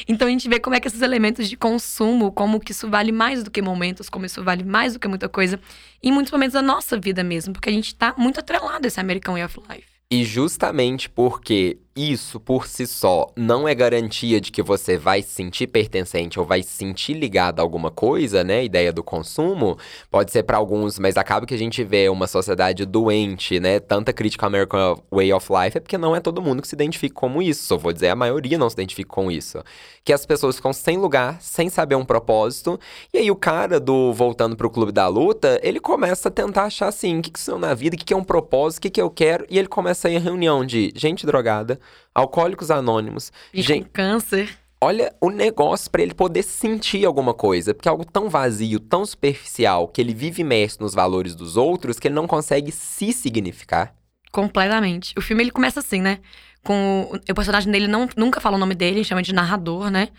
então 0.07 0.27
a 0.27 0.31
gente 0.31 0.47
vê 0.47 0.59
como 0.59 0.75
é 0.75 0.79
que 0.79 0.87
esses 0.87 1.01
elementos 1.01 1.49
de 1.49 1.57
consumo, 1.57 2.31
como 2.31 2.59
que 2.59 2.71
isso 2.71 2.89
vale 2.89 3.11
mais 3.11 3.43
do 3.43 3.51
que 3.51 3.61
momentos, 3.61 4.09
como 4.09 4.25
isso 4.25 4.41
vale 4.41 4.63
mais 4.63 4.93
do 4.93 4.99
que 4.99 5.09
muita 5.09 5.27
coisa, 5.27 5.59
em 6.01 6.11
muitos 6.11 6.31
momentos 6.31 6.53
da 6.53 6.61
nossa 6.61 6.97
vida 6.97 7.21
mesmo, 7.21 7.51
porque 7.51 7.69
a 7.69 7.73
gente 7.73 7.93
tá 7.93 8.15
muito 8.17 8.39
atrelado 8.39 8.85
a 8.85 8.87
esse 8.87 8.99
American 8.99 9.33
Way 9.33 9.43
of 9.43 9.59
Life. 9.69 9.91
E 10.09 10.23
justamente 10.23 11.09
porque 11.09 11.77
isso 11.95 12.39
por 12.39 12.67
si 12.67 12.87
só 12.87 13.27
não 13.35 13.67
é 13.67 13.75
garantia 13.75 14.39
de 14.39 14.51
que 14.51 14.61
você 14.61 14.97
vai 14.97 15.21
se 15.21 15.29
sentir 15.29 15.67
pertencente 15.67 16.39
ou 16.39 16.45
vai 16.45 16.63
se 16.63 16.69
sentir 16.69 17.13
ligado 17.13 17.59
a 17.59 17.63
alguma 17.63 17.91
coisa, 17.91 18.43
né? 18.43 18.63
Ideia 18.63 18.93
do 18.93 19.03
consumo, 19.03 19.77
pode 20.09 20.31
ser 20.31 20.43
para 20.43 20.57
alguns, 20.57 20.97
mas 20.97 21.17
acaba 21.17 21.45
que 21.45 21.53
a 21.53 21.57
gente 21.57 21.83
vê 21.83 22.07
uma 22.07 22.27
sociedade 22.27 22.85
doente, 22.85 23.59
né? 23.59 23.79
Tanta 23.79 24.13
crítica 24.13 24.45
ao 24.45 24.47
American 24.47 25.03
Way 25.11 25.33
of 25.33 25.47
Life 25.51 25.77
é 25.77 25.81
porque 25.81 25.97
não 25.97 26.15
é 26.15 26.21
todo 26.21 26.41
mundo 26.41 26.61
que 26.61 26.67
se 26.67 26.75
identifica 26.75 27.13
como 27.13 27.41
isso. 27.41 27.77
Vou 27.77 27.91
dizer, 27.91 28.09
a 28.09 28.15
maioria 28.15 28.57
não 28.57 28.69
se 28.69 28.75
identifica 28.75 29.09
com 29.09 29.29
isso. 29.29 29.61
Que 30.05 30.13
as 30.13 30.25
pessoas 30.25 30.55
ficam 30.55 30.71
sem 30.71 30.97
lugar, 30.97 31.41
sem 31.41 31.69
saber 31.69 31.95
um 31.95 32.05
propósito. 32.05 32.79
E 33.13 33.17
aí 33.17 33.29
o 33.29 33.35
cara 33.35 33.79
do 33.79 34.13
voltando 34.13 34.55
pro 34.55 34.69
clube 34.69 34.93
da 34.93 35.07
luta, 35.07 35.59
ele 35.61 35.79
começa 35.79 36.29
a 36.29 36.31
tentar 36.31 36.63
achar 36.63 36.87
assim, 36.87 37.19
o 37.19 37.21
que 37.21 37.31
que 37.31 37.39
são 37.39 37.59
na 37.59 37.73
vida, 37.73 37.95
o 37.95 37.99
que 37.99 38.05
que 38.05 38.13
é 38.13 38.17
um 38.17 38.23
propósito, 38.23 38.79
o 38.79 38.81
que 38.83 38.89
que 38.91 39.01
eu 39.01 39.09
quero, 39.09 39.45
e 39.49 39.59
ele 39.59 39.67
começa 39.67 40.07
a 40.07 40.11
ir 40.11 40.15
em 40.15 40.19
reunião 40.19 40.65
de 40.65 40.93
gente 40.95 41.25
drogada, 41.25 41.80
Alcoólicos 42.13 42.71
Anônimos. 42.71 43.31
E 43.53 43.61
gente, 43.61 43.85
com 43.85 43.91
câncer. 43.91 44.57
Olha 44.83 45.15
o 45.21 45.29
negócio 45.29 45.91
para 45.91 46.01
ele 46.01 46.13
poder 46.13 46.41
sentir 46.41 47.05
alguma 47.05 47.35
coisa, 47.35 47.71
porque 47.71 47.87
é 47.87 47.91
algo 47.91 48.03
tão 48.03 48.29
vazio, 48.29 48.79
tão 48.79 49.05
superficial, 49.05 49.87
que 49.87 50.01
ele 50.01 50.13
vive 50.13 50.41
imerso 50.41 50.81
nos 50.81 50.95
valores 50.95 51.35
dos 51.35 51.55
outros 51.55 51.99
que 51.99 52.07
ele 52.07 52.15
não 52.15 52.25
consegue 52.25 52.71
se 52.71 53.13
significar. 53.13 53.93
Completamente. 54.31 55.13
O 55.15 55.21
filme 55.21 55.43
ele 55.43 55.51
começa 55.51 55.79
assim, 55.79 56.01
né? 56.01 56.19
Com 56.63 57.11
o, 57.29 57.35
personagem 57.35 57.71
dele 57.71 57.87
não, 57.87 58.09
nunca 58.17 58.41
fala 58.41 58.55
o 58.55 58.59
nome 58.59 58.73
dele, 58.73 59.03
chama 59.03 59.21
de 59.21 59.33
narrador, 59.33 59.91
né? 59.91 60.09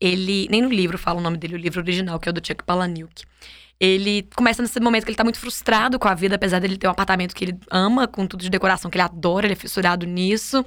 Ele 0.00 0.46
nem 0.50 0.62
no 0.62 0.70
livro 0.70 0.96
fala 0.96 1.18
o 1.18 1.22
nome 1.22 1.36
dele, 1.36 1.56
o 1.56 1.58
livro 1.58 1.80
original, 1.80 2.18
que 2.18 2.28
é 2.28 2.30
o 2.30 2.32
do 2.32 2.46
Chuck 2.46 2.62
Palahniuk. 2.64 3.24
Ele 3.80 4.28
começa 4.34 4.60
nesse 4.60 4.80
momento 4.80 5.04
que 5.04 5.10
ele 5.10 5.16
tá 5.16 5.24
muito 5.24 5.38
frustrado 5.38 5.98
com 5.98 6.08
a 6.08 6.14
vida, 6.14 6.34
apesar 6.34 6.58
dele 6.58 6.76
ter 6.76 6.88
um 6.88 6.90
apartamento 6.90 7.34
que 7.34 7.44
ele 7.44 7.58
ama, 7.70 8.08
com 8.08 8.26
tudo 8.26 8.42
de 8.42 8.50
decoração 8.50 8.90
que 8.90 8.96
ele 8.96 9.04
adora, 9.04 9.46
ele 9.46 9.52
é 9.52 9.56
fissurado 9.56 10.04
nisso. 10.04 10.64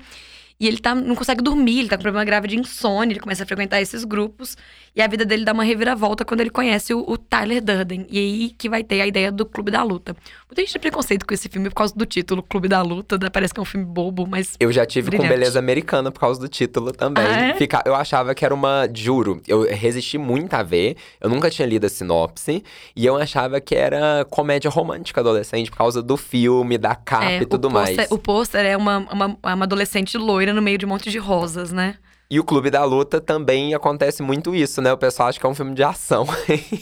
E 0.61 0.67
ele 0.67 0.77
tá, 0.77 0.93
não 0.93 1.15
consegue 1.15 1.41
dormir, 1.41 1.79
ele 1.79 1.89
tá 1.89 1.97
com 1.97 2.03
problema 2.03 2.23
grave 2.23 2.47
de 2.47 2.55
insônia, 2.55 3.13
ele 3.13 3.19
começa 3.19 3.41
a 3.41 3.47
frequentar 3.47 3.81
esses 3.81 4.03
grupos. 4.03 4.55
E 4.95 5.01
a 5.01 5.07
vida 5.07 5.25
dele 5.25 5.43
dá 5.43 5.53
uma 5.53 5.63
reviravolta 5.63 6.23
quando 6.23 6.41
ele 6.41 6.51
conhece 6.51 6.93
o, 6.93 7.03
o 7.07 7.17
Tyler 7.17 7.63
Durden. 7.63 8.05
E 8.07 8.19
aí 8.19 8.49
que 8.55 8.69
vai 8.69 8.83
ter 8.83 9.01
a 9.01 9.07
ideia 9.07 9.31
do 9.31 9.43
Clube 9.43 9.71
da 9.71 9.81
Luta. 9.81 10.15
Muita 10.47 10.61
gente 10.61 10.73
tem 10.73 10.81
preconceito 10.81 11.25
com 11.25 11.33
esse 11.33 11.49
filme 11.49 11.67
por 11.69 11.75
causa 11.77 11.95
do 11.95 12.05
título, 12.05 12.43
Clube 12.43 12.67
da 12.67 12.81
Luta. 12.83 13.17
Parece 13.31 13.53
que 13.53 13.59
é 13.59 13.63
um 13.63 13.65
filme 13.65 13.85
bobo, 13.87 14.27
mas. 14.27 14.55
Eu 14.59 14.71
já 14.71 14.85
tive 14.85 15.09
brilhante. 15.09 15.29
com 15.29 15.33
Beleza 15.33 15.57
Americana 15.57 16.11
por 16.11 16.19
causa 16.19 16.39
do 16.39 16.47
título 16.47 16.91
também. 16.91 17.25
Ah, 17.25 17.47
é? 17.47 17.53
Fica, 17.55 17.81
eu 17.83 17.95
achava 17.95 18.35
que 18.35 18.45
era 18.45 18.53
uma. 18.53 18.87
Juro, 18.93 19.41
eu 19.47 19.63
resisti 19.63 20.19
muito 20.19 20.53
a 20.53 20.61
ver. 20.61 20.95
Eu 21.19 21.29
nunca 21.29 21.49
tinha 21.49 21.65
lido 21.65 21.85
a 21.85 21.89
sinopse. 21.89 22.63
E 22.95 23.03
eu 23.03 23.15
achava 23.15 23.59
que 23.59 23.73
era 23.73 24.27
comédia 24.29 24.69
romântica 24.69 25.21
adolescente 25.21 25.71
por 25.71 25.77
causa 25.77 26.03
do 26.03 26.17
filme, 26.17 26.77
da 26.77 26.93
capa 26.93 27.31
é, 27.31 27.41
e 27.41 27.45
tudo 27.47 27.71
poster, 27.71 27.95
mais. 27.95 28.11
O 28.11 28.17
pôster 28.17 28.65
é 28.65 28.77
uma, 28.77 28.97
uma, 29.11 29.37
uma 29.41 29.63
adolescente 29.63 30.17
loira 30.17 30.50
no 30.53 30.61
meio 30.61 30.77
de 30.77 30.85
um 30.85 30.89
monte 30.89 31.09
de 31.09 31.17
rosas, 31.17 31.71
né? 31.71 31.97
E 32.31 32.39
o 32.39 32.45
Clube 32.45 32.71
da 32.71 32.85
Luta 32.85 33.19
também 33.19 33.75
acontece 33.75 34.23
muito 34.23 34.55
isso, 34.55 34.81
né? 34.81 34.93
O 34.93 34.97
pessoal 34.97 35.27
acha 35.27 35.37
que 35.37 35.45
é 35.45 35.49
um 35.49 35.53
filme 35.53 35.75
de 35.75 35.83
ação. 35.83 36.25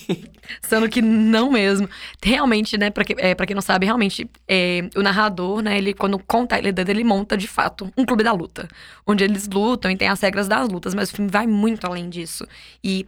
Sendo 0.62 0.88
que 0.88 1.02
não 1.02 1.52
mesmo. 1.52 1.90
Realmente, 2.22 2.78
né, 2.78 2.92
pra, 2.92 3.04
que, 3.04 3.16
é, 3.18 3.34
pra 3.34 3.48
quem 3.48 3.56
não 3.56 3.62
sabe, 3.62 3.88
realmente, 3.88 4.30
é, 4.48 4.88
o 4.96 5.02
narrador, 5.02 5.64
né, 5.64 5.76
ele 5.76 5.92
quando 5.96 6.20
conta 6.20 6.56
ele, 6.56 6.72
ele 6.88 7.04
monta 7.04 7.36
de 7.36 7.48
fato 7.48 7.92
um 7.98 8.06
clube 8.06 8.24
da 8.24 8.32
luta. 8.32 8.68
Onde 9.08 9.24
eles 9.24 9.48
lutam 9.48 9.90
e 9.90 9.98
tem 9.98 10.08
as 10.08 10.22
regras 10.22 10.48
das 10.48 10.70
lutas, 10.70 10.94
mas 10.94 11.10
o 11.10 11.16
filme 11.16 11.32
vai 11.32 11.48
muito 11.48 11.88
além 11.88 12.12
disso. 12.12 12.46
E 12.84 13.08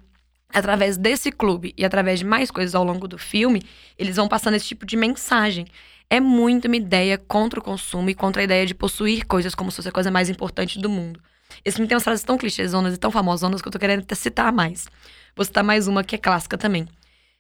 através 0.52 0.98
desse 0.98 1.32
clube 1.32 1.76
e 1.78 1.86
através 1.86 2.18
de 2.18 2.26
mais 2.26 2.50
coisas 2.50 2.74
ao 2.74 2.84
longo 2.84 3.08
do 3.08 3.20
filme, 3.20 3.62
eles 4.00 4.16
vão 4.16 4.28
passando 4.28 4.56
esse 4.56 4.66
tipo 4.66 4.84
de 4.84 4.98
mensagem 4.98 5.68
é 6.12 6.20
muito 6.20 6.66
uma 6.66 6.76
ideia 6.76 7.18
contra 7.18 7.58
o 7.58 7.64
consumo 7.64 8.10
e 8.10 8.14
contra 8.14 8.42
a 8.42 8.44
ideia 8.44 8.66
de 8.66 8.76
possuir 8.76 9.26
coisas 9.26 9.56
como 9.56 9.72
se 9.72 9.78
fosse 9.78 9.88
a 9.88 9.94
coisa 9.94 10.12
mais 10.12 10.30
importante 10.30 10.78
do 10.78 10.90
mundo. 10.90 11.22
Esse 11.64 11.78
filme 11.78 11.88
tem 11.88 11.96
umas 11.96 12.04
frases 12.04 12.26
tão 12.26 12.38
clichêzonas 12.38 12.94
e 12.94 12.98
tão 12.98 13.10
famosonas 13.10 13.62
que 13.62 13.68
eu 13.70 13.72
tô 13.72 13.80
querendo 13.80 14.02
até 14.02 14.14
citar 14.14 14.52
mais. 14.52 14.90
Vou 15.34 15.46
citar 15.46 15.64
mais 15.64 15.88
uma 15.88 16.04
que 16.04 16.16
é 16.16 16.18
clássica 16.18 16.58
também. 16.58 16.86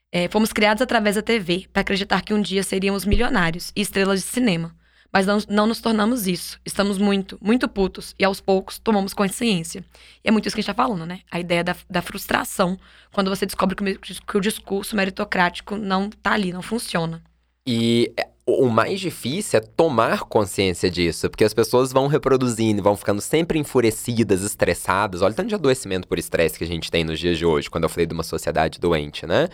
É, 0.09 0.29
fomos 0.29 0.53
criados 0.53 0.81
através 0.81 1.17
da 1.17 1.21
TV 1.21 1.67
para 1.71 1.81
acreditar 1.81 2.21
que 2.21 2.33
um 2.33 2.41
dia 2.41 2.63
seríamos 2.63 3.03
milionários 3.03 3.73
e 3.75 3.81
estrelas 3.81 4.21
de 4.21 4.27
cinema. 4.27 4.73
Mas 5.11 5.25
não, 5.25 5.39
não 5.49 5.67
nos 5.67 5.81
tornamos 5.81 6.25
isso. 6.25 6.57
Estamos 6.65 6.97
muito, 6.97 7.37
muito 7.41 7.67
putos 7.67 8.15
e 8.17 8.23
aos 8.23 8.39
poucos 8.39 8.79
tomamos 8.79 9.13
consciência. 9.13 9.83
E 10.23 10.29
é 10.29 10.31
muito 10.31 10.45
isso 10.45 10.55
que 10.55 10.61
a 10.61 10.63
gente 10.63 10.73
tá 10.73 10.81
falando, 10.81 11.05
né? 11.05 11.19
A 11.29 11.41
ideia 11.41 11.61
da, 11.61 11.75
da 11.89 12.01
frustração 12.01 12.79
quando 13.11 13.29
você 13.29 13.45
descobre 13.45 13.75
que, 13.75 14.15
que 14.21 14.37
o 14.37 14.39
discurso 14.39 14.95
meritocrático 14.95 15.75
não 15.75 16.09
tá 16.09 16.31
ali, 16.31 16.53
não 16.53 16.61
funciona. 16.61 17.21
E 17.67 18.13
o 18.45 18.69
mais 18.69 18.99
difícil 18.99 19.59
é 19.59 19.61
tomar 19.61 20.21
consciência 20.21 20.89
disso, 20.89 21.29
porque 21.29 21.43
as 21.43 21.53
pessoas 21.53 21.93
vão 21.93 22.07
reproduzindo, 22.07 22.81
vão 22.81 22.95
ficando 22.95 23.21
sempre 23.21 23.59
enfurecidas, 23.59 24.43
estressadas. 24.43 25.21
Olha 25.21 25.31
o 25.31 25.35
tanto 25.35 25.49
de 25.49 25.55
adoecimento 25.55 26.07
por 26.07 26.17
estresse 26.17 26.57
que 26.57 26.63
a 26.63 26.67
gente 26.67 26.89
tem 26.89 27.03
nos 27.03 27.19
dias 27.19 27.37
de 27.37 27.45
hoje, 27.45 27.69
quando 27.69 27.83
eu 27.83 27.89
falei 27.89 28.05
de 28.05 28.13
uma 28.13 28.23
sociedade 28.23 28.79
doente, 28.79 29.25
né? 29.25 29.47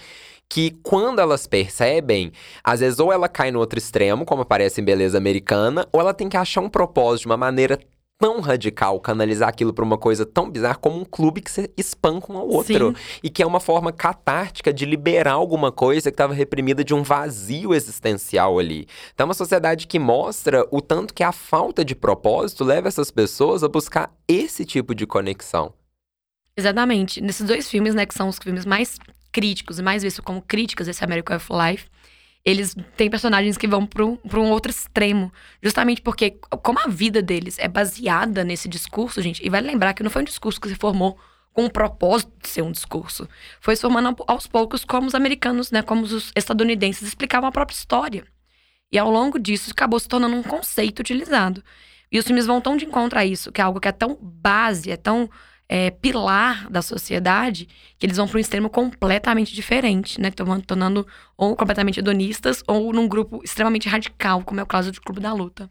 Que 0.49 0.71
quando 0.81 1.19
elas 1.19 1.45
percebem, 1.45 2.31
às 2.63 2.79
vezes 2.79 2.99
ou 2.99 3.11
ela 3.11 3.27
cai 3.27 3.51
no 3.51 3.59
outro 3.59 3.77
extremo, 3.77 4.25
como 4.25 4.43
aparece 4.43 4.79
em 4.79 4.83
Beleza 4.83 5.17
Americana, 5.17 5.85
ou 5.91 5.99
ela 5.99 6.13
tem 6.13 6.29
que 6.29 6.37
achar 6.37 6.61
um 6.61 6.69
propósito 6.69 7.23
de 7.23 7.27
uma 7.27 7.37
maneira 7.37 7.77
tão 8.19 8.41
radical 8.41 8.99
canalizar 8.99 9.47
aquilo 9.47 9.73
para 9.73 9.85
uma 9.85 9.97
coisa 9.97 10.25
tão 10.25 10.49
bizarra 10.49 10.75
como 10.75 10.99
um 10.99 11.05
clube 11.05 11.41
que 11.41 11.51
se 11.51 11.71
espanca 11.77 12.31
um 12.31 12.37
ao 12.37 12.47
outro. 12.47 12.89
Sim. 12.89 13.19
E 13.23 13.29
que 13.29 13.43
é 13.43 13.45
uma 13.45 13.59
forma 13.59 13.91
catártica 13.91 14.73
de 14.73 14.85
liberar 14.85 15.33
alguma 15.33 15.71
coisa 15.71 16.09
que 16.09 16.15
estava 16.15 16.33
reprimida 16.33 16.83
de 16.83 16.93
um 16.93 17.03
vazio 17.03 17.73
existencial 17.73 18.57
ali. 18.57 18.87
Então, 19.13 19.25
é 19.25 19.27
uma 19.27 19.33
sociedade 19.33 19.87
que 19.87 19.99
mostra 19.99 20.65
o 20.71 20.81
tanto 20.81 21.13
que 21.13 21.23
a 21.23 21.31
falta 21.31 21.85
de 21.85 21.95
propósito 21.95 22.63
leva 22.63 22.87
essas 22.87 23.11
pessoas 23.11 23.63
a 23.63 23.67
buscar 23.67 24.11
esse 24.27 24.65
tipo 24.65 24.95
de 24.95 25.05
conexão. 25.05 25.73
Exatamente. 26.55 27.21
Nesses 27.21 27.45
dois 27.45 27.69
filmes, 27.69 27.93
né, 27.93 28.05
que 28.05 28.15
são 28.15 28.27
os 28.27 28.39
filmes 28.39 28.65
mais 28.65 28.97
críticos 29.31 29.77
e 29.77 29.83
mais 29.83 30.01
vistos 30.01 30.25
como 30.25 30.41
críticas 30.41 30.87
desse 30.87 31.03
American 31.03 31.37
Life, 31.37 31.87
eles 32.49 32.73
têm 32.95 33.09
personagens 33.09 33.57
que 33.57 33.67
vão 33.67 33.85
para 33.85 34.05
um 34.05 34.49
outro 34.49 34.71
extremo. 34.71 35.33
Justamente 35.61 36.01
porque, 36.01 36.39
como 36.63 36.79
a 36.79 36.87
vida 36.87 37.21
deles 37.21 37.59
é 37.59 37.67
baseada 37.67 38.41
nesse 38.41 38.69
discurso, 38.69 39.21
gente, 39.21 39.45
e 39.45 39.49
vale 39.49 39.67
lembrar 39.67 39.93
que 39.93 40.01
não 40.01 40.09
foi 40.09 40.21
um 40.21 40.25
discurso 40.25 40.61
que 40.61 40.69
se 40.69 40.75
formou 40.75 41.19
com 41.51 41.65
o 41.65 41.69
propósito 41.69 42.31
de 42.41 42.47
ser 42.47 42.61
um 42.61 42.71
discurso. 42.71 43.27
Foi 43.59 43.75
se 43.75 43.81
formando 43.81 44.15
aos 44.25 44.47
poucos 44.47 44.85
como 44.85 45.07
os 45.07 45.13
americanos, 45.13 45.71
né, 45.71 45.81
como 45.81 46.03
os 46.03 46.31
estadunidenses 46.37 47.05
explicavam 47.05 47.49
a 47.49 47.51
própria 47.51 47.75
história. 47.75 48.25
E 48.89 48.97
ao 48.97 49.11
longo 49.11 49.37
disso 49.37 49.71
acabou 49.71 49.99
se 49.99 50.07
tornando 50.07 50.37
um 50.37 50.43
conceito 50.43 51.01
utilizado. 51.01 51.61
E 52.09 52.17
os 52.17 52.25
filmes 52.25 52.45
vão 52.45 52.61
tão 52.61 52.77
de 52.77 52.85
encontro 52.85 53.19
a 53.19 53.25
isso, 53.25 53.51
que 53.51 53.59
é 53.59 53.63
algo 53.65 53.81
que 53.81 53.89
é 53.89 53.91
tão 53.91 54.17
base, 54.21 54.89
é 54.89 54.95
tão 54.95 55.29
é, 55.69 55.91
pilar 55.91 56.69
da 56.69 56.81
sociedade, 56.81 57.67
que 57.97 58.05
eles 58.05 58.17
vão 58.17 58.27
para 58.27 58.37
um 58.37 58.39
extremo 58.39 58.69
completamente 58.69 59.53
diferente, 59.53 60.19
né? 60.19 60.31
Tornando 60.65 61.05
ou 61.35 61.55
completamente 61.55 61.99
hedonistas 61.99 62.63
ou 62.67 62.93
num 62.93 63.07
grupo 63.07 63.41
extremamente 63.43 63.89
radical, 63.89 64.43
como 64.43 64.59
é 64.59 64.63
o 64.63 64.67
caso 64.67 64.91
do 64.91 65.01
Clube 65.01 65.19
da 65.19 65.33
Luta. 65.33 65.69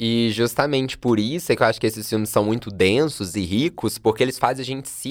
E 0.00 0.30
justamente 0.30 0.96
por 0.96 1.18
isso 1.18 1.50
é 1.50 1.56
que 1.56 1.62
eu 1.62 1.66
acho 1.66 1.80
que 1.80 1.86
esses 1.86 2.08
filmes 2.08 2.28
são 2.28 2.44
muito 2.44 2.70
densos 2.70 3.34
e 3.34 3.40
ricos, 3.40 3.98
porque 3.98 4.22
eles 4.22 4.38
fazem 4.38 4.62
a 4.62 4.64
gente 4.64 4.88
se, 4.88 5.10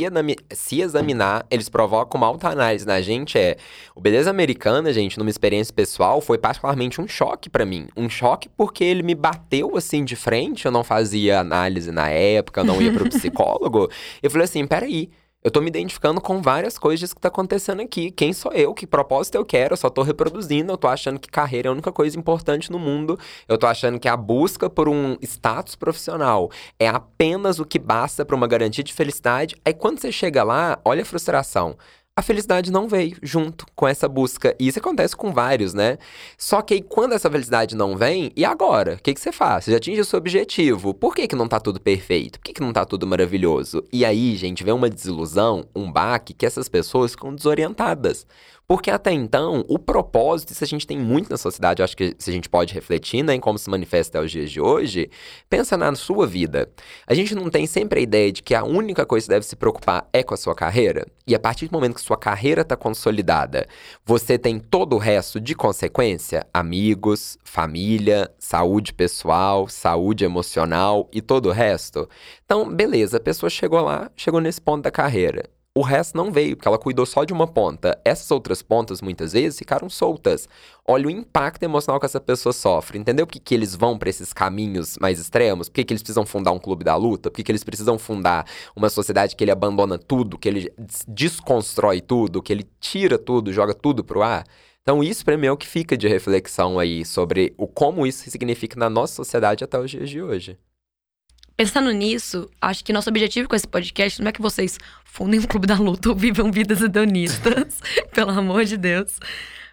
se 0.52 0.80
examinar, 0.80 1.46
eles 1.52 1.68
provocam 1.68 2.18
uma 2.18 2.28
alta 2.28 2.48
análise 2.48 2.88
na 2.88 3.02
gente. 3.02 3.38
É, 3.38 3.58
o 3.94 4.00
Beleza 4.00 4.30
Americana, 4.30 4.94
gente, 4.94 5.20
numa 5.20 5.30
experiência 5.30 5.74
pessoal, 5.74 6.22
foi 6.22 6.38
particularmente 6.38 7.02
um 7.02 7.08
choque 7.08 7.50
para 7.50 7.66
mim. 7.66 7.90
Um 7.98 8.10
choque 8.10 8.48
porque 8.48 8.86
ele 8.86 9.04
me 9.04 9.14
bateu 9.14 9.76
assim 9.76 10.06
de 10.06 10.16
frente, 10.16 10.66
eu 10.66 10.72
não 10.72 10.86
fazia 10.86 11.42
análise 11.42 11.92
na 11.92 12.08
época, 12.08 12.62
eu 12.62 12.66
não 12.66 12.82
ia 12.82 12.94
pro 12.94 13.10
psicólogo. 13.12 13.90
eu 14.24 14.32
falei 14.32 14.46
assim, 14.46 14.66
peraí, 14.66 15.10
eu 15.48 15.52
tô 15.52 15.62
me 15.62 15.70
identificando 15.70 16.20
com 16.20 16.42
várias 16.42 16.78
coisas 16.78 17.14
que 17.14 17.22
tá 17.22 17.30
acontecendo 17.30 17.82
aqui. 17.82 18.12
Quem 18.12 18.34
sou 18.34 18.52
eu? 18.52 18.74
Que 18.74 18.86
propósito 18.86 19.36
eu 19.36 19.46
quero? 19.46 19.72
Eu 19.72 19.78
só 19.78 19.90
tô 19.90 20.02
reproduzindo. 20.02 20.74
Eu 20.74 20.78
tô 20.78 20.90
achando 20.90 21.18
que 21.18 21.30
carreira 21.30 21.70
é 21.70 21.70
a 21.70 21.72
única 21.72 21.90
coisa 21.90 22.20
importante 22.20 22.70
no 22.70 22.78
mundo. 22.78 23.18
Eu 23.48 23.58
tô 23.58 23.66
achando 23.66 23.98
que 23.98 24.10
a 24.10 24.18
busca 24.18 24.70
por 24.70 24.90
um 24.90 25.16
status 25.22 25.74
profissional 25.74 26.52
é 26.78 26.90
apenas 26.90 27.60
o 27.60 27.66
que 27.66 27.80
basta 27.80 28.26
para 28.26 28.36
uma 28.36 28.46
garantia 28.46 28.84
de 28.84 28.94
felicidade. 28.94 29.56
Aí 29.64 29.74
quando 29.74 30.02
você 30.02 30.12
chega 30.12 30.44
lá, 30.44 30.82
olha 30.84 31.04
a 31.04 31.06
frustração 31.06 31.78
a 32.18 32.24
felicidade 32.24 32.72
não 32.72 32.88
veio 32.88 33.16
junto 33.22 33.68
com 33.76 33.88
essa 33.88 34.08
busca. 34.08 34.56
E 34.60 34.68
isso 34.68 34.80
acontece 34.80 35.16
com 35.16 35.32
vários, 35.32 35.76
né? 35.76 36.00
Só 36.36 36.64
que 36.64 36.74
aí, 36.74 36.82
quando 36.82 37.14
essa 37.14 37.30
felicidade 37.30 37.76
não 37.76 37.96
vem, 37.96 38.32
e 38.36 38.44
agora? 38.44 38.96
O 38.96 38.98
que, 38.98 39.14
que 39.14 39.20
você 39.20 39.32
faz? 39.32 39.66
Você 39.66 39.72
já 39.72 39.78
atinge 39.78 40.02
o 40.02 40.06
seu 40.06 40.18
objetivo. 40.18 40.96
Por 40.96 41.14
que, 41.14 41.28
que 41.28 41.36
não 41.36 41.48
tá 41.48 41.60
tudo 41.60 41.80
perfeito? 41.80 42.40
Por 42.40 42.46
que, 42.46 42.54
que 42.54 42.62
não 42.62 42.74
tá 42.74 42.84
tudo 42.86 43.06
maravilhoso? 43.06 43.84
E 43.94 44.04
aí, 44.04 44.36
gente, 44.36 44.64
vem 44.64 44.74
uma 44.74 44.90
desilusão, 44.90 45.68
um 45.76 45.92
baque, 45.92 46.34
que 46.34 46.48
essas 46.48 46.68
pessoas 46.68 47.12
ficam 47.12 47.36
desorientadas. 47.36 48.26
Porque 48.70 48.92
até 48.92 49.14
então, 49.14 49.64
o 49.70 49.80
propósito, 49.80 50.52
isso 50.52 50.62
a 50.62 50.68
gente 50.68 50.86
tem 50.86 51.00
muito 51.00 51.30
na 51.30 51.38
sociedade, 51.38 51.82
acho 51.82 51.96
que 51.96 52.14
se 52.20 52.30
a 52.30 52.34
gente 52.34 52.50
pode 52.50 52.74
refletir 52.74 53.24
né, 53.24 53.34
em 53.34 53.40
como 53.40 53.58
se 53.58 53.70
manifesta 53.70 54.20
aos 54.20 54.30
dias 54.30 54.52
de 54.52 54.60
hoje, 54.60 55.10
pensa 55.50 55.78
na 55.78 55.96
sua 55.96 56.28
vida. 56.28 56.70
A 57.08 57.14
gente 57.14 57.34
não 57.34 57.50
tem 57.50 57.66
sempre 57.66 58.02
a 58.02 58.04
ideia 58.04 58.30
de 58.30 58.44
que 58.44 58.54
a 58.54 58.66
única 58.66 59.06
coisa 59.06 59.26
que 59.26 59.30
deve 59.30 59.46
se 59.46 59.56
preocupar 59.56 60.10
é 60.12 60.22
com 60.22 60.34
a 60.34 60.38
sua 60.38 60.54
carreira? 60.54 61.08
E 61.26 61.34
a 61.34 61.40
partir 61.40 61.70
do 61.70 61.72
momento 61.72 61.96
que 61.96 62.02
sua 62.02 62.18
carreira 62.18 62.62
está 62.62 62.76
consolidada, 62.76 63.66
você 64.06 64.38
tem 64.38 64.60
todo 64.60 64.98
o 64.98 65.00
resto 65.00 65.40
de 65.40 65.56
consequência? 65.56 66.46
Amigos, 66.54 67.38
família, 67.46 68.30
saúde 68.38 68.94
pessoal, 68.94 69.70
saúde 69.70 70.26
emocional 70.26 71.08
e 71.14 71.22
todo 71.22 71.48
o 71.48 71.54
resto? 71.54 72.10
Então, 72.44 72.70
beleza, 72.70 73.16
a 73.16 73.22
pessoa 73.22 73.50
chegou 73.50 73.80
lá, 73.80 74.12
chegou 74.14 74.42
nesse 74.42 74.60
ponto 74.60 74.84
da 74.84 74.92
carreira. 74.92 75.57
O 75.78 75.84
resto 75.84 76.18
não 76.18 76.32
veio, 76.32 76.56
porque 76.58 76.68
ela 76.68 76.80
cuidou 76.80 77.06
só 77.06 77.24
de 77.24 77.32
uma 77.32 77.46
ponta. 77.46 78.02
Essas 78.04 78.32
outras 78.32 78.64
pontas, 78.64 79.00
muitas 79.00 79.34
vezes, 79.34 79.60
ficaram 79.60 79.88
soltas. 79.92 80.50
Olha 80.84 81.06
o 81.06 81.12
impacto 81.12 81.62
emocional 81.62 82.00
que 82.00 82.06
essa 82.08 82.20
pessoa 82.20 82.52
sofre. 82.52 82.98
Entendeu 82.98 83.28
por 83.28 83.34
que, 83.34 83.40
que 83.40 83.54
eles 83.54 83.76
vão 83.76 83.96
para 83.96 84.10
esses 84.10 84.34
caminhos 84.34 84.98
mais 85.00 85.20
extremos? 85.20 85.70
Por 85.70 85.76
que, 85.76 85.84
que 85.84 85.94
eles 85.94 86.02
precisam 86.02 86.26
fundar 86.26 86.52
um 86.52 86.58
clube 86.58 86.84
da 86.84 86.96
luta? 86.96 87.30
Por 87.30 87.36
que, 87.36 87.44
que 87.44 87.52
eles 87.52 87.64
precisam 87.64 88.00
fundar 88.00 88.48
uma 88.76 88.90
sociedade 88.90 89.36
que 89.36 89.44
ele 89.44 89.52
abandona 89.52 90.00
tudo, 90.00 90.36
que 90.36 90.50
ele 90.50 90.74
desconstrói 91.08 92.02
tudo, 92.02 92.42
que 92.42 92.52
ele 92.52 92.68
tira 92.80 93.20
tudo, 93.20 93.54
joga 93.54 93.76
tudo 93.76 94.04
pro 94.04 94.24
ar? 94.24 94.48
Então, 94.82 95.04
isso 95.04 95.24
para 95.24 95.38
mim 95.38 95.46
é 95.46 95.52
o 95.52 95.58
que 95.58 95.68
fica 95.68 95.96
de 95.96 96.08
reflexão 96.08 96.80
aí 96.80 97.06
sobre 97.06 97.54
o 97.56 97.68
como 97.68 98.08
isso 98.08 98.28
significa 98.32 98.80
na 98.80 98.90
nossa 98.90 99.14
sociedade 99.14 99.64
até 99.64 99.78
os 99.78 99.92
dias 99.92 100.10
de 100.10 100.24
hoje. 100.24 100.58
Pensando 101.58 101.90
nisso, 101.90 102.48
acho 102.62 102.86
que 102.86 102.94
nosso 102.94 103.10
objetivo 103.10 103.50
com 103.50 103.56
esse 103.56 103.68
podcast 103.68 104.22
não 104.22 104.30
é 104.30 104.32
que 104.32 104.44
vocês 104.44 104.78
fundem 105.04 105.40
um 105.40 105.44
clube 105.44 105.66
da 105.66 105.74
luta 105.74 106.10
ou 106.10 106.14
vivam 106.16 106.52
vidas 106.52 106.82
hedonistas, 106.82 107.82
pelo 108.14 108.30
amor 108.30 108.64
de 108.64 108.78
Deus. 108.78 109.20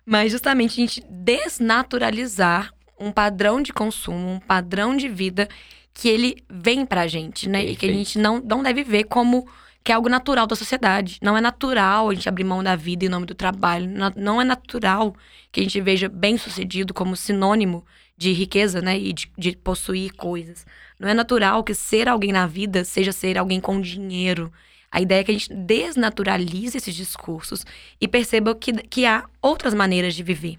Mas 0.07 0.33
justamente 0.33 0.73
a 0.73 0.87
gente 0.87 1.05
desnaturalizar 1.11 2.73
um 2.99 3.13
padrão 3.13 3.61
de 3.61 3.71
consumo, 3.71 4.31
um 4.31 4.41
padrão 4.41 4.97
de 4.97 5.11
vida 5.11 5.47
que 5.93 6.09
ele 6.09 6.43
vem 6.49 6.87
pra 6.87 7.07
gente, 7.07 7.51
né? 7.51 7.59
Perfeito. 7.59 7.77
E 7.77 7.79
que 7.79 7.87
a 7.87 7.93
gente 7.93 8.19
não, 8.19 8.41
não 8.41 8.63
deve 8.63 8.83
ver 8.83 9.05
como 9.05 9.47
que 9.85 9.93
é 9.93 9.95
algo 9.95 10.09
natural 10.09 10.47
da 10.47 10.57
sociedade. 10.57 11.19
Não 11.21 11.37
é 11.37 11.41
natural 11.43 12.09
a 12.09 12.15
gente 12.15 12.27
abrir 12.31 12.45
mão 12.45 12.63
da 12.65 12.75
vida 12.75 13.05
em 13.05 13.11
nome 13.11 13.27
do 13.27 13.35
trabalho. 13.35 13.91
Não 14.17 14.41
é 14.41 14.45
natural 14.45 15.15
que 15.53 15.61
a 15.61 15.63
gente 15.63 15.79
veja 15.83 16.09
bem 16.09 16.39
sucedido 16.39 16.95
como 16.95 17.15
sinônimo 17.15 17.85
de 18.17 18.33
riqueza, 18.33 18.81
né? 18.81 18.99
E 18.99 19.13
de, 19.13 19.31
de 19.37 19.57
possuir 19.57 20.13
coisas. 20.15 20.67
Não 20.99 21.09
é 21.09 21.15
natural 21.15 21.65
que 21.65 21.75
ser 21.75 22.09
alguém 22.09 22.33
na 22.33 22.47
vida 22.47 22.85
seja 22.85 23.13
ser 23.13 23.37
alguém 23.37 23.61
com 23.61 23.81
dinheiro. 23.81 24.53
A 24.91 25.01
ideia 25.01 25.21
é 25.21 25.25
que 25.25 25.31
a 25.33 25.35
gente 25.35 25.53
desnaturalize 25.53 26.77
esses 26.77 26.95
discursos 26.95 27.67
e 28.01 28.07
perceba 28.07 28.55
que, 28.55 28.73
que 28.73 29.05
há 29.05 29.25
outras 29.43 29.75
maneiras 29.75 30.15
de 30.15 30.23
viver. 30.23 30.57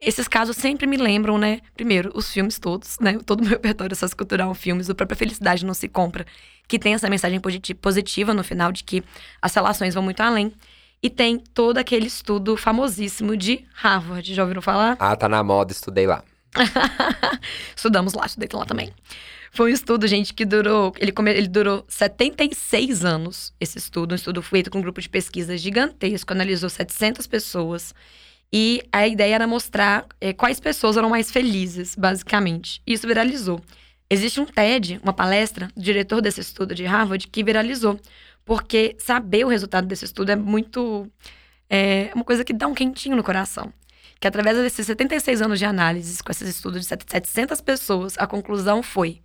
Esses 0.00 0.26
casos 0.26 0.56
sempre 0.56 0.84
me 0.84 0.96
lembram, 0.96 1.38
né? 1.38 1.60
Primeiro, 1.76 2.10
os 2.12 2.32
filmes 2.32 2.58
todos, 2.58 2.98
né? 2.98 3.20
Todo 3.24 3.38
o 3.38 3.42
meu 3.44 3.52
repertório 3.52 3.94
sociocultural, 3.94 4.52
filmes, 4.52 4.88
o 4.88 4.96
própria 4.96 5.16
Felicidade 5.16 5.64
Não 5.64 5.74
Se 5.74 5.88
Compra, 5.88 6.26
que 6.66 6.76
tem 6.76 6.94
essa 6.94 7.08
mensagem 7.08 7.40
positiva 7.80 8.34
no 8.34 8.42
final 8.42 8.72
de 8.72 8.82
que 8.82 9.04
as 9.40 9.54
relações 9.54 9.94
vão 9.94 10.02
muito 10.02 10.20
além. 10.20 10.52
E 11.00 11.08
tem 11.08 11.38
todo 11.38 11.78
aquele 11.78 12.06
estudo 12.06 12.56
famosíssimo 12.56 13.36
de 13.36 13.64
Harvard. 13.74 14.34
Já 14.34 14.42
ouviram 14.42 14.60
falar? 14.60 14.96
Ah, 14.98 15.14
tá 15.14 15.28
na 15.28 15.42
moda, 15.44 15.70
estudei 15.70 16.06
lá. 16.06 16.24
Estudamos 17.76 18.14
lá, 18.14 18.26
estudei 18.26 18.48
lá 18.52 18.64
também. 18.64 18.92
Foi 19.50 19.70
um 19.70 19.74
estudo, 19.74 20.06
gente, 20.06 20.32
que 20.32 20.44
durou. 20.44 20.94
Ele, 20.98 21.12
come, 21.12 21.30
ele 21.30 21.48
durou 21.48 21.84
76 21.88 23.04
anos, 23.04 23.52
esse 23.60 23.78
estudo. 23.78 24.12
Um 24.12 24.16
estudo 24.16 24.40
feito 24.40 24.70
com 24.70 24.78
um 24.78 24.82
grupo 24.82 25.00
de 25.00 25.08
pesquisa 25.08 25.56
gigantesco, 25.58 26.32
analisou 26.32 26.70
700 26.70 27.26
pessoas. 27.26 27.94
E 28.50 28.82
a 28.90 29.06
ideia 29.06 29.34
era 29.34 29.46
mostrar 29.46 30.06
é, 30.20 30.32
quais 30.32 30.60
pessoas 30.60 30.96
eram 30.96 31.10
mais 31.10 31.30
felizes, 31.30 31.94
basicamente. 31.94 32.82
E 32.86 32.94
isso 32.94 33.06
viralizou. 33.06 33.60
Existe 34.08 34.40
um 34.40 34.46
TED, 34.46 35.00
uma 35.02 35.12
palestra, 35.12 35.68
do 35.74 35.82
diretor 35.82 36.20
desse 36.20 36.40
estudo 36.40 36.74
de 36.74 36.84
Harvard, 36.84 37.28
que 37.28 37.44
viralizou. 37.44 37.98
Porque 38.44 38.96
saber 38.98 39.44
o 39.44 39.48
resultado 39.48 39.86
desse 39.86 40.04
estudo 40.04 40.32
é 40.32 40.36
muito. 40.36 41.10
É 41.68 42.10
uma 42.14 42.24
coisa 42.24 42.44
que 42.44 42.52
dá 42.52 42.66
um 42.66 42.74
quentinho 42.74 43.16
no 43.16 43.22
coração 43.22 43.72
que 44.22 44.28
através 44.28 44.56
desses 44.56 44.86
76 44.86 45.42
anos 45.42 45.58
de 45.58 45.64
análises, 45.64 46.22
com 46.22 46.30
esses 46.30 46.48
estudos 46.48 46.82
de 46.82 46.86
700 46.86 47.60
pessoas, 47.60 48.14
a 48.16 48.24
conclusão 48.24 48.80
foi: 48.80 49.20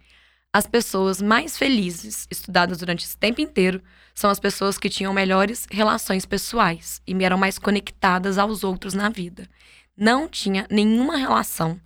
as 0.52 0.66
pessoas 0.66 1.22
mais 1.22 1.56
felizes 1.56 2.26
estudadas 2.32 2.80
durante 2.80 3.06
esse 3.06 3.16
tempo 3.16 3.40
inteiro 3.40 3.80
são 4.16 4.28
as 4.28 4.40
pessoas 4.40 4.80
que 4.80 4.90
tinham 4.90 5.14
melhores 5.14 5.68
relações 5.70 6.26
pessoais 6.26 7.00
e 7.06 7.14
eram 7.24 7.38
mais 7.38 7.60
conectadas 7.60 8.40
aos 8.40 8.64
outros 8.64 8.96
na 8.96 9.08
vida. 9.08 9.48
Não 9.96 10.28
tinha 10.28 10.66
nenhuma 10.68 11.16
relação 11.16 11.80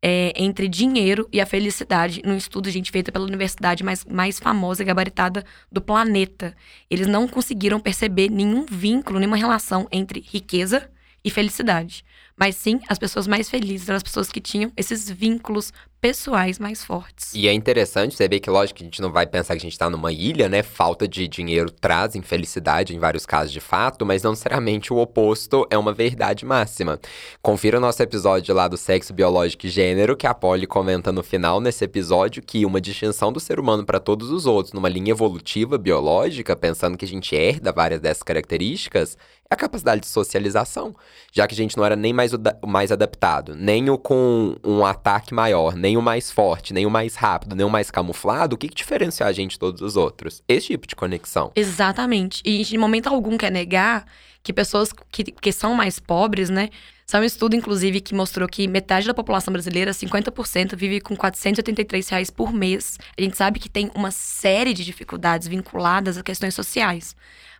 é, 0.00 0.32
entre 0.34 0.66
dinheiro 0.66 1.28
e 1.30 1.42
a 1.42 1.46
felicidade 1.46 2.22
num 2.24 2.34
estudo, 2.34 2.70
gente, 2.70 2.90
feito 2.90 3.12
pela 3.12 3.26
universidade 3.26 3.84
mais, 3.84 4.06
mais 4.06 4.38
famosa 4.38 4.82
e 4.82 4.86
gabaritada 4.86 5.44
do 5.70 5.82
planeta. 5.82 6.56
Eles 6.90 7.06
não 7.06 7.28
conseguiram 7.28 7.78
perceber 7.78 8.30
nenhum 8.30 8.64
vínculo, 8.64 9.18
nenhuma 9.18 9.36
relação 9.36 9.86
entre 9.92 10.24
riqueza 10.26 10.90
e 11.22 11.28
felicidade. 11.28 12.02
Mas 12.36 12.56
sim, 12.56 12.80
as 12.88 12.98
pessoas 12.98 13.26
mais 13.26 13.48
felizes 13.48 13.88
eram 13.88 13.96
as 13.96 14.02
pessoas 14.02 14.28
que 14.28 14.40
tinham 14.40 14.72
esses 14.76 15.08
vínculos 15.08 15.72
pessoais 16.04 16.58
mais 16.58 16.84
fortes. 16.84 17.34
E 17.34 17.48
é 17.48 17.52
interessante 17.54 18.14
você 18.14 18.28
ver 18.28 18.38
que, 18.38 18.50
lógico, 18.50 18.80
a 18.82 18.84
gente 18.84 19.00
não 19.00 19.10
vai 19.10 19.26
pensar 19.26 19.54
que 19.54 19.60
a 19.60 19.70
gente 19.70 19.78
tá 19.78 19.88
numa 19.88 20.12
ilha, 20.12 20.50
né? 20.50 20.62
Falta 20.62 21.08
de 21.08 21.26
dinheiro 21.26 21.70
traz 21.70 22.14
infelicidade 22.14 22.94
em 22.94 22.98
vários 22.98 23.24
casos 23.24 23.50
de 23.50 23.60
fato, 23.60 24.04
mas 24.04 24.22
não 24.22 24.32
necessariamente 24.32 24.92
o 24.92 24.98
oposto 24.98 25.66
é 25.70 25.78
uma 25.78 25.94
verdade 25.94 26.44
máxima. 26.44 27.00
Confira 27.40 27.78
o 27.78 27.80
nosso 27.80 28.02
episódio 28.02 28.54
lá 28.54 28.68
do 28.68 28.76
sexo 28.76 29.14
biológico 29.14 29.64
e 29.64 29.70
gênero, 29.70 30.14
que 30.14 30.26
a 30.26 30.34
Polly 30.34 30.66
comenta 30.66 31.10
no 31.10 31.22
final 31.22 31.58
nesse 31.58 31.84
episódio 31.84 32.42
que 32.42 32.66
uma 32.66 32.82
distinção 32.82 33.32
do 33.32 33.40
ser 33.40 33.58
humano 33.58 33.82
para 33.86 33.98
todos 33.98 34.30
os 34.30 34.44
outros, 34.44 34.74
numa 34.74 34.90
linha 34.90 35.12
evolutiva 35.12 35.78
biológica, 35.78 36.54
pensando 36.54 36.98
que 36.98 37.06
a 37.06 37.08
gente 37.08 37.34
herda 37.34 37.72
várias 37.72 38.02
dessas 38.02 38.22
características, 38.22 39.16
é 39.50 39.54
a 39.54 39.56
capacidade 39.56 40.00
de 40.00 40.06
socialização. 40.06 40.94
Já 41.32 41.46
que 41.46 41.54
a 41.54 41.56
gente 41.56 41.76
não 41.76 41.84
era 41.84 41.96
nem 41.96 42.12
mais 42.12 42.32
o, 42.32 42.38
mais 42.66 42.90
adaptado, 42.90 43.54
nem 43.54 43.90
o 43.90 43.98
com 43.98 44.56
um 44.64 44.84
ataque 44.84 45.34
maior, 45.34 45.74
nem 45.74 45.96
o 45.96 46.02
mais 46.02 46.30
forte, 46.30 46.72
nem 46.72 46.86
o 46.86 46.90
mais 46.90 47.14
rápido, 47.14 47.54
nem 47.54 47.64
o 47.64 47.70
mais 47.70 47.90
camuflado, 47.90 48.56
o 48.56 48.58
que, 48.58 48.68
que 48.68 48.74
diferencia 48.74 49.26
a 49.26 49.32
gente 49.32 49.52
de 49.52 49.58
todos 49.58 49.82
os 49.82 49.96
outros? 49.96 50.42
Esse 50.48 50.68
tipo 50.68 50.86
de 50.86 50.96
conexão. 50.96 51.52
Exatamente. 51.54 52.42
E 52.44 52.62
em 52.62 52.78
momento 52.78 53.08
algum 53.08 53.36
quer 53.36 53.50
negar 53.50 54.06
que 54.42 54.52
pessoas 54.52 54.90
que, 55.10 55.24
que 55.24 55.52
são 55.52 55.74
mais 55.74 55.98
pobres, 55.98 56.50
né? 56.50 56.68
São 57.06 57.20
um 57.20 57.24
estudo, 57.24 57.54
inclusive, 57.54 58.00
que 58.00 58.14
mostrou 58.14 58.48
que 58.48 58.66
metade 58.66 59.06
da 59.06 59.12
população 59.12 59.52
brasileira, 59.52 59.90
50%, 59.90 60.74
vive 60.74 61.00
com 61.00 61.14
483 61.14 62.08
reais 62.08 62.30
por 62.30 62.52
mês. 62.52 62.98
A 63.16 63.20
gente 63.20 63.36
sabe 63.36 63.60
que 63.60 63.68
tem 63.68 63.90
uma 63.94 64.10
série 64.10 64.72
de 64.72 64.84
dificuldades 64.84 65.46
vinculadas 65.46 66.16
a 66.16 66.22
questões 66.22 66.54
sociais. 66.54 67.14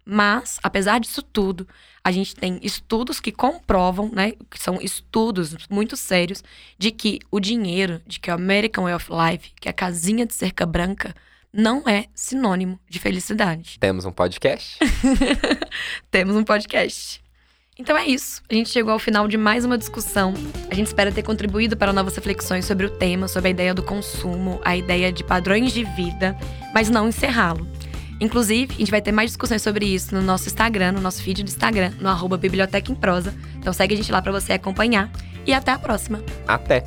Mas, 0.05 0.59
apesar 0.62 1.00
disso 1.00 1.22
tudo, 1.22 1.66
a 2.02 2.12
gente 2.12 2.36
tem 2.36 2.59
estudos 2.62 3.20
que 3.20 3.32
comprovam, 3.32 4.11
né, 4.12 4.32
que 4.50 4.61
são 4.61 4.78
estudos 4.80 5.57
muito 5.70 5.96
sérios, 5.96 6.44
de 6.78 6.90
que 6.90 7.20
o 7.30 7.40
dinheiro, 7.40 8.02
de 8.07 8.20
que 8.20 8.30
o 8.30 8.34
American 8.34 8.84
Way 8.84 8.94
of 8.94 9.11
Life, 9.11 9.52
que 9.59 9.68
é 9.68 9.70
a 9.70 9.74
casinha 9.74 10.26
de 10.26 10.34
cerca 10.34 10.66
branca, 10.66 11.14
não 11.50 11.88
é 11.88 12.07
sinônimo 12.14 12.78
de 12.88 12.98
felicidade. 12.98 13.78
Temos 13.78 14.05
um 14.05 14.12
podcast? 14.12 14.78
Temos 16.11 16.36
um 16.36 16.44
podcast. 16.44 17.22
Então 17.78 17.96
é 17.96 18.07
isso. 18.07 18.42
A 18.48 18.55
gente 18.55 18.70
chegou 18.70 18.92
ao 18.92 18.98
final 18.98 19.26
de 19.26 19.36
mais 19.36 19.64
uma 19.64 19.78
discussão. 19.78 20.34
A 20.70 20.74
gente 20.74 20.88
espera 20.88 21.11
ter 21.11 21.22
contribuído 21.22 21.76
para 21.76 21.92
novas 21.92 22.14
reflexões 22.14 22.64
sobre 22.66 22.86
o 22.86 22.90
tema, 22.90 23.26
sobre 23.26 23.48
a 23.48 23.50
ideia 23.50 23.74
do 23.74 23.82
consumo, 23.82 24.61
a 24.64 24.76
ideia 24.76 25.12
de 25.12 25.24
padrões 25.24 25.72
de 25.72 25.82
vida, 25.82 26.36
mas 26.72 26.90
não 26.90 27.09
encerrá-lo. 27.09 27.66
Inclusive, 28.20 28.74
a 28.74 28.78
gente 28.78 28.90
vai 28.90 29.02
ter 29.02 29.12
mais 29.12 29.30
discussões 29.30 29.62
sobre 29.62 29.86
isso 29.86 30.14
no 30.14 30.22
nosso 30.22 30.46
Instagram, 30.46 30.92
no 30.92 31.00
nosso 31.00 31.22
feed 31.22 31.42
do 31.42 31.48
Instagram, 31.48 31.92
no 32.00 32.08
arroba 32.08 32.36
Biblioteca 32.36 32.90
em 32.90 32.94
Prosa. 32.94 33.34
Então 33.56 33.72
segue 33.72 33.94
a 33.94 33.96
gente 33.96 34.10
lá 34.10 34.22
para 34.22 34.32
você 34.32 34.52
acompanhar. 34.52 35.10
E 35.46 35.52
até 35.52 35.72
a 35.72 35.78
próxima. 35.78 36.22
Até! 36.46 36.84